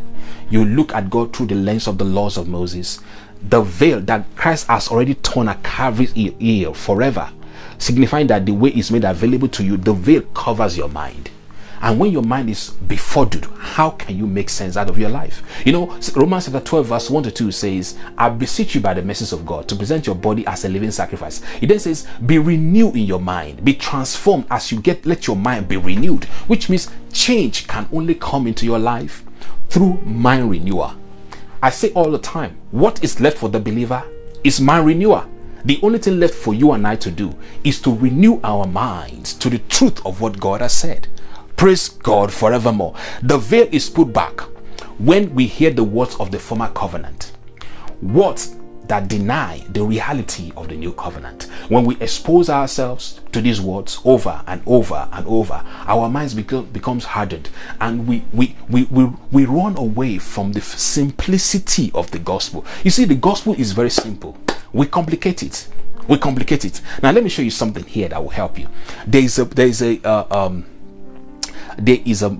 you 0.48 0.64
look 0.64 0.94
at 0.94 1.10
God 1.10 1.34
through 1.34 1.46
the 1.46 1.54
lens 1.54 1.86
of 1.86 1.98
the 1.98 2.04
laws 2.04 2.36
of 2.36 2.48
Moses, 2.48 3.00
the 3.42 3.62
veil 3.62 4.00
that 4.02 4.24
Christ 4.36 4.66
has 4.68 4.88
already 4.88 5.14
torn 5.14 5.48
at 5.48 5.62
Calvary's 5.62 6.14
ear 6.16 6.74
forever, 6.74 7.30
signifying 7.78 8.26
that 8.28 8.46
the 8.46 8.52
way 8.52 8.70
is 8.70 8.90
made 8.90 9.04
available 9.04 9.48
to 9.48 9.64
you, 9.64 9.76
the 9.76 9.92
veil 9.92 10.22
covers 10.34 10.76
your 10.76 10.88
mind. 10.88 11.30
And 11.82 11.98
when 11.98 12.12
your 12.12 12.22
mind 12.22 12.50
is 12.50 12.70
befuddled, 12.70 13.46
how 13.58 13.90
can 13.90 14.18
you 14.18 14.26
make 14.26 14.50
sense 14.50 14.76
out 14.76 14.90
of 14.90 14.98
your 14.98 15.08
life? 15.08 15.42
You 15.64 15.72
know, 15.72 15.98
Romans 16.14 16.44
chapter 16.44 16.60
12, 16.60 16.86
verse 16.86 17.08
1 17.08 17.22
to 17.22 17.30
2 17.30 17.50
says, 17.52 17.98
I 18.18 18.28
beseech 18.28 18.74
you 18.74 18.82
by 18.82 18.92
the 18.92 19.02
mercies 19.02 19.32
of 19.32 19.46
God 19.46 19.66
to 19.68 19.76
present 19.76 20.06
your 20.06 20.14
body 20.14 20.46
as 20.46 20.66
a 20.66 20.68
living 20.68 20.90
sacrifice. 20.90 21.40
It 21.62 21.68
then 21.68 21.78
says, 21.78 22.06
Be 22.26 22.38
renewed 22.38 22.96
in 22.96 23.04
your 23.04 23.20
mind, 23.20 23.64
be 23.64 23.72
transformed 23.72 24.44
as 24.50 24.70
you 24.70 24.80
get, 24.80 25.06
let 25.06 25.26
your 25.26 25.36
mind 25.36 25.68
be 25.68 25.78
renewed, 25.78 26.24
which 26.48 26.68
means 26.68 26.90
change 27.14 27.66
can 27.66 27.88
only 27.92 28.14
come 28.14 28.46
into 28.46 28.66
your 28.66 28.78
life 28.78 29.24
through 29.70 30.00
mind 30.02 30.50
renewal. 30.50 30.94
I 31.62 31.70
say 31.70 31.92
all 31.92 32.10
the 32.10 32.18
time, 32.18 32.58
what 32.70 33.02
is 33.02 33.20
left 33.20 33.38
for 33.38 33.48
the 33.48 33.60
believer 33.60 34.02
is 34.44 34.60
mind 34.60 34.86
renewal. 34.86 35.24
The 35.64 35.78
only 35.82 35.98
thing 35.98 36.18
left 36.18 36.34
for 36.34 36.54
you 36.54 36.72
and 36.72 36.86
I 36.86 36.96
to 36.96 37.10
do 37.10 37.34
is 37.64 37.80
to 37.82 37.94
renew 37.94 38.40
our 38.42 38.66
minds 38.66 39.34
to 39.34 39.50
the 39.50 39.58
truth 39.58 40.04
of 40.04 40.20
what 40.20 40.40
God 40.40 40.60
has 40.60 40.72
said. 40.72 41.06
Praise 41.56 41.88
God 41.88 42.32
forevermore. 42.32 42.94
The 43.22 43.38
veil 43.38 43.68
is 43.70 43.90
put 43.90 44.12
back 44.12 44.40
when 44.98 45.34
we 45.34 45.46
hear 45.46 45.70
the 45.70 45.84
words 45.84 46.16
of 46.16 46.30
the 46.30 46.38
former 46.38 46.68
covenant. 46.68 47.32
Words 48.02 48.56
that 48.90 49.06
deny 49.06 49.64
the 49.68 49.84
reality 49.84 50.50
of 50.56 50.66
the 50.68 50.74
new 50.74 50.92
covenant. 50.92 51.44
When 51.68 51.84
we 51.84 51.96
expose 52.00 52.50
ourselves 52.50 53.20
to 53.30 53.40
these 53.40 53.60
words 53.60 54.00
over 54.04 54.42
and 54.48 54.60
over 54.66 55.08
and 55.12 55.24
over, 55.28 55.62
our 55.86 56.08
minds 56.10 56.34
become 56.34 56.66
becomes 56.66 57.04
hardened 57.04 57.50
and 57.80 58.08
we, 58.08 58.24
we, 58.32 58.56
we, 58.68 58.84
we, 58.84 59.04
we 59.30 59.44
run 59.46 59.76
away 59.78 60.18
from 60.18 60.52
the 60.54 60.60
simplicity 60.60 61.92
of 61.94 62.10
the 62.10 62.18
gospel. 62.18 62.64
You 62.82 62.90
see, 62.90 63.04
the 63.04 63.14
gospel 63.14 63.54
is 63.54 63.70
very 63.70 63.90
simple. 63.90 64.36
We 64.72 64.86
complicate 64.86 65.44
it. 65.44 65.68
We 66.08 66.18
complicate 66.18 66.64
it. 66.64 66.80
Now, 67.00 67.12
let 67.12 67.22
me 67.22 67.30
show 67.30 67.42
you 67.42 67.50
something 67.50 67.84
here 67.84 68.08
that 68.08 68.20
will 68.20 68.30
help 68.30 68.58
you. 68.58 68.66
There 69.06 69.22
is 69.22 69.38
a 69.38 69.44
there 69.44 69.68
is 69.68 69.82
a 69.82 70.00
uh, 70.02 70.26
um, 70.32 70.66
there 71.78 71.98
is 72.04 72.24
a 72.24 72.36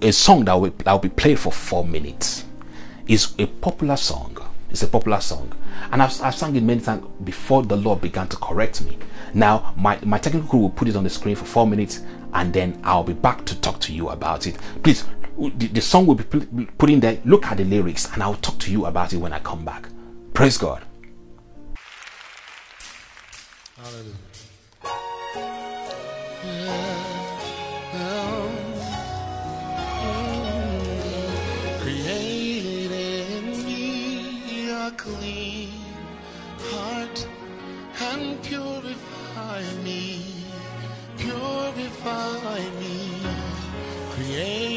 a 0.00 0.12
song 0.12 0.44
that 0.44 0.54
will, 0.54 0.70
that 0.70 0.92
will 0.92 1.00
be 1.00 1.08
played 1.08 1.40
for 1.40 1.50
four 1.50 1.84
minutes. 1.84 2.44
It's 3.08 3.34
a 3.36 3.46
popular 3.46 3.96
song. 3.96 4.45
It's 4.76 4.82
a 4.82 4.88
popular 4.88 5.22
song, 5.22 5.50
and 5.90 6.02
I've, 6.02 6.20
I've 6.20 6.34
sung 6.34 6.54
it 6.54 6.62
many 6.62 6.82
times 6.82 7.06
before 7.24 7.62
the 7.62 7.78
Lord 7.78 8.02
began 8.02 8.28
to 8.28 8.36
correct 8.36 8.84
me. 8.84 8.98
Now, 9.32 9.72
my 9.74 9.98
my 10.04 10.18
technical 10.18 10.46
crew 10.46 10.58
will 10.58 10.68
put 10.68 10.86
it 10.86 10.96
on 10.96 11.04
the 11.04 11.08
screen 11.08 11.34
for 11.34 11.46
four 11.46 11.66
minutes, 11.66 12.02
and 12.34 12.52
then 12.52 12.78
I'll 12.84 13.02
be 13.02 13.14
back 13.14 13.46
to 13.46 13.58
talk 13.62 13.80
to 13.80 13.94
you 13.94 14.10
about 14.10 14.46
it. 14.46 14.58
Please, 14.82 15.06
the, 15.38 15.68
the 15.68 15.80
song 15.80 16.04
will 16.04 16.16
be 16.16 16.24
put 16.24 16.90
in 16.90 17.00
there. 17.00 17.22
Look 17.24 17.46
at 17.46 17.56
the 17.56 17.64
lyrics, 17.64 18.12
and 18.12 18.22
I'll 18.22 18.34
talk 18.34 18.58
to 18.58 18.70
you 18.70 18.84
about 18.84 19.14
it 19.14 19.16
when 19.16 19.32
I 19.32 19.38
come 19.38 19.64
back. 19.64 19.88
Praise 20.34 20.58
God. 20.58 20.82
Hallelujah. 23.78 24.25
Clean 34.92 35.70
heart 36.58 37.26
and 38.00 38.42
purify 38.42 39.62
me, 39.82 40.22
purify 41.18 42.60
me, 42.80 43.20
create 44.10 44.75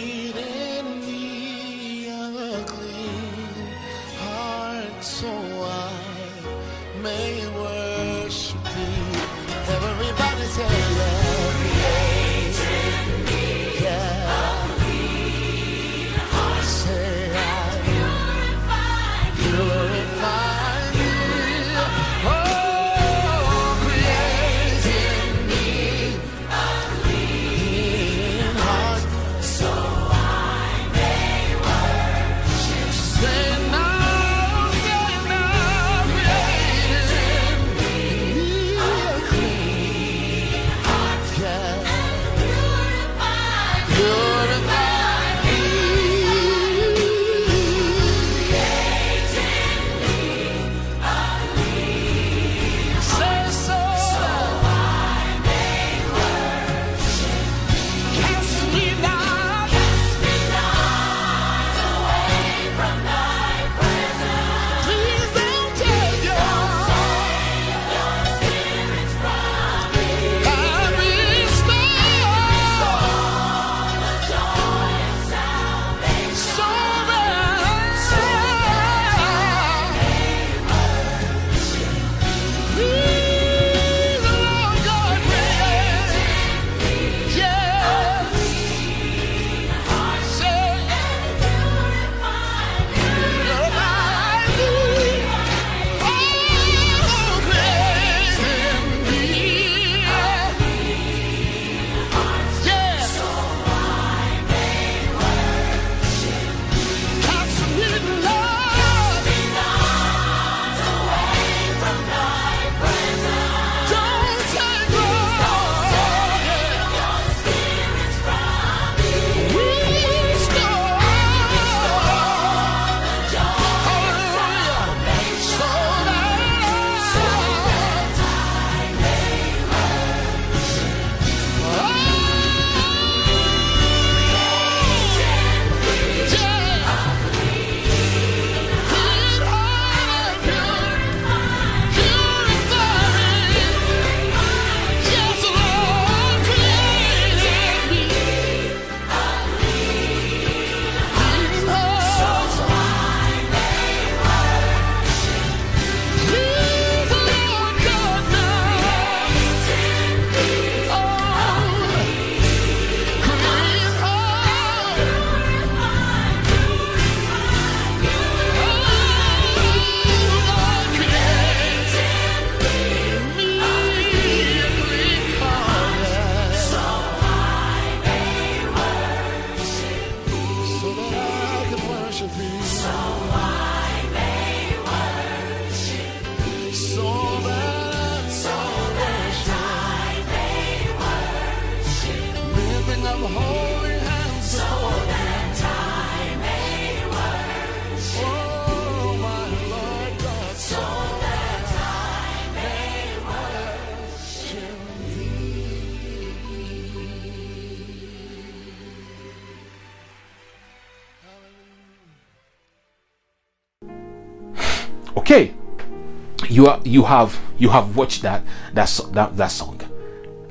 you 216.59 216.67
are 216.67 216.81
you 216.83 217.03
have 217.05 217.39
you 217.57 217.69
have 217.69 217.95
watched 217.95 218.21
that 218.21 218.43
that 218.73 218.99
that, 219.13 219.37
that 219.37 219.47
song, 219.49 219.79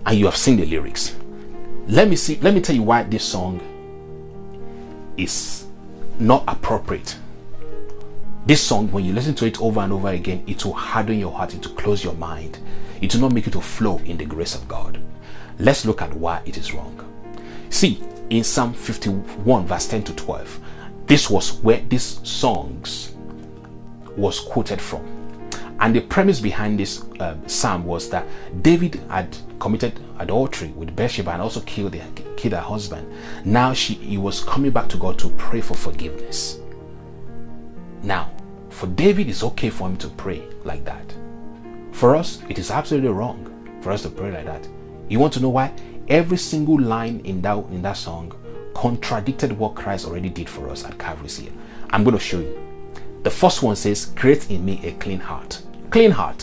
and 0.06 0.18
you 0.18 0.24
have 0.24 0.36
seen 0.38 0.56
the 0.56 0.64
lyrics. 0.64 1.14
Let 1.86 2.08
me 2.08 2.16
see. 2.16 2.36
Let 2.36 2.54
me 2.54 2.62
tell 2.62 2.74
you 2.74 2.82
why 2.82 3.02
this 3.02 3.22
song 3.22 3.60
is 5.18 5.66
not 6.18 6.44
appropriate. 6.48 7.18
This 8.46 8.62
song, 8.62 8.90
when 8.90 9.04
you 9.04 9.12
listen 9.12 9.34
to 9.34 9.44
it 9.44 9.60
over 9.60 9.80
and 9.80 9.92
over 9.92 10.08
again, 10.08 10.42
it 10.46 10.64
will 10.64 10.72
harden 10.72 11.18
your 11.18 11.30
heart, 11.30 11.54
it 11.54 11.66
will 11.66 11.74
close 11.74 12.02
your 12.02 12.14
mind, 12.14 12.58
it 13.02 13.12
will 13.12 13.20
not 13.20 13.34
make 13.34 13.44
you 13.44 13.52
to 13.52 13.60
flow 13.60 13.98
in 13.98 14.16
the 14.16 14.24
grace 14.24 14.54
of 14.54 14.66
God. 14.66 14.98
Let's 15.58 15.84
look 15.84 16.00
at 16.00 16.14
why 16.14 16.40
it 16.46 16.56
is 16.56 16.72
wrong. 16.72 17.04
See, 17.68 18.02
in 18.30 18.44
Psalm 18.44 18.72
51, 18.72 19.66
verse 19.66 19.86
10 19.86 20.04
to 20.04 20.14
12, 20.14 20.60
this 21.04 21.28
was 21.28 21.60
where 21.60 21.82
these 21.82 22.26
songs 22.26 23.12
was 24.16 24.40
quoted 24.40 24.80
from. 24.80 25.17
And 25.80 25.94
the 25.94 26.00
premise 26.00 26.40
behind 26.40 26.80
this 26.80 27.04
um, 27.20 27.46
psalm 27.48 27.84
was 27.84 28.10
that 28.10 28.26
David 28.62 28.96
had 29.08 29.36
committed 29.60 30.00
adultery 30.18 30.68
with 30.70 30.94
Bathsheba 30.96 31.32
and 31.32 31.42
also 31.42 31.60
killed, 31.60 31.92
the, 31.92 32.02
killed 32.36 32.54
her 32.54 32.60
husband. 32.60 33.10
Now 33.44 33.72
she 33.72 33.94
he 33.94 34.18
was 34.18 34.42
coming 34.42 34.72
back 34.72 34.88
to 34.88 34.96
God 34.96 35.18
to 35.20 35.30
pray 35.30 35.60
for 35.60 35.74
forgiveness. 35.74 36.58
Now, 38.02 38.30
for 38.70 38.86
David, 38.88 39.28
it's 39.28 39.42
okay 39.42 39.70
for 39.70 39.88
him 39.88 39.96
to 39.98 40.08
pray 40.08 40.42
like 40.64 40.84
that. 40.84 41.14
For 41.92 42.14
us, 42.16 42.42
it 42.48 42.58
is 42.58 42.70
absolutely 42.70 43.10
wrong 43.10 43.78
for 43.80 43.92
us 43.92 44.02
to 44.02 44.10
pray 44.10 44.32
like 44.32 44.44
that. 44.46 44.68
You 45.08 45.18
want 45.20 45.32
to 45.34 45.40
know 45.40 45.48
why? 45.48 45.72
Every 46.08 46.36
single 46.36 46.80
line 46.80 47.20
in 47.24 47.40
that 47.42 47.56
in 47.70 47.82
that 47.82 47.96
song 47.96 48.32
contradicted 48.74 49.52
what 49.52 49.74
Christ 49.74 50.06
already 50.06 50.28
did 50.28 50.48
for 50.48 50.68
us 50.70 50.84
at 50.84 50.98
Calvary's 50.98 51.38
Hill. 51.38 51.52
I'm 51.90 52.04
going 52.04 52.16
to 52.16 52.22
show 52.22 52.40
you. 52.40 52.58
The 53.22 53.30
first 53.30 53.62
one 53.62 53.76
says, 53.76 54.06
"Create 54.16 54.50
in 54.50 54.64
me 54.64 54.80
a 54.84 54.92
clean 54.92 55.20
heart." 55.20 55.62
Clean 55.90 56.10
heart. 56.10 56.42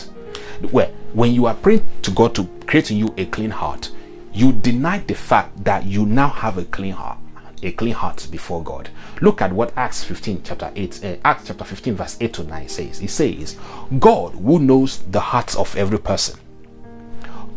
Where 0.70 0.88
when 1.12 1.32
you 1.32 1.46
are 1.46 1.54
praying 1.54 1.86
to 2.02 2.10
God 2.10 2.34
to 2.34 2.44
create 2.66 2.90
in 2.90 2.96
you 2.96 3.14
a 3.16 3.26
clean 3.26 3.50
heart, 3.50 3.90
you 4.32 4.52
deny 4.52 4.98
the 4.98 5.14
fact 5.14 5.64
that 5.64 5.84
you 5.84 6.06
now 6.06 6.28
have 6.28 6.58
a 6.58 6.64
clean 6.64 6.92
heart 6.92 7.18
a 7.62 7.72
clean 7.72 7.94
heart 7.94 8.26
before 8.30 8.62
God. 8.62 8.90
Look 9.20 9.40
at 9.40 9.52
what 9.52 9.72
Acts 9.76 10.04
15 10.04 10.42
chapter 10.44 10.70
8 10.74 11.04
uh, 11.04 11.16
Acts 11.24 11.46
chapter 11.46 11.64
15 11.64 11.94
verse 11.94 12.16
8 12.20 12.32
to 12.34 12.44
9 12.44 12.68
says. 12.68 13.00
It 13.00 13.10
says, 13.10 13.56
God 13.98 14.34
who 14.34 14.58
knows 14.58 14.98
the 14.98 15.20
hearts 15.20 15.56
of 15.56 15.74
every 15.76 15.98
person 15.98 16.38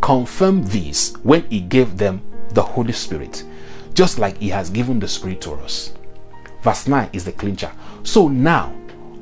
confirmed 0.01 0.67
this 0.67 1.13
when 1.23 1.43
he 1.49 1.59
gave 1.59 1.97
them 1.97 2.21
the 2.53 2.61
Holy 2.61 2.93
Spirit, 2.93 3.43
just 3.93 4.17
like 4.17 4.37
he 4.37 4.49
has 4.49 4.69
given 4.69 4.99
the 4.99 5.07
Spirit 5.07 5.41
to 5.41 5.51
us. 5.51 5.93
Verse 6.61 6.87
9 6.87 7.09
is 7.13 7.25
the 7.25 7.31
clincher. 7.31 7.71
So 8.03 8.27
now, 8.27 8.73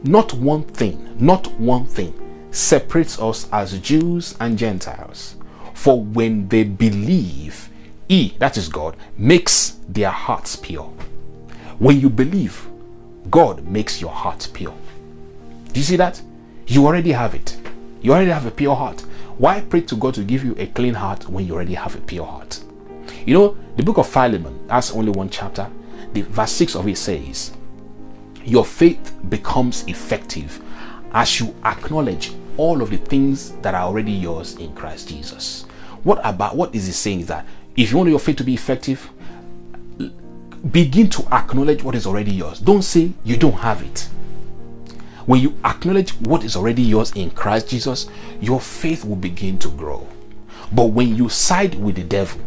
not 0.04 0.34
one 0.34 0.64
thing, 0.64 1.16
not 1.20 1.48
one 1.60 1.86
thing 1.86 2.14
separates 2.52 3.20
us 3.20 3.48
as 3.52 3.80
Jews 3.80 4.36
and 4.40 4.58
Gentiles. 4.58 5.36
For 5.74 6.02
when 6.02 6.48
they 6.48 6.64
believe, 6.64 7.70
He, 8.08 8.36
that 8.40 8.58
is 8.58 8.68
God, 8.68 8.98
makes 9.18 9.78
their 9.88 10.10
hearts 10.10 10.56
pure. 10.56 10.92
When 11.80 12.00
you 12.00 12.10
believe, 12.10 12.68
God 13.30 13.66
makes 13.68 14.02
your 14.02 14.12
heart 14.12 14.50
pure. 14.54 14.74
Do 15.72 15.80
you 15.80 15.84
see 15.84 15.98
that? 15.98 16.22
You 16.66 16.86
already 16.86 17.12
have 17.12 17.36
it. 17.36 17.58
You 18.02 18.14
already 18.14 18.32
have 18.32 18.46
a 18.46 18.52
pure 18.52 18.76
heart. 18.76 19.02
Why 19.38 19.62
pray 19.62 19.82
to 19.82 19.96
God 19.96 20.16
to 20.16 20.24
give 20.24 20.44
you 20.44 20.56
a 20.58 20.68
clean 20.68 20.96
heart 20.96 21.30
when 21.30 21.46
you 21.46 21.54
already 21.54 21.76
have 21.76 21.96
a 21.96 22.00
pure 22.00 22.26
heart? 22.26 22.60
You 23.26 23.34
know, 23.34 23.58
the 23.76 23.84
book 23.84 23.98
of 23.98 24.08
Philemon, 24.08 24.68
that's 24.68 24.92
only 24.92 25.12
one 25.12 25.30
chapter. 25.30 25.70
The 26.14 26.22
verse 26.22 26.52
6 26.54 26.76
of 26.76 26.88
it 26.88 26.98
says, 26.98 27.52
Your 28.44 28.66
faith 28.66 29.14
becomes 29.30 29.84
effective 29.88 30.62
as 31.14 31.40
you 31.40 31.56
acknowledge 31.64 32.32
all 32.58 32.82
of 32.82 32.90
the 32.90 32.98
things 32.98 33.52
that 33.58 33.74
are 33.76 33.84
already 33.84 34.12
yours 34.12 34.56
in 34.56 34.74
Christ 34.74 35.10
Jesus. 35.10 35.64
What 36.04 36.20
about 36.24 36.56
what 36.56 36.74
is 36.74 36.88
he 36.88 36.92
saying 36.92 37.22
is 37.22 37.28
that 37.28 37.46
if 37.76 37.92
you 37.92 37.98
want 37.98 38.10
your 38.10 38.20
faith 38.20 38.38
to 38.38 38.44
be 38.44 38.54
effective, 38.54 39.10
begin 40.72 41.10
to 41.12 41.24
acknowledge 41.32 41.84
what 41.84 41.96
is 41.96 42.08
already 42.08 42.32
yours. 42.32 42.60
Don't 42.60 42.82
say 42.82 43.12
you 43.24 43.38
don't 43.38 43.54
have 43.54 43.82
it. 43.84 44.10
When 45.26 45.42
you 45.42 45.58
acknowledge 45.66 46.12
what 46.22 46.44
is 46.44 46.56
already 46.56 46.82
yours 46.82 47.12
in 47.12 47.30
Christ 47.32 47.70
Jesus, 47.70 48.10
your 48.42 48.60
faith 48.60 49.04
will 49.04 49.18
begin 49.18 49.60
to 49.60 49.70
grow. 49.70 50.08
But 50.72 50.86
when 50.86 51.16
you 51.16 51.30
side 51.30 51.76
with 51.76 51.96
the 51.96 52.04
devil 52.04 52.42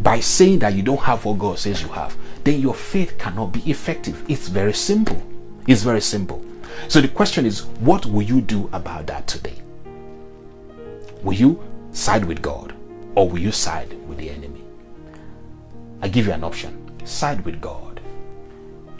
by 0.00 0.20
saying 0.20 0.60
that 0.60 0.74
you 0.74 0.82
don't 0.82 1.00
have 1.00 1.24
what 1.24 1.38
God 1.38 1.58
says 1.58 1.82
you 1.82 1.88
have, 1.88 2.16
then 2.42 2.60
your 2.60 2.74
faith 2.74 3.16
cannot 3.18 3.52
be 3.52 3.60
effective. 3.70 4.24
It's 4.28 4.48
very 4.48 4.74
simple. 4.74 5.22
It's 5.66 5.82
very 5.82 6.00
simple. 6.00 6.44
So 6.88 7.00
the 7.00 7.08
question 7.08 7.46
is, 7.46 7.64
what 7.80 8.06
will 8.06 8.22
you 8.22 8.40
do 8.40 8.68
about 8.72 9.06
that 9.06 9.26
today? 9.26 9.56
Will 11.22 11.34
you 11.34 11.62
side 11.92 12.24
with 12.24 12.42
God 12.42 12.74
or 13.14 13.28
will 13.28 13.38
you 13.38 13.52
side 13.52 13.92
with 14.08 14.18
the 14.18 14.30
enemy? 14.30 14.62
I 16.02 16.08
give 16.08 16.26
you 16.26 16.32
an 16.32 16.44
option. 16.44 17.06
Side 17.06 17.44
with 17.44 17.60
God. 17.60 18.00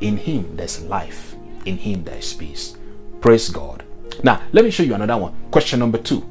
In 0.01 0.17
Him 0.17 0.57
there's 0.57 0.83
life, 0.83 1.35
in 1.65 1.77
Him 1.77 2.05
there 2.05 2.19
is 2.19 2.33
peace. 2.33 2.77
Praise 3.21 3.49
God. 3.49 3.85
Now, 4.23 4.43
let 4.53 4.65
me 4.65 4.71
show 4.71 4.83
you 4.83 4.95
another 4.95 5.17
one. 5.17 5.35
Question 5.51 5.81
number 5.81 5.99
two. 5.99 6.29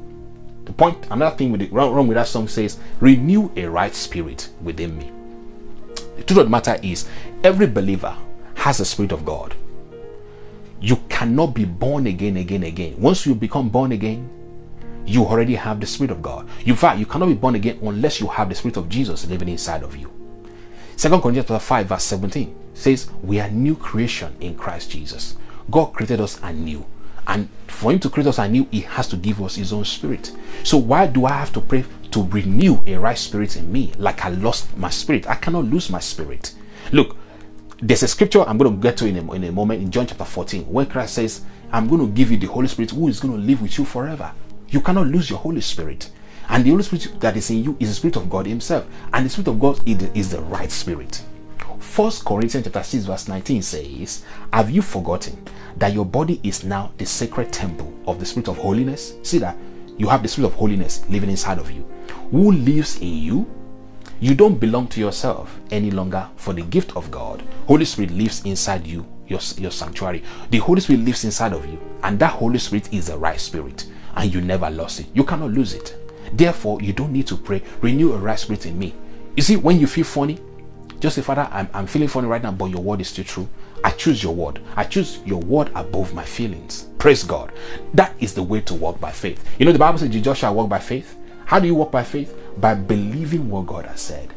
The 0.64 0.72
point, 0.72 1.06
another 1.10 1.36
thing 1.36 1.52
with 1.52 1.60
the 1.60 1.68
wrong, 1.68 1.92
wrong 1.92 2.08
with 2.08 2.16
that 2.16 2.26
song 2.26 2.48
says, 2.48 2.78
renew 3.00 3.50
a 3.56 3.66
right 3.66 3.94
spirit 3.94 4.48
within 4.62 4.96
me. 4.96 5.12
The 6.16 6.22
truth 6.22 6.38
of 6.38 6.46
the 6.46 6.50
matter 6.50 6.78
is, 6.82 7.06
every 7.42 7.66
believer 7.66 8.16
has 8.54 8.80
a 8.80 8.84
spirit 8.84 9.12
of 9.12 9.24
God. 9.24 9.54
You 10.84 10.96
cannot 11.08 11.54
be 11.54 11.64
born 11.64 12.06
again, 12.06 12.36
again, 12.36 12.62
again. 12.62 12.94
Once 12.98 13.24
you 13.24 13.34
become 13.34 13.70
born 13.70 13.92
again, 13.92 14.28
you 15.06 15.24
already 15.24 15.54
have 15.54 15.80
the 15.80 15.86
Spirit 15.86 16.10
of 16.10 16.20
God. 16.20 16.46
In 16.66 16.76
fact, 16.76 16.98
you 16.98 17.06
cannot 17.06 17.28
be 17.28 17.34
born 17.34 17.54
again 17.54 17.78
unless 17.80 18.20
you 18.20 18.26
have 18.26 18.50
the 18.50 18.54
Spirit 18.54 18.76
of 18.76 18.90
Jesus 18.90 19.26
living 19.26 19.48
inside 19.48 19.82
of 19.82 19.96
you. 19.96 20.12
Second 20.94 21.22
Corinthians 21.22 21.62
5, 21.62 21.86
verse 21.86 22.04
17 22.04 22.54
says, 22.74 23.10
We 23.22 23.40
are 23.40 23.48
new 23.48 23.76
creation 23.76 24.36
in 24.40 24.58
Christ 24.58 24.90
Jesus. 24.90 25.38
God 25.70 25.86
created 25.94 26.20
us 26.20 26.38
anew. 26.42 26.84
And 27.26 27.48
for 27.66 27.90
him 27.90 27.98
to 28.00 28.10
create 28.10 28.26
us 28.26 28.38
anew, 28.38 28.68
he 28.70 28.80
has 28.82 29.08
to 29.08 29.16
give 29.16 29.40
us 29.40 29.54
his 29.54 29.72
own 29.72 29.86
spirit. 29.86 30.32
So 30.64 30.76
why 30.76 31.06
do 31.06 31.24
I 31.24 31.32
have 31.32 31.54
to 31.54 31.62
pray 31.62 31.86
to 32.10 32.24
renew 32.24 32.82
a 32.86 32.96
right 32.96 33.16
spirit 33.16 33.56
in 33.56 33.72
me? 33.72 33.94
Like 33.96 34.22
I 34.26 34.28
lost 34.28 34.76
my 34.76 34.90
spirit. 34.90 35.26
I 35.30 35.36
cannot 35.36 35.64
lose 35.64 35.88
my 35.88 36.00
spirit. 36.00 36.54
Look, 36.92 37.16
there's 37.80 38.02
a 38.02 38.08
scripture 38.08 38.42
I'm 38.42 38.58
going 38.58 38.74
to 38.74 38.82
get 38.82 38.96
to 38.98 39.06
in 39.06 39.16
a, 39.16 39.32
in 39.32 39.44
a 39.44 39.52
moment 39.52 39.82
in 39.82 39.90
John 39.90 40.06
chapter 40.06 40.24
14 40.24 40.64
where 40.64 40.86
Christ 40.86 41.14
says, 41.14 41.42
I'm 41.72 41.88
going 41.88 42.00
to 42.00 42.08
give 42.08 42.30
you 42.30 42.36
the 42.36 42.46
Holy 42.46 42.68
Spirit 42.68 42.92
who 42.92 43.08
is 43.08 43.20
going 43.20 43.34
to 43.34 43.40
live 43.40 43.62
with 43.62 43.78
you 43.78 43.84
forever. 43.84 44.32
You 44.68 44.80
cannot 44.80 45.08
lose 45.08 45.30
your 45.30 45.38
Holy 45.38 45.60
Spirit. 45.60 46.10
And 46.48 46.64
the 46.64 46.70
Holy 46.70 46.82
Spirit 46.82 47.20
that 47.20 47.36
is 47.36 47.50
in 47.50 47.64
you 47.64 47.76
is 47.80 47.88
the 47.88 47.94
Spirit 47.94 48.16
of 48.16 48.30
God 48.30 48.46
Himself. 48.46 48.86
And 49.12 49.26
the 49.26 49.30
Spirit 49.30 49.48
of 49.48 49.58
God 49.58 49.80
is 49.86 50.30
the 50.30 50.40
right 50.42 50.70
Spirit. 50.70 51.22
First 51.78 52.24
Corinthians 52.24 52.66
chapter 52.66 52.82
6, 52.82 53.04
verse 53.04 53.28
19 53.28 53.62
says, 53.62 54.24
Have 54.52 54.70
you 54.70 54.82
forgotten 54.82 55.42
that 55.76 55.92
your 55.92 56.04
body 56.04 56.40
is 56.42 56.64
now 56.64 56.92
the 56.98 57.06
sacred 57.06 57.52
temple 57.52 57.92
of 58.06 58.18
the 58.18 58.26
Spirit 58.26 58.48
of 58.48 58.58
holiness? 58.58 59.14
See 59.22 59.38
that 59.38 59.56
you 59.96 60.08
have 60.08 60.22
the 60.22 60.28
Spirit 60.28 60.48
of 60.48 60.54
holiness 60.54 61.04
living 61.08 61.30
inside 61.30 61.58
of 61.58 61.70
you. 61.70 61.82
Who 62.30 62.52
lives 62.52 62.98
in 62.98 63.14
you? 63.14 63.63
You 64.20 64.34
don't 64.34 64.58
belong 64.58 64.88
to 64.88 65.00
yourself 65.00 65.58
any 65.70 65.90
longer, 65.90 66.28
for 66.36 66.54
the 66.54 66.62
gift 66.62 66.96
of 66.96 67.10
God, 67.10 67.42
Holy 67.66 67.84
Spirit 67.84 68.12
lives 68.12 68.44
inside 68.44 68.86
you, 68.86 69.06
your, 69.26 69.40
your 69.58 69.70
sanctuary. 69.70 70.22
The 70.50 70.58
Holy 70.58 70.80
Spirit 70.80 71.02
lives 71.02 71.24
inside 71.24 71.52
of 71.52 71.66
you, 71.66 71.78
and 72.02 72.18
that 72.20 72.32
Holy 72.32 72.58
Spirit 72.58 72.92
is 72.92 73.08
the 73.08 73.18
right 73.18 73.40
spirit, 73.40 73.86
and 74.16 74.32
you 74.32 74.40
never 74.40 74.70
lost 74.70 75.00
it. 75.00 75.06
You 75.14 75.24
cannot 75.24 75.50
lose 75.50 75.74
it. 75.74 75.96
Therefore, 76.32 76.80
you 76.80 76.92
don't 76.92 77.12
need 77.12 77.26
to 77.26 77.36
pray, 77.36 77.62
renew 77.80 78.12
a 78.12 78.18
right 78.18 78.38
spirit 78.38 78.66
in 78.66 78.78
me. 78.78 78.94
You 79.36 79.42
see, 79.42 79.56
when 79.56 79.78
you 79.78 79.86
feel 79.86 80.04
funny, 80.04 80.38
just 81.00 81.16
say, 81.16 81.22
Father, 81.22 81.48
I'm, 81.50 81.68
I'm 81.74 81.86
feeling 81.86 82.08
funny 82.08 82.28
right 82.28 82.42
now, 82.42 82.52
but 82.52 82.66
your 82.66 82.82
word 82.82 83.00
is 83.00 83.08
still 83.08 83.24
true. 83.24 83.48
I 83.82 83.90
choose 83.90 84.22
your 84.22 84.34
word. 84.34 84.60
I 84.76 84.84
choose 84.84 85.18
your 85.26 85.40
word 85.40 85.70
above 85.74 86.14
my 86.14 86.24
feelings. 86.24 86.88
Praise 86.98 87.22
God. 87.22 87.52
That 87.92 88.14
is 88.20 88.32
the 88.32 88.42
way 88.42 88.62
to 88.62 88.74
walk 88.74 89.00
by 89.00 89.12
faith. 89.12 89.44
You 89.58 89.66
know, 89.66 89.72
the 89.72 89.78
Bible 89.78 89.98
says, 89.98 90.08
Joshua 90.08 90.52
walk 90.52 90.70
by 90.70 90.78
faith. 90.78 91.16
How 91.46 91.60
do 91.60 91.66
you 91.66 91.74
walk 91.74 91.90
by 91.90 92.04
faith? 92.04 92.36
By 92.56 92.74
believing 92.74 93.50
what 93.50 93.66
God 93.66 93.86
has 93.86 94.00
said. 94.00 94.32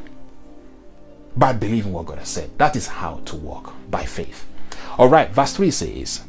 By 1.36 1.53
believing 1.53 1.93
what 1.93 2.05
God 2.05 2.20
has 2.20 2.30
said. 2.30 2.58
That 2.58 2.76
is 2.76 2.88
how 2.88 3.22
to 3.26 3.36
walk 3.36 3.74
by 3.89 4.05
faith. 4.05 4.45
All 4.97 5.08
right, 5.08 5.30
verse 5.30 5.53
3 5.53 5.72
says, 5.72 6.22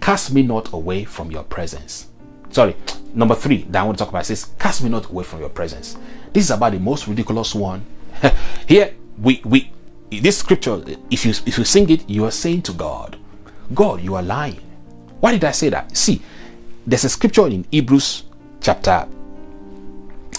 Cast 0.00 0.32
me 0.32 0.42
not 0.42 0.72
away 0.72 1.04
from 1.04 1.30
your 1.30 1.44
presence. 1.44 2.06
Sorry, 2.50 2.76
number 3.14 3.34
3 3.34 3.62
that 3.70 3.80
I 3.80 3.84
want 3.84 3.98
to 3.98 4.04
talk 4.04 4.10
about 4.10 4.26
says, 4.26 4.50
Cast 4.58 4.82
me 4.82 4.90
not 4.90 5.08
away 5.10 5.24
from 5.24 5.40
your 5.40 5.48
presence. 5.48 5.96
This 6.32 6.44
is 6.44 6.50
about 6.50 6.72
the 6.72 6.80
most 6.80 7.06
ridiculous 7.06 7.54
one. 7.54 7.84
Here, 8.68 8.94
we, 9.18 9.40
we, 9.44 9.72
this 10.10 10.38
scripture, 10.38 10.82
if 11.10 11.24
you, 11.24 11.32
if 11.46 11.58
you 11.58 11.64
sing 11.64 11.88
it, 11.90 12.08
you 12.08 12.24
are 12.24 12.30
saying 12.30 12.62
to 12.62 12.72
God, 12.72 13.16
God, 13.72 14.00
you 14.00 14.14
are 14.14 14.22
lying. 14.22 14.60
Why 15.20 15.32
did 15.32 15.44
I 15.44 15.52
say 15.52 15.68
that? 15.68 15.96
See, 15.96 16.22
there's 16.86 17.04
a 17.04 17.08
scripture 17.08 17.46
in 17.46 17.64
Hebrews 17.70 18.24
chapter 18.60 19.06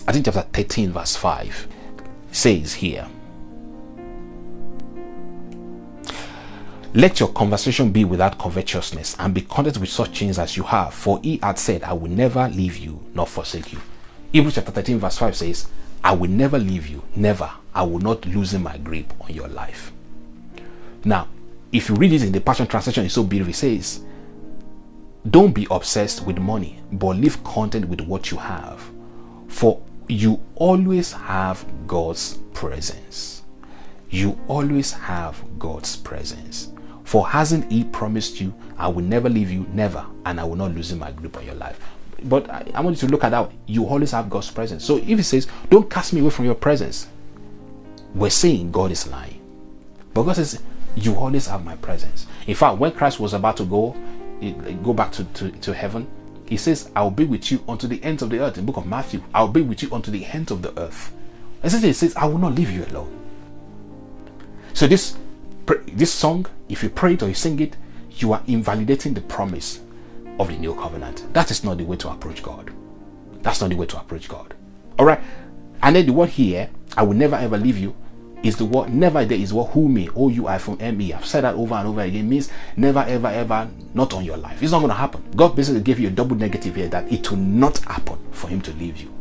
I 0.07 0.11
think 0.11 0.25
chapter 0.25 0.41
13, 0.41 0.91
verse 0.91 1.15
5 1.15 1.67
says 2.31 2.73
here. 2.73 3.07
Let 6.93 7.21
your 7.21 7.29
conversation 7.29 7.91
be 7.91 8.03
without 8.03 8.37
covetousness, 8.37 9.15
and 9.17 9.33
be 9.33 9.41
content 9.41 9.77
with 9.77 9.89
such 9.89 10.19
things 10.19 10.37
as 10.37 10.57
you 10.57 10.63
have. 10.63 10.93
For 10.93 11.21
he 11.23 11.37
had 11.37 11.57
said, 11.57 11.83
I 11.83 11.93
will 11.93 12.09
never 12.11 12.49
leave 12.49 12.77
you 12.77 13.01
nor 13.13 13.25
forsake 13.25 13.71
you. 13.71 13.79
Hebrews 14.33 14.55
chapter 14.55 14.71
13, 14.71 14.99
verse 14.99 15.17
5 15.17 15.35
says, 15.35 15.67
I 16.03 16.13
will 16.13 16.29
never 16.29 16.57
leave 16.59 16.87
you, 16.87 17.03
never. 17.15 17.49
I 17.73 17.83
will 17.83 17.99
not 17.99 18.25
loosen 18.25 18.63
my 18.63 18.77
grip 18.77 19.13
on 19.21 19.33
your 19.33 19.47
life. 19.47 19.93
Now, 21.05 21.27
if 21.71 21.87
you 21.87 21.95
read 21.95 22.11
it 22.11 22.23
in 22.23 22.33
the 22.33 22.41
Passion 22.41 22.67
Translation, 22.67 23.05
it's 23.05 23.13
so 23.13 23.23
beautiful. 23.23 23.51
It 23.51 23.55
says, 23.55 24.03
Don't 25.29 25.53
be 25.53 25.67
obsessed 25.71 26.25
with 26.25 26.39
money, 26.39 26.79
but 26.91 27.15
live 27.15 27.41
content 27.45 27.87
with 27.87 28.01
what 28.01 28.31
you 28.31 28.37
have. 28.37 28.83
For 29.47 29.81
you 30.11 30.41
always 30.55 31.13
have 31.13 31.65
God's 31.87 32.37
presence. 32.53 33.43
You 34.09 34.37
always 34.47 34.91
have 34.91 35.41
God's 35.57 35.95
presence. 35.95 36.69
For 37.05 37.27
hasn't 37.27 37.71
He 37.71 37.85
promised 37.85 38.41
you, 38.41 38.53
I 38.77 38.89
will 38.89 39.03
never 39.03 39.29
leave 39.29 39.49
you, 39.51 39.65
never, 39.71 40.05
and 40.25 40.39
I 40.39 40.43
will 40.43 40.57
not 40.57 40.75
loosen 40.75 40.99
my 40.99 41.11
grip 41.11 41.37
on 41.37 41.45
your 41.45 41.55
life. 41.55 41.79
But 42.23 42.49
I, 42.49 42.65
I 42.75 42.81
want 42.81 43.01
you 43.01 43.07
to 43.07 43.11
look 43.11 43.23
at 43.23 43.29
that. 43.29 43.51
You 43.67 43.85
always 43.85 44.11
have 44.11 44.29
God's 44.29 44.51
presence. 44.51 44.83
So 44.83 44.97
if 44.97 45.05
He 45.05 45.21
says, 45.21 45.47
Don't 45.69 45.89
cast 45.89 46.11
me 46.13 46.19
away 46.19 46.29
from 46.29 46.45
your 46.45 46.55
presence, 46.55 47.07
we're 48.13 48.29
saying 48.29 48.71
God 48.71 48.91
is 48.91 49.07
lying. 49.07 49.39
But 50.13 50.23
God 50.23 50.35
says, 50.35 50.61
You 50.95 51.15
always 51.15 51.47
have 51.47 51.63
my 51.63 51.77
presence. 51.77 52.27
In 52.47 52.55
fact, 52.55 52.79
when 52.79 52.91
Christ 52.91 53.19
was 53.19 53.33
about 53.33 53.55
to 53.57 53.63
go, 53.63 53.95
go 54.83 54.93
back 54.93 55.13
to, 55.13 55.23
to, 55.23 55.51
to 55.51 55.73
heaven, 55.73 56.07
he 56.51 56.57
says, 56.57 56.91
I 56.97 57.01
will 57.01 57.11
be 57.11 57.23
with 57.23 57.49
you 57.49 57.63
unto 57.65 57.87
the 57.87 58.03
ends 58.03 58.21
of 58.21 58.29
the 58.29 58.41
earth. 58.41 58.57
In 58.57 58.65
the 58.65 58.71
book 58.73 58.83
of 58.83 58.85
Matthew, 58.85 59.23
I 59.33 59.41
will 59.41 59.53
be 59.53 59.61
with 59.61 59.81
you 59.81 59.89
unto 59.93 60.11
the 60.11 60.25
ends 60.25 60.51
of 60.51 60.61
the 60.61 60.77
earth. 60.77 61.13
Essentially, 61.63 61.91
it 61.91 61.95
says, 61.95 62.13
I 62.17 62.25
will 62.25 62.39
not 62.39 62.55
leave 62.55 62.69
you 62.69 62.83
alone. 62.83 63.17
So 64.73 64.85
this 64.85 65.15
this 65.87 66.11
song, 66.13 66.47
if 66.67 66.83
you 66.83 66.89
pray 66.89 67.13
it 67.13 67.23
or 67.23 67.29
you 67.29 67.35
sing 67.35 67.57
it, 67.61 67.77
you 68.17 68.33
are 68.33 68.43
invalidating 68.47 69.13
the 69.13 69.21
promise 69.21 69.79
of 70.39 70.49
the 70.49 70.57
new 70.57 70.75
covenant. 70.75 71.33
That 71.33 71.51
is 71.51 71.63
not 71.63 71.77
the 71.77 71.85
way 71.85 71.95
to 71.95 72.09
approach 72.09 72.43
God. 72.43 72.73
That's 73.43 73.61
not 73.61 73.69
the 73.69 73.77
way 73.77 73.85
to 73.85 73.97
approach 73.97 74.27
God. 74.27 74.53
All 74.99 75.05
right. 75.05 75.21
And 75.81 75.95
then 75.95 76.05
the 76.05 76.11
word 76.11 76.31
here, 76.31 76.69
I 76.97 77.03
will 77.03 77.13
never 77.13 77.37
ever 77.37 77.57
leave 77.57 77.77
you, 77.77 77.95
is 78.43 78.57
the 78.57 78.65
word 78.65 78.93
never 78.93 79.23
there 79.23 79.37
is 79.37 79.53
what 79.53 79.71
who 79.71 79.87
me, 79.87 80.09
O 80.15 80.29
U 80.29 80.47
I 80.47 80.57
from 80.57 80.77
M 80.79 80.99
E. 81.01 81.13
I've 81.13 81.25
said 81.25 81.43
that 81.43 81.55
over 81.55 81.75
and 81.75 81.87
over 81.87 82.01
again. 82.01 82.25
It 82.25 82.29
means 82.29 82.49
never 82.75 82.99
ever 82.99 83.27
ever 83.27 83.69
not 83.93 84.13
on 84.13 84.25
your 84.25 84.37
life. 84.37 84.61
It's 84.61 84.71
not 84.71 84.79
going 84.79 84.89
to 84.89 84.95
happen. 84.95 85.23
God 85.35 85.55
basically 85.55 85.81
gave 85.81 85.99
you 85.99 86.07
a 86.07 86.11
double 86.11 86.35
negative 86.35 86.75
here 86.75 86.87
that 86.87 87.11
it 87.11 87.29
will 87.29 87.37
not 87.37 87.77
happen 87.79 88.17
for 88.31 88.47
Him 88.47 88.61
to 88.61 88.73
leave 88.73 88.97
you. 88.97 89.13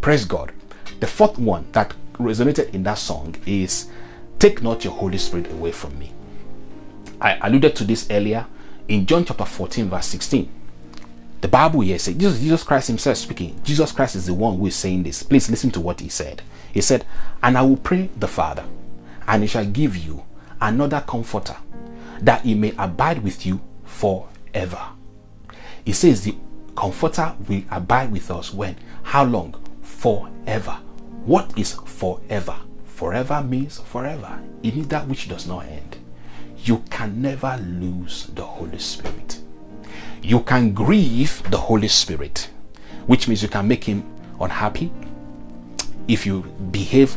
Praise 0.00 0.24
God. 0.24 0.52
The 1.00 1.06
fourth 1.06 1.38
one 1.38 1.66
that 1.72 1.94
resonated 2.14 2.74
in 2.74 2.82
that 2.84 2.98
song 2.98 3.36
is 3.46 3.88
Take 4.38 4.62
not 4.62 4.84
your 4.84 4.92
Holy 4.92 5.18
Spirit 5.18 5.50
away 5.52 5.70
from 5.70 5.96
me. 5.98 6.12
I 7.20 7.38
alluded 7.46 7.76
to 7.76 7.84
this 7.84 8.08
earlier 8.10 8.46
in 8.88 9.06
John 9.06 9.24
chapter 9.24 9.44
14, 9.44 9.88
verse 9.88 10.06
16. 10.06 10.61
The 11.42 11.48
Bible 11.48 11.80
here 11.80 11.98
says, 11.98 12.14
Jesus, 12.14 12.38
Jesus 12.38 12.62
Christ 12.62 12.86
Himself 12.86 13.16
speaking. 13.16 13.60
Jesus 13.64 13.90
Christ 13.90 14.14
is 14.14 14.26
the 14.26 14.34
one 14.34 14.56
who 14.56 14.66
is 14.66 14.76
saying 14.76 15.02
this. 15.02 15.24
Please 15.24 15.50
listen 15.50 15.72
to 15.72 15.80
what 15.80 15.98
He 15.98 16.08
said. 16.08 16.40
He 16.72 16.80
said, 16.80 17.04
And 17.42 17.58
I 17.58 17.62
will 17.62 17.76
pray 17.76 18.10
the 18.16 18.28
Father, 18.28 18.64
and 19.26 19.42
He 19.42 19.48
shall 19.48 19.66
give 19.66 19.96
you 19.96 20.24
another 20.60 21.00
comforter, 21.00 21.56
that 22.20 22.42
He 22.42 22.54
may 22.54 22.72
abide 22.78 23.24
with 23.24 23.44
you 23.44 23.60
forever. 23.84 24.80
He 25.84 25.92
says, 25.92 26.22
The 26.22 26.36
comforter 26.76 27.34
will 27.48 27.64
abide 27.72 28.12
with 28.12 28.30
us 28.30 28.54
when? 28.54 28.76
How 29.02 29.24
long? 29.24 29.56
Forever. 29.82 30.78
What 31.24 31.58
is 31.58 31.72
forever? 31.72 32.56
Forever 32.84 33.42
means 33.42 33.80
forever. 33.80 34.40
It 34.62 34.76
means 34.76 34.88
that 34.88 35.08
which 35.08 35.28
does 35.28 35.48
not 35.48 35.66
end. 35.66 35.96
You 36.58 36.84
can 36.88 37.20
never 37.20 37.56
lose 37.56 38.26
the 38.28 38.44
Holy 38.44 38.78
Spirit. 38.78 39.41
You 40.24 40.38
can 40.40 40.72
grieve 40.72 41.42
the 41.50 41.58
Holy 41.58 41.88
Spirit, 41.88 42.48
which 43.06 43.26
means 43.26 43.42
you 43.42 43.48
can 43.48 43.66
make 43.66 43.82
him 43.82 44.04
unhappy 44.40 44.92
if 46.06 46.24
you 46.24 46.42
behave 46.70 47.16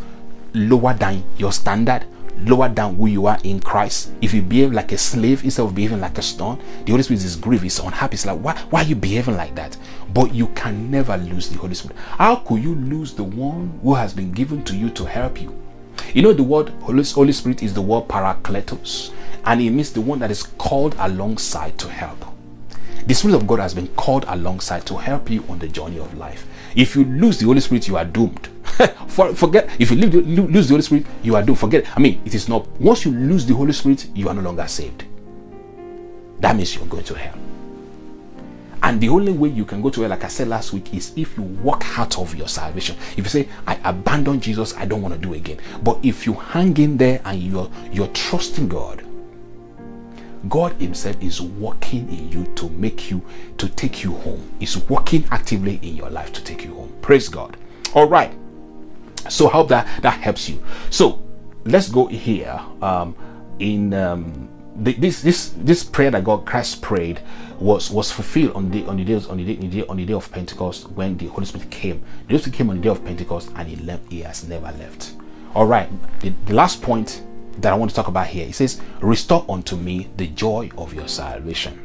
lower 0.56 0.95
than 0.95 1.24
your 1.38 1.51
standard, 1.51 2.06
lower 2.45 2.68
than 2.68 2.95
who 2.95 3.06
you 3.06 3.28
are 3.28 3.38
in 3.43 3.60
Christ. 3.60 4.12
If 4.22 4.34
you 4.34 4.41
behave 4.41 4.74
like 4.74 4.91
a 4.91 4.97
slave 4.97 5.43
instead 5.43 5.64
of 5.64 5.76
behaving 5.76 6.01
like 6.01 6.18
a 6.18 6.24
stone, 6.24 6.60
the 6.86 6.93
Holy 6.93 7.03
Spirit 7.03 7.24
is 7.24 7.36
grieved, 7.36 7.64
is 7.64 7.78
unhappy. 7.78 8.16
It's 8.16 8.26
like, 8.26 8.39
why, 8.39 8.58
why 8.72 8.82
are 8.82 8.88
you 8.88 8.95
behaving 8.95 9.38
like 9.38 9.53
that? 9.53 9.78
But 10.12 10.34
you 10.34 10.47
can 10.47 10.89
never 10.89 11.16
lose 11.16 11.49
the 11.49 11.60
Holy 11.60 11.76
Spirit. 11.76 11.97
How 12.18 12.38
could 12.38 12.64
you 12.64 12.74
lose 12.74 13.14
the 13.14 13.24
one 13.24 13.80
who 13.84 13.93
has 13.93 14.14
been 14.16 14.32
given 14.32 14.64
to 14.64 14.76
you 14.76 14.89
to 14.89 15.06
help 15.06 15.39
you? 15.39 15.56
You 16.14 16.24
know, 16.24 16.34
the 16.34 16.43
word 16.43 16.70
Holy 16.82 17.03
Spirit 17.03 17.62
is 17.62 17.76
the 17.76 17.82
word 17.82 18.08
parakletos, 18.08 19.14
and 19.45 19.62
it 19.62 19.70
means 19.70 19.91
the 19.93 20.01
one 20.01 20.18
that 20.20 20.32
is 20.32 20.41
called 20.41 20.95
alongside 20.97 21.78
to 21.78 21.88
help. 21.88 22.35
The 23.08 23.14
Spirit 23.14 23.36
of 23.36 23.45
God 23.45 23.60
has 23.60 23.74
been 23.74 23.88
called 23.89 24.26
alongside 24.28 24.86
to 24.88 24.97
help 24.97 25.30
you 25.30 25.43
on 25.47 25.60
the 25.60 25.68
journey 25.68 25.99
of 25.99 26.18
life. 26.18 26.47
If 26.76 26.95
you 26.95 27.06
lose 27.06 27.38
the 27.38 27.45
Holy 27.45 27.60
Spirit, 27.60 27.88
you 27.88 27.97
are 27.97 28.06
doomed. 28.06 28.49
For, 29.08 29.34
forget 29.36 29.70
if 29.80 29.91
you 29.91 29.97
lose 29.97 30.68
the 30.68 30.74
Holy 30.74 30.82
Spirit, 30.82 31.06
you 31.22 31.36
are 31.36 31.43
doomed. 31.43 31.60
Forget. 31.60 31.86
I 31.95 31.99
mean, 31.99 32.22
it 32.26 32.34
is 32.34 32.49
not. 32.49 32.68
Once 32.82 33.06
you 33.06 33.12
lose 33.12 33.45
the 33.45 33.53
Holy 33.53 33.74
Spirit, 33.74 34.08
you 34.16 34.28
are 34.28 34.34
no 34.34 34.41
longer 34.41 34.68
saved. 34.68 35.06
That 36.39 36.56
means 36.56 36.76
you're 36.76 36.88
going 36.88 37.03
to 37.03 37.14
hell. 37.14 37.38
And 38.82 38.99
the 38.99 39.10
only 39.10 39.32
way 39.32 39.49
you 39.49 39.66
can 39.66 39.82
go 39.82 39.89
to 39.91 40.01
hell, 40.01 40.10
like 40.10 40.24
I 40.24 40.28
said 40.28 40.47
last 40.47 40.74
week, 40.74 40.93
is 40.93 41.14
if 41.16 41.38
you 41.38 41.43
walk 41.43 41.86
out 41.97 42.18
of 42.18 42.36
your 42.36 42.47
salvation. 42.47 42.97
If 43.18 43.20
you 43.20 43.26
say, 43.26 43.49
I 43.68 43.80
abandon 43.84 44.39
Jesus, 44.39 44.76
I 44.76 44.86
don't 44.86 45.01
want 45.01 45.14
to 45.14 45.20
do 45.20 45.34
again. 45.36 45.60
But 45.84 45.99
if 46.03 46.26
you 46.26 46.34
hang 46.34 46.76
in 46.78 46.97
there 46.97 47.22
and 47.24 47.41
you're 47.41 47.70
you're 47.91 48.08
trusting 48.10 48.68
God, 48.68 49.06
God 50.50 50.74
Himself 50.74 51.22
is 51.22 51.41
working 51.41 52.10
in 52.10 52.32
you 52.32 52.46
to 52.56 52.70
make 52.70 53.10
you 53.10 53.22
to 53.58 53.70
take 53.70 54.04
you 54.04 54.14
home. 54.16 54.52
Is 54.60 54.78
working 54.89 55.26
actively 55.32 55.80
in 55.82 55.96
your 55.96 56.10
life 56.10 56.34
to 56.34 56.43
take 56.43 56.64
you 56.64 56.76
home. 56.76 56.93
Praise 57.02 57.30
God. 57.30 57.58
All 57.93 58.08
right. 58.08 58.34
So 59.30 59.48
hope 59.48 59.70
that 59.70 60.02
that 60.02 60.20
helps 60.20 60.50
you. 60.50 60.64
So 60.89 61.22
let's 61.66 61.89
go 61.89 62.08
here. 62.08 62.60
Um, 62.82 63.16
in 63.60 63.93
um, 63.93 64.50
this 64.76 65.22
this 65.22 65.54
this 65.58 65.84
prayer 65.84 66.12
that 66.12 66.24
God 66.24 66.46
Christ 66.46 66.82
prayed 66.82 67.22
was 67.60 67.89
was 67.89 68.12
fulfilled 68.12 68.54
on 68.54 68.70
the 68.70 68.86
on 68.86 68.98
the 68.98 69.06
day 69.06 69.16
on 69.30 69.38
the 69.38 69.46
day, 69.46 69.56
on 69.56 69.62
the 69.62 69.82
day, 69.82 69.88
on 69.88 69.98
the 69.98 70.06
day 70.06 70.14
of 70.14 70.30
Pentecost 70.32 70.89
when 70.91 71.18
the 71.18 71.28
Holy 71.28 71.46
Spirit 71.46 71.72
came. 71.72 72.04
The 72.28 72.34
Holy 72.34 72.39
Spirit 72.39 72.58
came 72.58 72.70
on 72.70 72.78
the 72.78 72.82
day 72.84 72.89
of 72.89 73.04
Pentecost 73.06 73.52
and 73.56 73.68
he 73.68 73.78
left. 73.78 74.12
He 74.12 74.22
has 74.22 74.48
never 74.48 74.72
left. 74.78 75.14
All 75.54 75.66
right. 75.66 75.89
The, 76.20 76.34
the 76.46 76.54
last 76.54 76.82
point 76.82 77.24
that 77.60 77.72
I 77.72 77.76
want 77.76 77.91
to 77.91 77.95
talk 77.95 78.08
about 78.08 78.28
here. 78.28 78.47
It 78.47 78.56
says, 78.56 78.82
"Restore 79.01 79.45
unto 79.49 79.76
me 79.76 80.10
the 80.18 80.28
joy 80.28 80.70
of 80.78 80.93
your 80.93 81.08
salvation." 81.08 81.82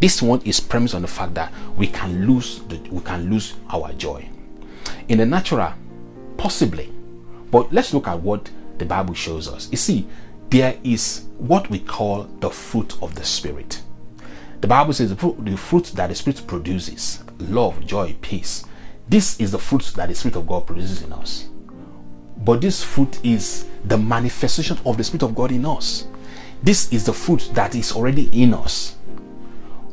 This 0.00 0.20
one 0.20 0.40
is 0.42 0.60
premised 0.60 0.94
on 0.94 1.02
the 1.02 1.08
fact 1.08 1.34
that 1.34 1.52
we 1.76 1.86
can 1.86 2.26
lose 2.26 2.60
the, 2.68 2.78
we 2.90 3.00
can 3.00 3.30
lose 3.30 3.54
our 3.70 3.92
joy. 3.92 4.28
In 5.08 5.18
the 5.18 5.26
natural, 5.26 5.72
possibly, 6.36 6.92
but 7.50 7.72
let's 7.72 7.94
look 7.94 8.08
at 8.08 8.20
what 8.20 8.50
the 8.78 8.84
Bible 8.84 9.14
shows 9.14 9.48
us. 9.48 9.68
You 9.70 9.76
see, 9.76 10.06
there 10.50 10.78
is 10.82 11.26
what 11.38 11.68
we 11.70 11.78
call 11.78 12.24
the 12.40 12.50
fruit 12.50 12.96
of 13.02 13.14
the 13.14 13.24
Spirit. 13.24 13.82
The 14.60 14.66
Bible 14.66 14.92
says 14.92 15.10
the 15.10 15.16
fruit, 15.16 15.44
the 15.44 15.56
fruit 15.56 15.84
that 15.94 16.08
the 16.08 16.14
Spirit 16.14 16.42
produces 16.46 17.22
love, 17.38 17.84
joy, 17.86 18.16
peace. 18.20 18.64
This 19.08 19.38
is 19.40 19.52
the 19.52 19.58
fruit 19.58 19.92
that 19.96 20.08
the 20.08 20.14
Spirit 20.14 20.36
of 20.36 20.46
God 20.46 20.66
produces 20.66 21.02
in 21.02 21.12
us. 21.12 21.48
But 22.38 22.60
this 22.60 22.82
fruit 22.82 23.18
is 23.24 23.66
the 23.84 23.98
manifestation 23.98 24.78
of 24.84 24.96
the 24.96 25.04
Spirit 25.04 25.22
of 25.22 25.34
God 25.34 25.52
in 25.52 25.66
us. 25.66 26.06
This 26.62 26.92
is 26.92 27.04
the 27.04 27.12
fruit 27.12 27.50
that 27.54 27.74
is 27.74 27.92
already 27.92 28.28
in 28.32 28.54
us. 28.54 28.96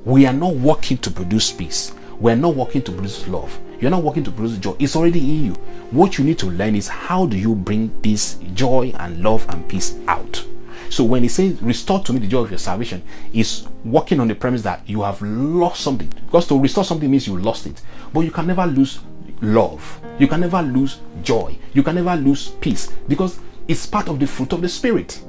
We 0.03 0.25
are 0.25 0.33
not 0.33 0.55
working 0.55 0.97
to 0.99 1.11
produce 1.11 1.51
peace. 1.51 1.93
We 2.19 2.31
are 2.31 2.35
not 2.35 2.55
working 2.55 2.81
to 2.83 2.91
produce 2.91 3.27
love. 3.27 3.59
You're 3.79 3.91
not 3.91 4.03
working 4.03 4.23
to 4.23 4.31
produce 4.31 4.57
joy. 4.57 4.75
It's 4.79 4.95
already 4.95 5.19
in 5.19 5.45
you. 5.45 5.53
What 5.91 6.17
you 6.17 6.23
need 6.23 6.39
to 6.39 6.47
learn 6.47 6.75
is 6.75 6.87
how 6.87 7.25
do 7.25 7.37
you 7.37 7.55
bring 7.55 7.91
this 8.01 8.35
joy 8.53 8.93
and 8.99 9.21
love 9.21 9.45
and 9.49 9.67
peace 9.67 9.97
out. 10.07 10.45
So 10.89 11.03
when 11.03 11.23
he 11.23 11.29
says 11.29 11.61
restore 11.61 12.01
to 12.03 12.13
me 12.13 12.19
the 12.19 12.27
joy 12.27 12.39
of 12.39 12.51
your 12.51 12.59
salvation, 12.59 13.03
is 13.33 13.67
working 13.83 14.19
on 14.19 14.27
the 14.27 14.35
premise 14.35 14.61
that 14.61 14.87
you 14.87 15.01
have 15.01 15.21
lost 15.21 15.81
something. 15.81 16.11
Because 16.25 16.47
to 16.47 16.59
restore 16.59 16.83
something 16.83 17.09
means 17.09 17.27
you 17.27 17.37
lost 17.37 17.65
it. 17.67 17.81
But 18.13 18.21
you 18.21 18.31
can 18.31 18.47
never 18.47 18.65
lose 18.65 18.99
love. 19.45 20.01
You 20.19 20.27
can 20.27 20.41
never 20.41 20.61
lose 20.61 20.99
joy. 21.23 21.57
You 21.73 21.83
can 21.83 21.95
never 21.95 22.15
lose 22.15 22.49
peace 22.49 22.91
because 23.07 23.39
it's 23.67 23.85
part 23.85 24.09
of 24.09 24.19
the 24.19 24.27
fruit 24.27 24.53
of 24.53 24.61
the 24.61 24.69
spirit. 24.69 25.21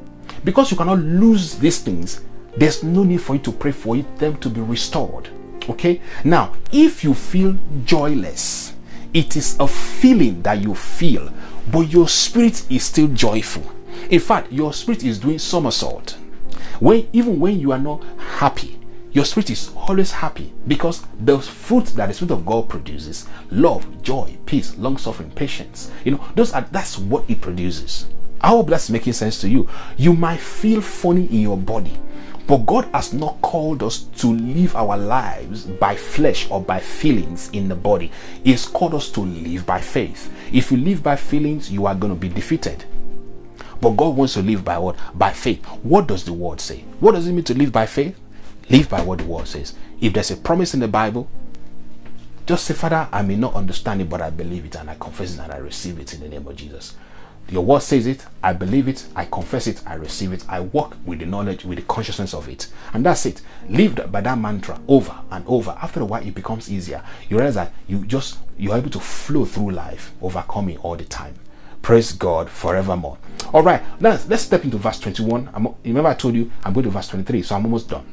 Because 0.45 0.71
you 0.71 0.77
cannot 0.77 0.99
lose 0.99 1.59
these 1.59 1.81
things, 1.81 2.23
there's 2.57 2.83
no 2.83 3.05
need 3.05 3.21
for 3.21 3.35
you 3.35 3.41
to 3.43 3.53
pray 3.53 3.73
for 3.73 3.97
them 3.97 4.37
to 4.39 4.49
be 4.49 4.61
restored. 4.61 5.29
Okay? 5.69 6.01
Now, 6.25 6.55
if 6.73 7.03
you 7.03 7.14
feel 7.14 7.57
joyless, 7.85 8.75
it 9.12 9.37
is 9.37 9.57
a 9.59 9.67
feeling 9.67 10.43
that 10.43 10.61
you 10.61 10.75
feel, 10.75 11.33
but 11.71 11.89
your 11.93 12.09
spirit 12.09 12.71
is 12.71 12.85
still 12.85 13.09
joyful. 13.09 13.71
In 14.11 14.21
fact, 14.21 14.53
your 14.53 14.73
spirit 14.73 15.05
is 15.05 15.19
doing 15.19 15.39
somersault. 15.39 16.19
When 16.81 17.09
even 17.12 17.41
when 17.41 17.59
you 17.59 17.73
are 17.73 17.79
not 17.79 18.05
happy, 18.19 18.79
your 19.17 19.25
spirit 19.25 19.49
is 19.49 19.71
always 19.75 20.12
happy 20.12 20.53
because 20.69 21.03
the 21.21 21.39
fruit 21.39 21.87
that 21.87 22.09
the 22.09 22.12
spirit 22.12 22.33
of 22.33 22.45
God 22.45 22.69
produces, 22.69 23.27
love, 23.51 24.03
joy, 24.03 24.37
peace, 24.45 24.77
long 24.77 24.99
suffering, 24.99 25.31
patience, 25.31 25.91
you 26.05 26.11
know, 26.11 26.25
those 26.35 26.53
are 26.53 26.61
that's 26.71 26.99
what 26.99 27.25
it 27.27 27.41
produces. 27.41 28.11
I 28.43 28.49
hope 28.49 28.69
that's 28.69 28.91
making 28.91 29.14
sense 29.14 29.41
to 29.41 29.49
you. 29.49 29.71
You 29.97 30.12
might 30.12 30.41
feel 30.41 30.83
funny 30.83 31.25
in 31.29 31.41
your 31.41 31.57
body, 31.57 31.99
but 32.47 32.67
God 32.67 32.91
has 32.93 33.14
not 33.14 33.41
called 33.41 33.83
us 33.83 34.01
to 34.19 34.27
live 34.35 34.77
our 34.77 34.99
lives 34.99 35.64
by 35.64 35.97
flesh 35.97 36.47
or 36.51 36.61
by 36.61 36.79
feelings 36.79 37.49
in 37.55 37.69
the 37.69 37.75
body. 37.75 38.12
He 38.45 38.51
has 38.51 38.67
called 38.67 38.93
us 38.93 39.09
to 39.12 39.21
live 39.23 39.64
by 39.64 39.81
faith. 39.81 40.31
If 40.53 40.71
you 40.71 40.77
live 40.77 41.03
by 41.03 41.17
feelings, 41.17 41.73
you 41.73 41.87
are 41.87 41.95
going 41.95 42.12
to 42.12 42.21
be 42.21 42.29
defeated. 42.29 42.85
But 43.81 43.97
God 43.97 44.14
wants 44.14 44.35
to 44.35 44.43
live 44.43 44.62
by 44.62 44.77
what? 44.77 44.99
By 45.14 45.33
faith. 45.33 45.64
What 45.83 46.07
does 46.07 46.25
the 46.27 46.35
word 46.35 46.61
say? 46.61 46.85
What 47.01 47.12
does 47.12 47.27
it 47.27 47.33
mean 47.33 47.45
to 47.45 47.55
live 47.55 47.73
by 47.73 47.87
faith? 47.87 48.14
Live 48.69 48.89
by 48.89 49.01
what 49.03 49.19
the 49.19 49.25
word 49.25 49.47
says. 49.47 49.75
If 50.01 50.12
there's 50.12 50.31
a 50.31 50.37
promise 50.37 50.75
in 50.75 50.81
the 50.81 50.89
Bible, 50.89 51.29
just 52.47 52.64
say, 52.64 52.75
Father, 52.75 53.09
I 53.12 53.23
may 53.23 53.37
not 53.37 53.55
understand 53.55 54.01
it, 54.01 54.09
but 54.09 54.21
I 54.21 54.31
believe 54.31 54.64
it 54.64 54.77
and 54.77 54.91
I 54.91 54.95
confess 54.95 55.35
it 55.35 55.41
and 55.41 55.53
I 55.53 55.59
receive 55.59 55.99
it 55.99 56.14
in 56.14 56.21
the 56.21 56.29
name 56.29 56.47
of 56.47 56.57
Jesus. 56.57 56.95
Your 57.49 57.64
word 57.64 57.83
says 57.83 58.09
it, 58.09 58.27
I 58.43 58.53
believe 58.53 58.89
it, 58.89 59.07
I 59.14 59.25
confess 59.25 59.69
it, 59.69 59.81
I 59.87 59.95
receive 59.95 60.33
it, 60.33 60.45
I 60.49 60.61
walk 60.61 60.97
with 61.05 61.21
the 61.21 61.27
knowledge, 61.27 61.64
with 61.64 61.79
the 61.79 61.85
consciousness 61.85 62.35
of 62.35 62.49
it. 62.49 62.67
And 62.93 63.07
that's 63.07 63.25
it. 63.25 63.41
Live 63.69 64.11
by 64.11 64.21
that 64.21 64.39
mantra 64.39 64.81
over 64.89 65.17
and 65.31 65.47
over. 65.47 65.79
After 65.81 66.01
a 66.01 66.05
while, 66.05 66.27
it 66.27 66.35
becomes 66.35 66.71
easier. 66.71 67.05
You 67.29 67.37
realize 67.37 67.55
that 67.55 67.73
you 67.87 68.05
just 68.05 68.39
you're 68.59 68.77
able 68.77 68.91
to 68.91 69.01
flow 69.01 69.45
through 69.45 69.71
life, 69.71 70.12
overcoming 70.21 70.79
all 70.79 70.97
the 70.97 71.05
time. 71.05 71.35
Praise 71.83 72.11
God 72.11 72.51
forevermore. 72.51 73.19
All 73.53 73.62
right, 73.62 73.81
let's 74.01 74.27
let's 74.29 74.43
step 74.43 74.64
into 74.64 74.77
verse 74.77 74.99
21. 74.99 75.51
I'm, 75.55 75.69
remember, 75.85 76.11
I 76.11 76.14
told 76.14 76.35
you 76.35 76.51
I'm 76.64 76.73
going 76.73 76.85
to 76.85 76.91
verse 76.91 77.09
23, 77.09 77.43
so 77.43 77.55
I'm 77.55 77.64
almost 77.64 77.89
done. 77.89 78.05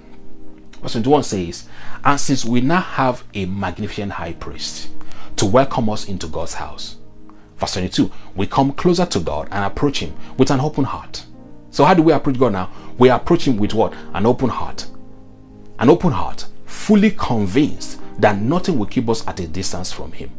Verse 0.84 0.91
21 0.91 1.23
says, 1.23 1.67
And 2.03 2.19
since 2.19 2.43
we 2.43 2.59
now 2.59 2.81
have 2.81 3.23
a 3.34 3.45
magnificent 3.45 4.11
high 4.11 4.34
priest 4.34 4.89
to 5.38 5.45
welcome 5.45 5.89
us 5.89 6.09
into 6.09 6.27
God's 6.27 6.55
house. 6.55 6.97
Verse 7.57 7.73
22, 7.73 8.11
we 8.36 8.47
come 8.47 8.73
closer 8.73 9.05
to 9.05 9.19
God 9.21 9.47
and 9.51 9.63
approach 9.63 9.99
Him 9.99 10.13
with 10.38 10.51
an 10.51 10.59
open 10.59 10.84
heart. 10.84 11.25
So, 11.71 11.86
how 11.86 11.93
do 11.93 12.03
we 12.03 12.11
approach 12.11 12.38
God 12.38 12.51
now? 12.51 12.69
We 12.97 13.09
approach 13.09 13.47
Him 13.47 13.55
with 13.57 13.73
what? 13.73 13.93
An 14.13 14.25
open 14.25 14.49
heart. 14.49 14.86
An 15.79 15.89
open 15.89 16.11
heart, 16.11 16.47
fully 16.65 17.11
convinced 17.11 18.01
that 18.19 18.38
nothing 18.38 18.77
will 18.77 18.86
keep 18.86 19.07
us 19.07 19.25
at 19.25 19.39
a 19.39 19.47
distance 19.47 19.89
from 19.89 20.11
Him. 20.11 20.31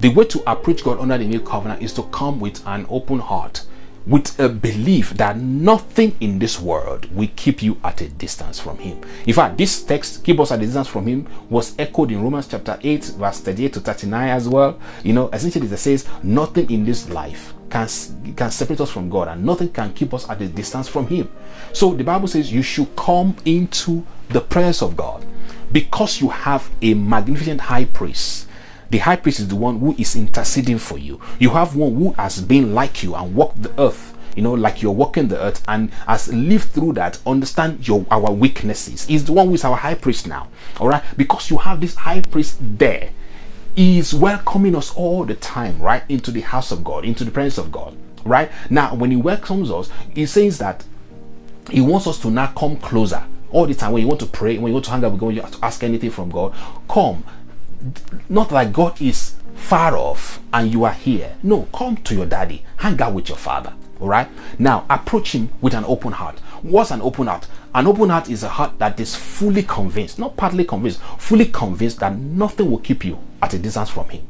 The 0.00 0.10
way 0.10 0.26
to 0.26 0.50
approach 0.50 0.84
God 0.84 1.00
under 1.00 1.16
the 1.16 1.24
new 1.24 1.40
covenant 1.40 1.82
is 1.82 1.94
to 1.94 2.02
come 2.04 2.40
with 2.40 2.64
an 2.66 2.86
open 2.90 3.20
heart 3.20 3.64
with 4.06 4.38
a 4.40 4.48
belief 4.48 5.10
that 5.14 5.36
nothing 5.36 6.16
in 6.20 6.38
this 6.38 6.60
world 6.60 7.04
will 7.14 7.28
keep 7.36 7.62
you 7.62 7.78
at 7.84 8.00
a 8.00 8.08
distance 8.08 8.58
from 8.58 8.78
him. 8.78 9.00
In 9.26 9.34
fact, 9.34 9.58
this 9.58 9.82
text, 9.82 10.24
keep 10.24 10.40
us 10.40 10.50
at 10.50 10.60
a 10.60 10.64
distance 10.64 10.88
from 10.88 11.06
him, 11.06 11.26
was 11.50 11.74
echoed 11.78 12.10
in 12.10 12.22
Romans 12.22 12.48
chapter 12.48 12.78
8, 12.82 13.04
verse 13.18 13.40
38 13.40 13.72
to 13.74 13.80
39 13.80 14.28
as 14.28 14.48
well. 14.48 14.78
You 15.02 15.12
know, 15.12 15.28
essentially 15.28 15.66
it 15.66 15.76
says, 15.76 16.06
nothing 16.22 16.70
in 16.70 16.84
this 16.84 17.08
life 17.10 17.52
can, 17.70 17.88
can 18.34 18.50
separate 18.50 18.80
us 18.80 18.90
from 18.90 19.10
God 19.10 19.28
and 19.28 19.44
nothing 19.44 19.68
can 19.68 19.92
keep 19.92 20.14
us 20.14 20.28
at 20.28 20.40
a 20.40 20.48
distance 20.48 20.88
from 20.88 21.06
him. 21.06 21.30
So 21.72 21.94
the 21.94 22.04
Bible 22.04 22.28
says 22.28 22.52
you 22.52 22.62
should 22.62 22.94
come 22.96 23.36
into 23.44 24.04
the 24.30 24.40
presence 24.40 24.82
of 24.82 24.96
God 24.96 25.24
because 25.70 26.20
you 26.20 26.28
have 26.30 26.70
a 26.80 26.94
magnificent 26.94 27.60
high 27.60 27.84
priest 27.84 28.47
the 28.90 28.98
high 28.98 29.16
priest 29.16 29.40
is 29.40 29.48
the 29.48 29.56
one 29.56 29.78
who 29.80 29.94
is 29.98 30.16
interceding 30.16 30.78
for 30.78 30.98
you. 30.98 31.20
You 31.38 31.50
have 31.50 31.76
one 31.76 31.94
who 31.96 32.12
has 32.12 32.40
been 32.40 32.74
like 32.74 33.02
you 33.02 33.14
and 33.14 33.34
walked 33.34 33.62
the 33.62 33.80
earth 33.80 34.14
you 34.38 34.44
know, 34.44 34.54
like 34.54 34.82
you're 34.82 34.92
walking 34.92 35.26
the 35.26 35.42
earth 35.42 35.64
and 35.66 35.92
has 36.06 36.32
lived 36.32 36.68
through 36.68 36.92
that, 36.92 37.18
understand 37.26 37.88
your 37.88 38.06
our 38.08 38.30
weaknesses. 38.30 39.04
He's 39.06 39.24
the 39.24 39.32
one 39.32 39.48
who 39.48 39.54
is 39.54 39.64
our 39.64 39.74
high 39.74 39.96
priest 39.96 40.28
now. 40.28 40.46
All 40.78 40.86
right, 40.86 41.02
because 41.16 41.50
you 41.50 41.58
have 41.58 41.80
this 41.80 41.96
high 41.96 42.20
priest 42.20 42.56
there, 42.60 43.10
he 43.74 43.98
is 43.98 44.14
welcoming 44.14 44.76
us 44.76 44.94
all 44.94 45.24
the 45.24 45.34
time, 45.34 45.80
right, 45.80 46.04
into 46.08 46.30
the 46.30 46.42
house 46.42 46.70
of 46.70 46.84
God, 46.84 47.04
into 47.04 47.24
the 47.24 47.32
presence 47.32 47.58
of 47.58 47.72
God. 47.72 47.96
Right 48.24 48.48
now, 48.70 48.94
when 48.94 49.10
he 49.10 49.16
welcomes 49.16 49.72
us, 49.72 49.90
he 50.14 50.24
says 50.24 50.58
that 50.58 50.84
he 51.68 51.80
wants 51.80 52.06
us 52.06 52.20
to 52.20 52.30
now 52.30 52.46
come 52.56 52.76
closer 52.76 53.24
all 53.50 53.66
the 53.66 53.74
time 53.74 53.90
when 53.90 54.02
you 54.02 54.08
want 54.08 54.20
to 54.20 54.26
pray, 54.26 54.56
when 54.56 54.68
you 54.68 54.74
want 54.74 54.84
to 54.84 54.92
hang 54.92 55.04
out 55.04 55.10
with 55.10 55.20
God, 55.20 55.34
you 55.34 55.40
have 55.40 55.50
to 55.50 55.64
ask 55.64 55.82
anything 55.82 56.10
from 56.10 56.30
God, 56.30 56.54
come 56.88 57.24
not 58.28 58.52
like 58.52 58.72
God 58.72 59.00
is 59.00 59.34
far 59.54 59.96
off 59.96 60.40
and 60.52 60.72
you 60.72 60.84
are 60.84 60.92
here. 60.92 61.36
No, 61.42 61.68
come 61.74 61.96
to 61.98 62.14
your 62.14 62.26
daddy, 62.26 62.64
hang 62.76 63.00
out 63.00 63.14
with 63.14 63.28
your 63.28 63.38
father. 63.38 63.74
All 64.00 64.08
right. 64.08 64.28
Now 64.58 64.86
approach 64.88 65.34
him 65.34 65.50
with 65.60 65.74
an 65.74 65.84
open 65.84 66.12
heart. 66.12 66.38
What's 66.62 66.90
an 66.90 67.02
open 67.02 67.26
heart? 67.26 67.48
An 67.74 67.86
open 67.86 68.10
heart 68.10 68.28
is 68.28 68.42
a 68.42 68.48
heart 68.48 68.78
that 68.78 68.98
is 69.00 69.14
fully 69.14 69.62
convinced, 69.62 70.18
not 70.18 70.36
partly 70.36 70.64
convinced, 70.64 71.00
fully 71.18 71.46
convinced 71.46 72.00
that 72.00 72.16
nothing 72.16 72.70
will 72.70 72.78
keep 72.78 73.04
you 73.04 73.18
at 73.42 73.54
a 73.54 73.58
distance 73.58 73.90
from 73.90 74.08
him. 74.08 74.26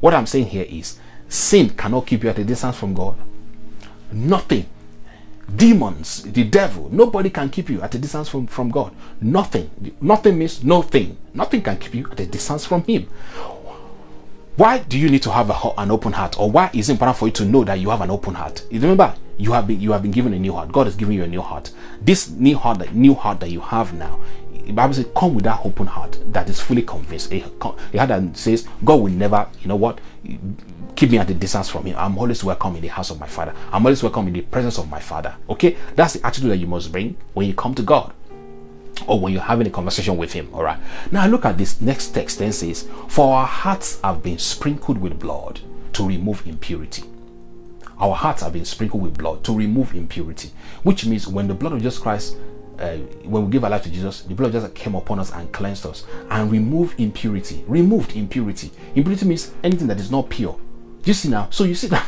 What 0.00 0.14
I'm 0.14 0.26
saying 0.26 0.46
here 0.46 0.66
is 0.68 0.98
sin 1.28 1.70
cannot 1.70 2.06
keep 2.06 2.24
you 2.24 2.30
at 2.30 2.38
a 2.38 2.44
distance 2.44 2.76
from 2.76 2.94
God. 2.94 3.16
Nothing 4.12 4.66
demons, 5.54 6.22
the 6.22 6.44
devil, 6.44 6.88
nobody 6.90 7.30
can 7.30 7.48
keep 7.48 7.70
you 7.70 7.80
at 7.82 7.94
a 7.94 7.98
distance 7.98 8.28
from, 8.28 8.46
from 8.46 8.70
God. 8.70 8.94
Nothing. 9.20 9.96
Nothing 10.00 10.38
means 10.38 10.64
nothing. 10.64 11.16
Nothing 11.34 11.62
can 11.62 11.78
keep 11.78 11.94
you 11.94 12.08
at 12.10 12.20
a 12.20 12.26
distance 12.26 12.64
from 12.64 12.82
Him. 12.84 13.08
Why 14.56 14.78
do 14.78 14.98
you 14.98 15.10
need 15.10 15.22
to 15.24 15.30
have 15.30 15.50
a, 15.50 15.72
an 15.76 15.90
open 15.90 16.12
heart, 16.12 16.40
or 16.40 16.50
why 16.50 16.70
is 16.72 16.88
it 16.88 16.92
important 16.92 17.18
for 17.18 17.26
you 17.26 17.32
to 17.32 17.44
know 17.44 17.62
that 17.64 17.78
you 17.78 17.90
have 17.90 18.00
an 18.00 18.10
open 18.10 18.32
heart? 18.34 18.64
Remember, 18.72 19.14
you 19.36 19.52
have 19.52 19.66
been 19.66 19.78
you 19.78 19.92
have 19.92 20.00
been 20.00 20.10
given 20.12 20.32
a 20.32 20.38
new 20.38 20.54
heart. 20.54 20.72
God 20.72 20.86
has 20.86 20.96
given 20.96 21.14
you 21.14 21.24
a 21.24 21.26
new 21.26 21.42
heart. 21.42 21.70
This 22.00 22.30
new 22.30 22.56
heart, 22.56 22.78
that 22.78 22.94
new 22.94 23.12
heart 23.12 23.40
that 23.40 23.50
you 23.50 23.60
have 23.60 23.92
now, 23.92 24.18
the 24.66 24.72
Bible 24.72 24.94
says, 24.94 25.06
"Come 25.16 25.34
with 25.34 25.44
that 25.44 25.60
open 25.64 25.86
heart 25.86 26.18
that 26.32 26.48
is 26.48 26.60
fully 26.60 26.82
convinced." 26.82 27.32
A, 27.32 27.42
a 27.42 27.96
heart 27.96 28.08
that 28.08 28.36
says, 28.36 28.66
"God 28.84 29.00
will 29.00 29.12
never, 29.12 29.46
you 29.62 29.68
know 29.68 29.76
what, 29.76 30.00
keep 30.96 31.10
me 31.10 31.18
at 31.18 31.30
a 31.30 31.34
distance 31.34 31.68
from 31.68 31.84
him. 31.84 31.94
I'm 31.98 32.18
always 32.18 32.42
welcome 32.42 32.74
in 32.76 32.82
the 32.82 32.88
house 32.88 33.10
of 33.10 33.20
my 33.20 33.26
father. 33.26 33.54
I'm 33.72 33.84
always 33.86 34.02
welcome 34.02 34.26
in 34.26 34.32
the 34.32 34.42
presence 34.42 34.78
of 34.78 34.90
my 34.90 34.98
father. 34.98 35.34
Okay, 35.48 35.76
that's 35.94 36.14
the 36.14 36.26
attitude 36.26 36.50
that 36.50 36.56
you 36.56 36.66
must 36.66 36.90
bring 36.90 37.16
when 37.34 37.46
you 37.46 37.54
come 37.54 37.74
to 37.74 37.82
God 37.82 38.12
or 39.06 39.20
when 39.20 39.32
you're 39.32 39.42
having 39.42 39.66
a 39.66 39.70
conversation 39.70 40.16
with 40.16 40.32
him. 40.32 40.48
All 40.52 40.62
right. 40.62 40.78
Now 41.12 41.26
look 41.26 41.44
at 41.44 41.58
this 41.58 41.80
next 41.80 42.08
text. 42.08 42.38
Then 42.38 42.52
says, 42.52 42.88
"For 43.08 43.34
our 43.36 43.46
hearts 43.46 44.00
have 44.02 44.22
been 44.22 44.38
sprinkled 44.38 44.98
with 44.98 45.18
blood 45.18 45.60
to 45.92 46.06
remove 46.06 46.46
impurity." 46.46 47.04
Our 47.98 48.14
hearts 48.14 48.42
have 48.42 48.52
been 48.52 48.64
sprinkled 48.64 49.02
with 49.02 49.16
blood 49.16 49.44
to 49.44 49.56
remove 49.56 49.94
impurity, 49.94 50.50
which 50.82 51.06
means 51.06 51.26
when 51.26 51.48
the 51.48 51.54
blood 51.54 51.72
of 51.72 51.78
Jesus 51.78 51.98
Christ 51.98 52.36
uh, 52.78 52.96
when 53.24 53.44
we 53.46 53.50
give 53.50 53.64
our 53.64 53.70
life 53.70 53.82
to 53.84 53.90
Jesus, 53.90 54.22
the 54.22 54.34
blood 54.34 54.48
of 54.48 54.62
Jesus 54.62 54.70
came 54.74 54.94
upon 54.94 55.18
us 55.18 55.32
and 55.32 55.50
cleansed 55.52 55.86
us 55.86 56.04
and 56.30 56.50
removed 56.50 56.98
impurity. 57.00 57.64
Removed 57.66 58.14
impurity. 58.16 58.70
Impurity 58.94 59.26
means 59.26 59.52
anything 59.62 59.86
that 59.88 60.00
is 60.00 60.10
not 60.10 60.28
pure. 60.28 60.58
You 61.04 61.14
see 61.14 61.28
now, 61.28 61.48
so 61.50 61.62
you 61.62 61.76
see 61.76 61.86
that 61.88 62.04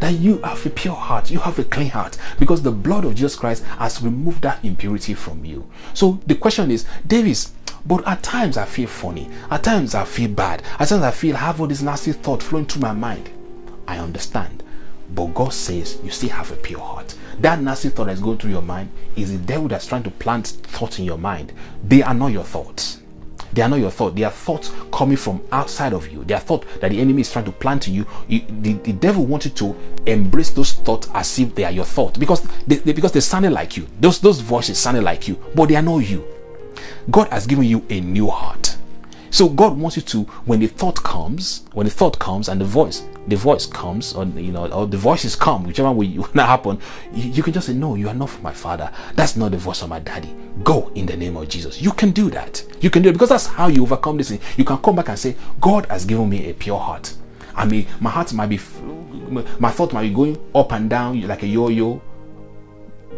that 0.00 0.14
you 0.14 0.38
have 0.38 0.64
a 0.64 0.70
pure 0.70 0.94
heart, 0.94 1.30
you 1.30 1.38
have 1.38 1.58
a 1.58 1.64
clean 1.64 1.90
heart, 1.90 2.16
because 2.38 2.62
the 2.62 2.72
blood 2.72 3.04
of 3.04 3.14
Jesus 3.14 3.36
Christ 3.36 3.62
has 3.64 4.02
removed 4.02 4.42
that 4.42 4.64
impurity 4.64 5.12
from 5.12 5.44
you. 5.44 5.68
So 5.92 6.18
the 6.26 6.34
question 6.34 6.70
is, 6.70 6.86
Davis, 7.06 7.52
but 7.84 8.06
at 8.08 8.22
times 8.22 8.56
I 8.56 8.64
feel 8.64 8.88
funny, 8.88 9.28
at 9.50 9.62
times 9.62 9.94
I 9.94 10.04
feel 10.04 10.30
bad, 10.30 10.62
at 10.78 10.88
times 10.88 11.02
I 11.02 11.10
feel 11.10 11.36
I 11.36 11.40
have 11.40 11.60
all 11.60 11.66
these 11.66 11.82
nasty 11.82 12.12
thoughts 12.12 12.46
flowing 12.46 12.64
through 12.66 12.82
my 12.82 12.92
mind. 12.92 13.28
I 13.86 13.98
understand, 13.98 14.62
but 15.14 15.34
God 15.34 15.52
says 15.52 15.98
you 16.02 16.10
still 16.10 16.30
have 16.30 16.50
a 16.52 16.56
pure 16.56 16.80
heart. 16.80 17.14
That 17.42 17.60
nasty 17.60 17.88
thought 17.88 18.06
that's 18.06 18.20
going 18.20 18.38
through 18.38 18.52
your 18.52 18.62
mind 18.62 18.90
is 19.16 19.32
the 19.32 19.44
devil 19.44 19.66
that's 19.66 19.86
trying 19.86 20.04
to 20.04 20.10
plant 20.12 20.46
thoughts 20.46 21.00
in 21.00 21.04
your 21.04 21.18
mind. 21.18 21.52
They 21.82 22.00
are 22.00 22.14
not 22.14 22.28
your 22.28 22.44
thoughts. 22.44 23.00
They 23.52 23.62
are 23.62 23.68
not 23.68 23.80
your 23.80 23.90
thought. 23.90 24.14
They 24.14 24.22
are 24.22 24.30
thoughts 24.30 24.70
coming 24.92 25.16
from 25.16 25.42
outside 25.50 25.92
of 25.92 26.08
you. 26.10 26.22
They 26.22 26.34
are 26.34 26.40
thought 26.40 26.64
that 26.80 26.92
the 26.92 27.00
enemy 27.00 27.22
is 27.22 27.32
trying 27.32 27.44
to 27.46 27.52
plant 27.52 27.88
in 27.88 27.94
you. 27.94 28.06
you 28.28 28.42
the, 28.48 28.74
the 28.74 28.92
devil 28.92 29.26
wants 29.26 29.46
you 29.46 29.52
to 29.52 29.76
embrace 30.06 30.50
those 30.50 30.72
thoughts 30.74 31.08
as 31.12 31.36
if 31.40 31.52
they 31.56 31.64
are 31.64 31.72
your 31.72 31.84
thought 31.84 32.16
because 32.18 32.42
they, 32.64 32.76
they, 32.76 32.92
because 32.92 33.10
they 33.10 33.20
sounded 33.20 33.50
like 33.50 33.76
you. 33.76 33.88
Those 33.98 34.20
those 34.20 34.40
voices 34.40 34.78
sounded 34.78 35.02
like 35.02 35.26
you, 35.26 35.34
but 35.56 35.68
they 35.68 35.74
are 35.74 35.82
not 35.82 35.98
you. 35.98 36.24
God 37.10 37.28
has 37.30 37.48
given 37.48 37.64
you 37.64 37.84
a 37.90 38.00
new 38.00 38.28
heart. 38.28 38.71
So 39.32 39.48
God 39.48 39.78
wants 39.78 39.96
you 39.96 40.02
to, 40.02 40.24
when 40.44 40.60
the 40.60 40.66
thought 40.66 41.02
comes, 41.02 41.64
when 41.72 41.86
the 41.86 41.90
thought 41.90 42.18
comes 42.18 42.50
and 42.50 42.60
the 42.60 42.66
voice, 42.66 43.02
the 43.28 43.36
voice 43.36 43.64
comes, 43.64 44.12
or 44.12 44.26
you 44.26 44.52
know, 44.52 44.66
or 44.70 44.86
the 44.86 44.98
voices 44.98 45.34
come, 45.34 45.64
whichever 45.64 45.90
way 45.90 46.04
you 46.04 46.28
that 46.34 46.46
happen, 46.46 46.78
you, 47.14 47.30
you 47.30 47.42
can 47.42 47.54
just 47.54 47.68
say, 47.68 47.72
No, 47.72 47.94
you 47.94 48.08
are 48.08 48.14
not 48.14 48.28
from 48.28 48.42
my 48.42 48.52
father. 48.52 48.92
That's 49.14 49.34
not 49.34 49.52
the 49.52 49.56
voice 49.56 49.80
of 49.80 49.88
my 49.88 50.00
daddy. 50.00 50.36
Go 50.62 50.92
in 50.94 51.06
the 51.06 51.16
name 51.16 51.38
of 51.38 51.48
Jesus. 51.48 51.80
You 51.80 51.92
can 51.92 52.10
do 52.10 52.28
that. 52.28 52.62
You 52.82 52.90
can 52.90 53.02
do 53.02 53.08
it 53.08 53.12
because 53.14 53.30
that's 53.30 53.46
how 53.46 53.68
you 53.68 53.82
overcome 53.84 54.18
this 54.18 54.28
thing. 54.28 54.40
You 54.58 54.66
can 54.66 54.76
come 54.76 54.96
back 54.96 55.08
and 55.08 55.18
say, 55.18 55.34
God 55.62 55.86
has 55.86 56.04
given 56.04 56.28
me 56.28 56.50
a 56.50 56.52
pure 56.52 56.78
heart. 56.78 57.14
I 57.54 57.64
mean, 57.64 57.86
my 58.00 58.10
heart 58.10 58.34
might 58.34 58.50
be, 58.50 58.60
my 59.58 59.70
thought 59.70 59.94
might 59.94 60.02
be 60.02 60.14
going 60.14 60.38
up 60.54 60.72
and 60.72 60.90
down 60.90 61.26
like 61.26 61.42
a 61.42 61.46
yo-yo, 61.46 62.02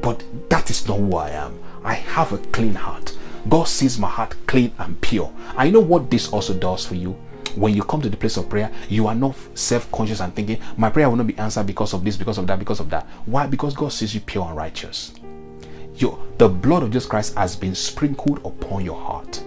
but 0.00 0.22
that 0.48 0.70
is 0.70 0.86
not 0.86 0.98
who 0.98 1.16
I 1.16 1.30
am. 1.30 1.58
I 1.82 1.94
have 1.94 2.32
a 2.32 2.38
clean 2.38 2.74
heart. 2.74 3.16
God 3.48 3.64
sees 3.64 3.98
my 3.98 4.08
heart 4.08 4.34
clean 4.46 4.72
and 4.78 5.00
pure. 5.00 5.32
I 5.56 5.70
know 5.70 5.80
what 5.80 6.10
this 6.10 6.28
also 6.32 6.54
does 6.54 6.86
for 6.86 6.94
you. 6.94 7.12
When 7.56 7.74
you 7.74 7.84
come 7.84 8.00
to 8.02 8.08
the 8.08 8.16
place 8.16 8.36
of 8.36 8.48
prayer, 8.48 8.70
you 8.88 9.06
are 9.06 9.14
not 9.14 9.36
self 9.54 9.90
conscious 9.92 10.20
and 10.20 10.34
thinking, 10.34 10.58
My 10.76 10.90
prayer 10.90 11.08
will 11.08 11.16
not 11.16 11.26
be 11.26 11.38
answered 11.38 11.66
because 11.66 11.92
of 11.92 12.04
this, 12.04 12.16
because 12.16 12.38
of 12.38 12.46
that, 12.48 12.58
because 12.58 12.80
of 12.80 12.90
that. 12.90 13.06
Why? 13.26 13.46
Because 13.46 13.74
God 13.74 13.92
sees 13.92 14.14
you 14.14 14.20
pure 14.20 14.46
and 14.46 14.56
righteous. 14.56 15.12
Your, 15.96 16.18
the 16.38 16.48
blood 16.48 16.82
of 16.82 16.90
Jesus 16.90 17.08
Christ 17.08 17.36
has 17.36 17.54
been 17.54 17.74
sprinkled 17.74 18.44
upon 18.44 18.84
your 18.84 19.00
heart 19.00 19.44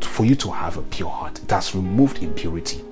for 0.00 0.24
you 0.24 0.34
to 0.34 0.50
have 0.50 0.76
a 0.76 0.82
pure 0.82 1.08
heart. 1.08 1.40
It 1.42 1.50
has 1.50 1.74
removed 1.74 2.22
impurity. 2.22 2.84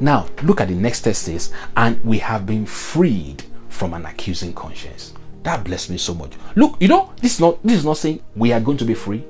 Now, 0.00 0.28
look 0.42 0.60
at 0.60 0.68
the 0.68 0.74
next 0.74 1.02
text 1.02 1.22
says, 1.22 1.52
and 1.76 2.02
we 2.04 2.18
have 2.18 2.46
been 2.46 2.66
freed 2.66 3.44
from 3.68 3.94
an 3.94 4.04
accusing 4.04 4.52
conscience. 4.52 5.14
That 5.42 5.64
blessed 5.64 5.90
me 5.90 5.98
so 5.98 6.14
much. 6.14 6.32
Look, 6.54 6.76
you 6.80 6.88
know, 6.88 7.12
this 7.20 7.34
is 7.34 7.40
not 7.40 7.62
this 7.62 7.78
is 7.78 7.84
not 7.84 7.96
saying 7.98 8.22
we 8.36 8.52
are 8.52 8.60
going 8.60 8.78
to 8.78 8.84
be 8.84 8.94
freed. 8.94 9.24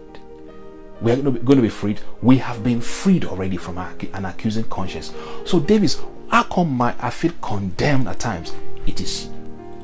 We 1.01 1.13
are 1.13 1.17
going 1.17 1.57
to 1.57 1.63
be 1.63 1.69
freed. 1.69 2.01
We 2.21 2.39
have 2.39 2.63
been 2.63 2.81
freed 2.81 3.25
already 3.25 3.57
from 3.57 3.77
our, 3.79 3.93
an 4.13 4.25
accusing 4.25 4.65
conscience. 4.65 5.13
So, 5.45 5.59
Davis, 5.59 6.01
how 6.29 6.45
come 6.45 6.71
my, 6.71 6.95
I 7.01 7.11
feel 7.11 7.33
condemned 7.43 8.07
at 8.07 8.21
times? 8.21 8.55
It 8.87 9.01
is 9.01 9.29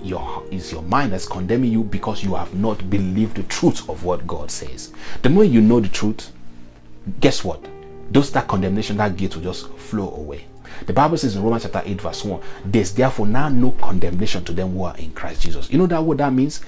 your 0.03 0.45
is 0.51 0.71
your 0.73 0.83
mind 0.83 1.13
that's 1.13 1.27
condemning 1.27 1.73
you 1.73 1.83
because 1.83 2.23
you 2.23 2.35
have 2.35 2.55
not 2.55 2.89
believed 2.89 3.37
the 3.37 3.43
truth 3.45 3.89
of 3.89 4.05
what 4.05 4.27
God 4.27 4.51
says. 4.51 4.93
The 5.23 5.29
more 5.29 5.45
you 5.45 5.61
know 5.61 5.81
the 5.81 5.89
truth, 5.89 6.33
guess 7.21 7.45
what? 7.45 7.65
Those 8.11 8.31
that 8.33 8.49
condemnation, 8.49 8.97
that 8.99 9.17
guilt 9.17 9.37
will 9.37 9.43
just 9.43 9.69
flow 9.73 10.11
away. 10.15 10.47
The 10.87 10.93
Bible 10.93 11.17
says 11.17 11.37
in 11.37 11.43
Romans 11.43 11.63
chapter 11.63 11.83
8, 11.85 12.01
verse 12.01 12.25
1, 12.25 12.41
there's 12.65 12.93
therefore 12.93 13.27
now 13.27 13.49
no 13.49 13.73
condemnation 13.73 14.45
to 14.45 14.53
them 14.53 14.73
who 14.73 14.85
are 14.85 14.97
in 14.97 15.13
Christ 15.13 15.43
Jesus. 15.43 15.71
You 15.71 15.79
know 15.79 15.87
that 15.87 16.03
what 16.03 16.19
that 16.19 16.33
means? 16.33 16.61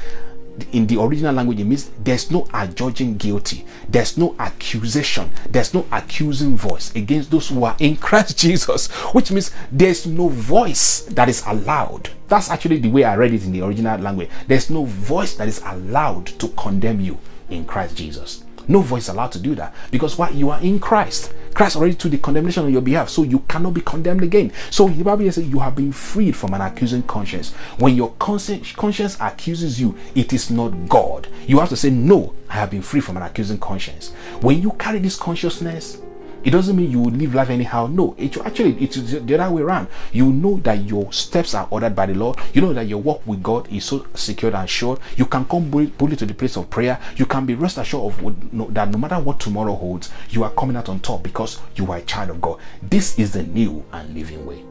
in 0.72 0.86
the 0.86 1.00
original 1.00 1.34
language, 1.34 1.61
it 1.61 1.64
means 1.64 1.90
there's 2.02 2.30
no 2.30 2.46
adjudging 2.52 3.16
guilty, 3.16 3.64
there's 3.88 4.16
no 4.16 4.34
accusation, 4.38 5.30
there's 5.48 5.74
no 5.74 5.86
accusing 5.92 6.56
voice 6.56 6.94
against 6.94 7.30
those 7.30 7.48
who 7.48 7.64
are 7.64 7.76
in 7.78 7.96
Christ 8.11 8.38
Jesus, 8.38 8.88
which 9.12 9.30
means 9.30 9.52
there's 9.70 10.06
no 10.06 10.28
voice 10.28 11.02
that 11.11 11.28
is 11.28 11.42
allowed. 11.46 12.11
That's 12.28 12.50
actually 12.50 12.78
the 12.78 12.90
way 12.90 13.04
I 13.04 13.16
read 13.16 13.34
it 13.34 13.44
in 13.44 13.52
the 13.52 13.62
original 13.62 13.98
language. 13.98 14.30
There's 14.46 14.70
no 14.70 14.84
voice 14.84 15.34
that 15.34 15.48
is 15.48 15.62
allowed 15.64 16.26
to 16.26 16.48
condemn 16.48 17.00
you 17.00 17.18
in 17.48 17.64
Christ 17.64 17.96
Jesus. 17.96 18.44
No 18.68 18.80
voice 18.80 19.08
allowed 19.08 19.32
to 19.32 19.40
do 19.40 19.54
that 19.56 19.74
because 19.90 20.16
why? 20.16 20.30
You 20.30 20.50
are 20.50 20.61
in 20.61 20.78
Christ. 20.78 21.32
Christ 21.55 21.76
already 21.76 21.94
took 21.94 22.11
the 22.12 22.18
condemnation 22.18 22.64
on 22.64 22.72
your 22.72 22.82
behalf, 22.82 23.09
so 23.09 23.22
you 23.22 23.40
cannot 23.40 23.74
be 23.74 23.80
condemned 23.80 24.22
again. 24.22 24.53
So 24.70 24.88
the 24.88 25.05
Bible 25.05 25.30
says 25.30 25.48
you 25.48 25.59
have 25.59 25.76
been 25.76 25.92
freed 25.92 26.36
from 26.36 26.55
an 26.55 26.61
accusing 26.61 27.03
conscience. 27.05 27.53
When 27.78 27.94
your 27.94 28.12
conscience 28.18 28.72
conscience 28.72 29.16
accuses 29.20 29.80
you, 29.80 29.96
it 30.14 30.32
is 30.32 30.51
not 30.51 30.88
God. 30.88 31.28
You 31.46 31.59
have 31.59 31.68
to 31.70 31.76
say, 31.76 31.90
No, 31.90 32.34
I 32.48 32.55
have 32.55 32.70
been 32.70 32.82
free 32.82 33.01
from 33.01 33.16
an 33.16 33.22
accusing 33.22 33.59
conscience. 33.59 34.12
When 34.40 34.62
you 34.62 34.72
carry 34.72 34.98
this 35.01 35.16
consciousness, 35.16 36.01
it 36.43 36.51
doesn't 36.51 36.74
mean 36.74 36.91
you 36.91 37.01
will 37.01 37.12
live 37.12 37.34
life 37.34 37.51
anyhow. 37.51 37.86
No, 37.86 38.14
it 38.16 38.36
actually 38.38 38.72
it's 38.82 38.97
the 38.97 39.38
other 39.38 39.55
way 39.55 39.62
around. 39.62 39.88
You 40.12 40.32
know 40.32 40.57
that 40.59 40.84
your 40.84 41.12
steps 41.12 41.55
are 41.55 41.68
ordered 41.70 41.95
by 41.95 42.07
the 42.07 42.14
Lord. 42.14 42.38
You 42.55 42.62
know 42.62 42.72
that 42.72 42.86
your 42.86 42.99
walk 42.99 43.26
with 43.26 43.43
God 43.43 43.70
is 43.70 43.84
so 43.84 44.07
secure 44.14 44.55
and 44.55 44.68
sure. 44.68 44.99
You 45.16 45.26
can 45.26 45.45
come 45.45 45.70
boldly 45.70 46.16
to 46.16 46.26
the 46.26 46.34
place 46.34 46.57
of 46.57 46.70
prayer. 46.70 46.99
You 47.16 47.26
can 47.26 47.45
be 47.45 47.55
rest 47.55 47.78
assured 47.78 48.14
of 48.14 48.74
that 48.74 48.91
no 48.91 48.99
matter 48.99 49.18
what 49.18 49.38
tomorrow 49.38 49.74
holds, 49.74 50.11
you 50.30 50.43
are 50.45 50.51
coming 50.53 50.76
out 50.76 50.88
on 50.88 51.01
top 51.01 51.22
because 51.22 51.61
you 51.74 51.91
are 51.93 51.99
a 51.99 52.03
child 52.03 52.30
of 52.30 52.41
God. 52.41 52.59
This 52.82 53.18
is 53.18 53.32
the 53.32 53.43
new 53.43 53.84
and 53.93 54.14
living 54.14 54.47
way. 54.47 54.64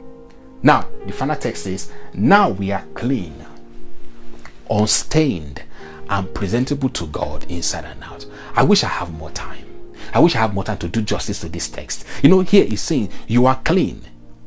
Now, 0.63 0.87
the 1.05 1.13
final 1.13 1.35
text 1.35 1.63
says, 1.63 1.91
Now 2.13 2.49
we 2.49 2.71
are 2.71 2.85
clean, 2.95 3.45
unstained, 4.69 5.63
and 6.09 6.33
presentable 6.33 6.89
to 6.89 7.05
God 7.07 7.45
inside 7.45 7.85
and 7.85 8.03
out. 8.03 8.25
I 8.55 8.63
wish 8.63 8.83
I 8.83 8.87
have 8.87 9.13
more 9.13 9.31
time 9.31 9.68
I 10.13 10.19
wish 10.19 10.35
I 10.35 10.39
have 10.39 10.53
more 10.53 10.63
time 10.63 10.77
to 10.79 10.87
do 10.87 11.01
justice 11.01 11.41
to 11.41 11.49
this 11.49 11.69
text. 11.69 12.05
You 12.23 12.29
know, 12.29 12.41
here 12.41 12.65
he's 12.65 12.81
saying 12.81 13.09
you 13.27 13.45
are 13.45 13.59
clean, 13.63 14.01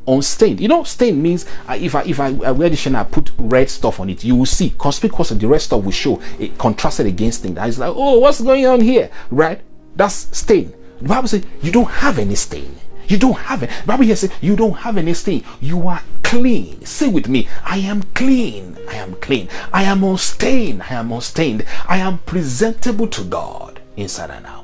unstained. 0.06 0.60
You 0.60 0.68
know, 0.68 0.84
stained 0.84 1.22
means 1.22 1.46
uh, 1.68 1.76
if 1.78 1.94
I 1.94 2.02
if 2.04 2.20
I, 2.20 2.26
I 2.44 2.50
wear 2.52 2.68
this 2.68 2.86
and 2.86 2.96
I 2.96 3.04
put 3.04 3.32
red 3.38 3.70
stuff 3.70 4.00
on 4.00 4.10
it, 4.10 4.24
you 4.24 4.36
will 4.36 4.46
see 4.46 4.74
conspicuous 4.78 5.30
the 5.30 5.46
red 5.48 5.60
stuff 5.60 5.84
will 5.84 5.92
show 5.92 6.20
it 6.38 6.58
contrasted 6.58 7.06
against 7.06 7.42
things. 7.42 7.58
It's 7.60 7.78
like, 7.78 7.92
oh, 7.94 8.18
what's 8.18 8.40
going 8.40 8.66
on 8.66 8.80
here? 8.80 9.10
Right? 9.30 9.60
That's 9.96 10.36
stain. 10.36 10.72
The 11.00 11.08
Bible 11.08 11.28
says 11.28 11.44
you 11.62 11.72
don't 11.72 11.90
have 11.90 12.18
any 12.18 12.34
stain. 12.34 12.76
You 13.08 13.18
don't 13.18 13.36
have 13.36 13.62
it. 13.62 13.70
The 13.80 13.86
Bible 13.86 14.04
here 14.04 14.16
says 14.16 14.30
you 14.40 14.56
don't 14.56 14.74
have 14.74 14.96
any 14.96 15.14
stain. 15.14 15.44
You 15.60 15.88
are 15.88 16.02
clean. 16.22 16.84
Say 16.84 17.08
with 17.08 17.28
me, 17.28 17.48
I 17.64 17.78
am 17.78 18.02
clean. 18.14 18.78
I 18.88 18.94
am 18.94 19.14
clean. 19.16 19.48
I 19.72 19.82
am 19.82 20.02
unstained. 20.02 20.82
I 20.84 20.94
am 20.94 21.12
unstained. 21.12 21.66
I 21.86 21.98
am 21.98 22.18
presentable 22.18 23.08
to 23.08 23.24
God 23.24 23.82
inside 23.96 24.30
and 24.30 24.46
out. 24.46 24.61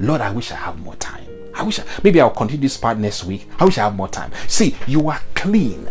Lord, 0.00 0.20
I 0.20 0.30
wish 0.30 0.52
I 0.52 0.56
have 0.56 0.78
more 0.78 0.96
time. 0.96 1.26
I 1.54 1.62
wish 1.62 1.80
I, 1.80 1.84
maybe 2.04 2.20
I'll 2.20 2.30
continue 2.30 2.62
this 2.62 2.76
part 2.76 2.98
next 2.98 3.24
week. 3.24 3.48
I 3.58 3.64
wish 3.64 3.78
I 3.78 3.84
have 3.84 3.96
more 3.96 4.08
time. 4.08 4.30
See, 4.46 4.76
you 4.86 5.08
are 5.08 5.20
clean, 5.34 5.88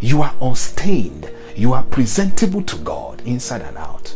you 0.00 0.20
are 0.22 0.34
unstained, 0.40 1.30
you 1.56 1.72
are 1.72 1.82
presentable 1.84 2.62
to 2.62 2.76
God 2.78 3.22
inside 3.22 3.62
and 3.62 3.78
out. 3.78 4.14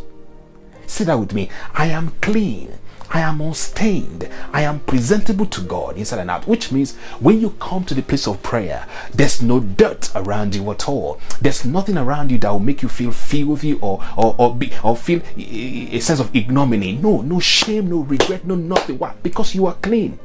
Say 0.86 1.04
that 1.04 1.18
with 1.18 1.32
me. 1.32 1.48
I 1.72 1.86
am 1.86 2.12
clean, 2.20 2.76
I 3.12 3.20
am 3.20 3.40
unstained. 3.40 4.28
I 4.52 4.62
am 4.62 4.80
presentable 4.80 5.46
to 5.46 5.60
God 5.62 5.96
inside 5.96 6.20
and 6.20 6.30
out, 6.30 6.46
which 6.46 6.70
means 6.70 6.96
when 7.18 7.40
you 7.40 7.50
come 7.58 7.84
to 7.84 7.94
the 7.94 8.02
place 8.02 8.28
of 8.28 8.40
prayer, 8.42 8.86
there's 9.12 9.42
no 9.42 9.58
dirt 9.58 10.10
around 10.14 10.54
you 10.54 10.70
at 10.70 10.88
all. 10.88 11.20
There's 11.40 11.64
nothing 11.64 11.98
around 11.98 12.30
you 12.30 12.38
that 12.38 12.50
will 12.50 12.60
make 12.60 12.82
you 12.82 12.88
feel 12.88 13.10
filthy 13.10 13.74
or 13.74 14.04
or 14.16 14.36
or, 14.38 14.54
be, 14.54 14.72
or 14.84 14.96
feel 14.96 15.22
a 15.36 15.98
sense 15.98 16.20
of 16.20 16.34
ignominy. 16.34 16.92
No, 16.92 17.20
no 17.20 17.40
shame, 17.40 17.90
no 17.90 18.00
regret, 18.00 18.46
no 18.46 18.54
nothing. 18.54 18.98
Why? 18.98 19.14
Because 19.22 19.54
you 19.54 19.66
are 19.66 19.74
clean. 19.74 20.18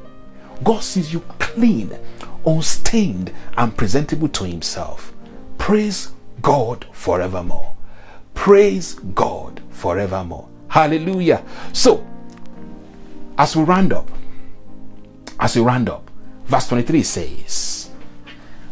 God 0.64 0.84
sees 0.84 1.12
you 1.12 1.22
clean, 1.40 1.98
unstained, 2.46 3.34
and 3.58 3.76
presentable 3.76 4.30
to 4.30 4.44
Himself. 4.44 5.12
Praise 5.58 6.12
God 6.42 6.86
forevermore. 6.92 7.76
Praise 8.36 8.94
God 8.94 9.62
forevermore. 9.72 10.48
Hallelujah. 10.68 11.44
So, 11.74 12.06
as 13.38 13.56
we 13.56 13.64
round 13.64 13.94
up, 13.94 14.10
as 15.40 15.56
we 15.56 15.62
round 15.62 15.90
up, 15.90 16.10
verse 16.46 16.68
23 16.68 17.04
says, 17.04 17.90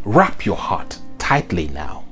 Wrap 0.06 0.46
your 0.46 0.56
heart 0.56 1.00
tightly 1.18 1.68
now 1.70 2.06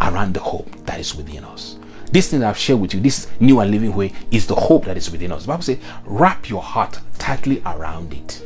around 0.00 0.34
the 0.34 0.40
hope 0.40 0.70
that 0.86 1.00
is 1.00 1.14
within 1.14 1.44
us. 1.44 1.78
This 2.10 2.30
thing 2.30 2.44
I've 2.44 2.58
shared 2.58 2.80
with 2.80 2.94
you, 2.94 3.00
this 3.00 3.28
new 3.40 3.60
and 3.60 3.70
living 3.70 3.94
way, 3.94 4.12
is 4.30 4.46
the 4.46 4.54
hope 4.54 4.84
that 4.84 4.96
is 4.96 5.10
within 5.10 5.32
us. 5.32 5.42
The 5.42 5.48
Bible 5.48 5.62
says, 5.62 5.78
Wrap 6.04 6.48
your 6.48 6.62
heart 6.62 7.00
tightly 7.18 7.62
around 7.64 8.12
it, 8.12 8.44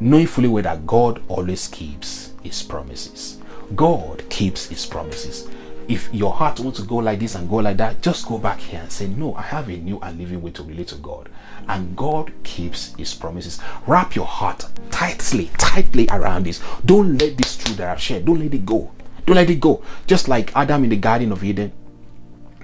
knowing 0.00 0.26
fully 0.26 0.48
well 0.48 0.62
that 0.64 0.86
God 0.86 1.22
always 1.28 1.68
keeps 1.68 2.32
his 2.42 2.62
promises. 2.62 3.38
God 3.74 4.28
keeps 4.28 4.66
his 4.66 4.84
promises 4.86 5.48
if 5.88 6.12
your 6.12 6.32
heart 6.32 6.58
wants 6.60 6.80
to 6.80 6.86
go 6.86 6.96
like 6.96 7.20
this 7.20 7.34
and 7.34 7.48
go 7.48 7.56
like 7.56 7.76
that, 7.76 8.02
just 8.02 8.26
go 8.26 8.38
back 8.38 8.58
here 8.58 8.80
and 8.80 8.90
say, 8.90 9.06
No, 9.06 9.34
I 9.34 9.42
have 9.42 9.68
a 9.68 9.76
new 9.76 9.98
and 10.00 10.18
living 10.18 10.42
way 10.42 10.50
to 10.52 10.62
relate 10.62 10.88
to 10.88 10.96
God. 10.96 11.28
And 11.68 11.96
God 11.96 12.32
keeps 12.42 12.94
his 12.94 13.14
promises. 13.14 13.58
Wrap 13.86 14.14
your 14.14 14.26
heart 14.26 14.66
tightly, 14.90 15.50
tightly 15.58 16.08
around 16.10 16.44
this. 16.44 16.60
Don't 16.84 17.18
let 17.18 17.36
this 17.36 17.56
truth 17.56 17.76
that 17.78 17.90
I've 17.90 18.00
shared, 18.00 18.24
don't 18.24 18.40
let 18.40 18.54
it 18.54 18.64
go. 18.64 18.92
Don't 19.26 19.36
let 19.36 19.50
it 19.50 19.60
go. 19.60 19.82
Just 20.06 20.28
like 20.28 20.54
Adam 20.56 20.84
in 20.84 20.90
the 20.90 20.96
Garden 20.96 21.32
of 21.32 21.42
Eden. 21.42 21.72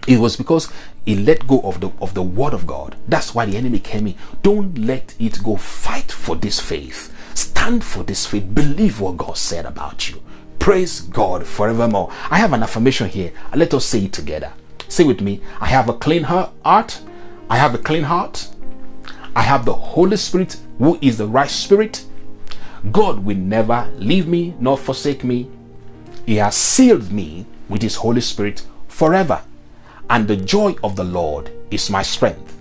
It 0.07 0.19
was 0.19 0.37
because 0.37 0.69
he 1.05 1.15
let 1.17 1.47
go 1.47 1.61
of 1.61 1.81
the 1.81 1.91
of 2.01 2.15
the 2.15 2.23
word 2.23 2.55
of 2.55 2.67
God. 2.67 2.97
That's 3.07 3.35
why 3.35 3.47
the 3.47 3.57
enemy 3.57 3.79
came 3.79 4.07
in. 4.07 4.15
Don't 4.43 4.79
let 4.79 5.15
it 5.19 5.43
go. 5.43 5.57
Fight 5.57 6.11
for 6.11 6.37
this 6.37 6.61
faith. 6.61 7.15
Stand 7.35 7.85
for 7.85 8.03
this 8.03 8.27
faith. 8.27 8.55
Believe 8.55 9.01
what 9.01 9.17
God 9.17 9.37
said 9.37 9.65
about 9.67 10.09
you. 10.11 10.23
Praise 10.59 11.01
God 11.01 11.47
forevermore. 11.47 12.13
I 12.31 12.39
have 12.39 12.53
an 12.53 12.63
affirmation 12.63 13.09
here. 13.09 13.33
Let 13.55 13.75
us 13.75 13.85
say 13.85 14.05
it 14.05 14.13
together. 14.13 14.53
Say 14.89 15.05
with 15.05 15.21
me 15.21 15.41
I 15.61 15.67
have 15.67 15.89
a 15.89 15.95
clean 15.95 16.25
heart. 16.25 16.53
I 16.65 17.57
have 17.57 17.75
a 17.75 17.79
clean 17.79 18.05
heart. 18.05 18.49
I 19.35 19.43
have 19.43 19.65
the 19.65 19.75
Holy 19.75 20.17
Spirit, 20.17 20.59
who 20.79 20.99
is 21.01 21.19
the 21.19 21.27
right 21.27 21.51
spirit. 21.51 22.05
God 22.91 23.25
will 23.25 23.37
never 23.37 23.91
leave 23.97 24.27
me 24.27 24.55
nor 24.59 24.77
forsake 24.77 25.25
me. 25.25 25.49
He 26.27 26.37
has 26.37 26.55
sealed 26.55 27.11
me 27.11 27.47
with 27.69 27.83
His 27.83 27.97
Holy 27.97 28.21
Spirit 28.21 28.67
forever. 28.89 29.43
And 30.11 30.29
the 30.29 30.37
joy 30.37 30.75
of 30.85 30.97
the 30.97 31.05
Lord 31.05 31.51
is 31.71 31.89
my 31.89 32.03
strength. 32.03 32.52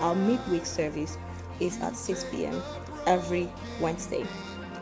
Our 0.00 0.14
midweek 0.14 0.66
service 0.66 1.18
is 1.58 1.80
at 1.80 1.96
6 1.96 2.26
p.m. 2.30 2.62
every 3.06 3.48
Wednesday. 3.80 4.24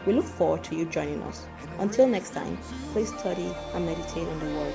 We 0.04 0.12
look 0.12 0.26
forward 0.26 0.62
to 0.64 0.74
you 0.74 0.84
joining 0.84 1.22
us. 1.22 1.46
Until 1.78 2.06
next 2.08 2.34
time, 2.34 2.58
please 2.92 3.08
study 3.18 3.54
and 3.72 3.86
meditate 3.86 4.28
on 4.28 4.38
the 4.40 4.46
Word 4.46 4.74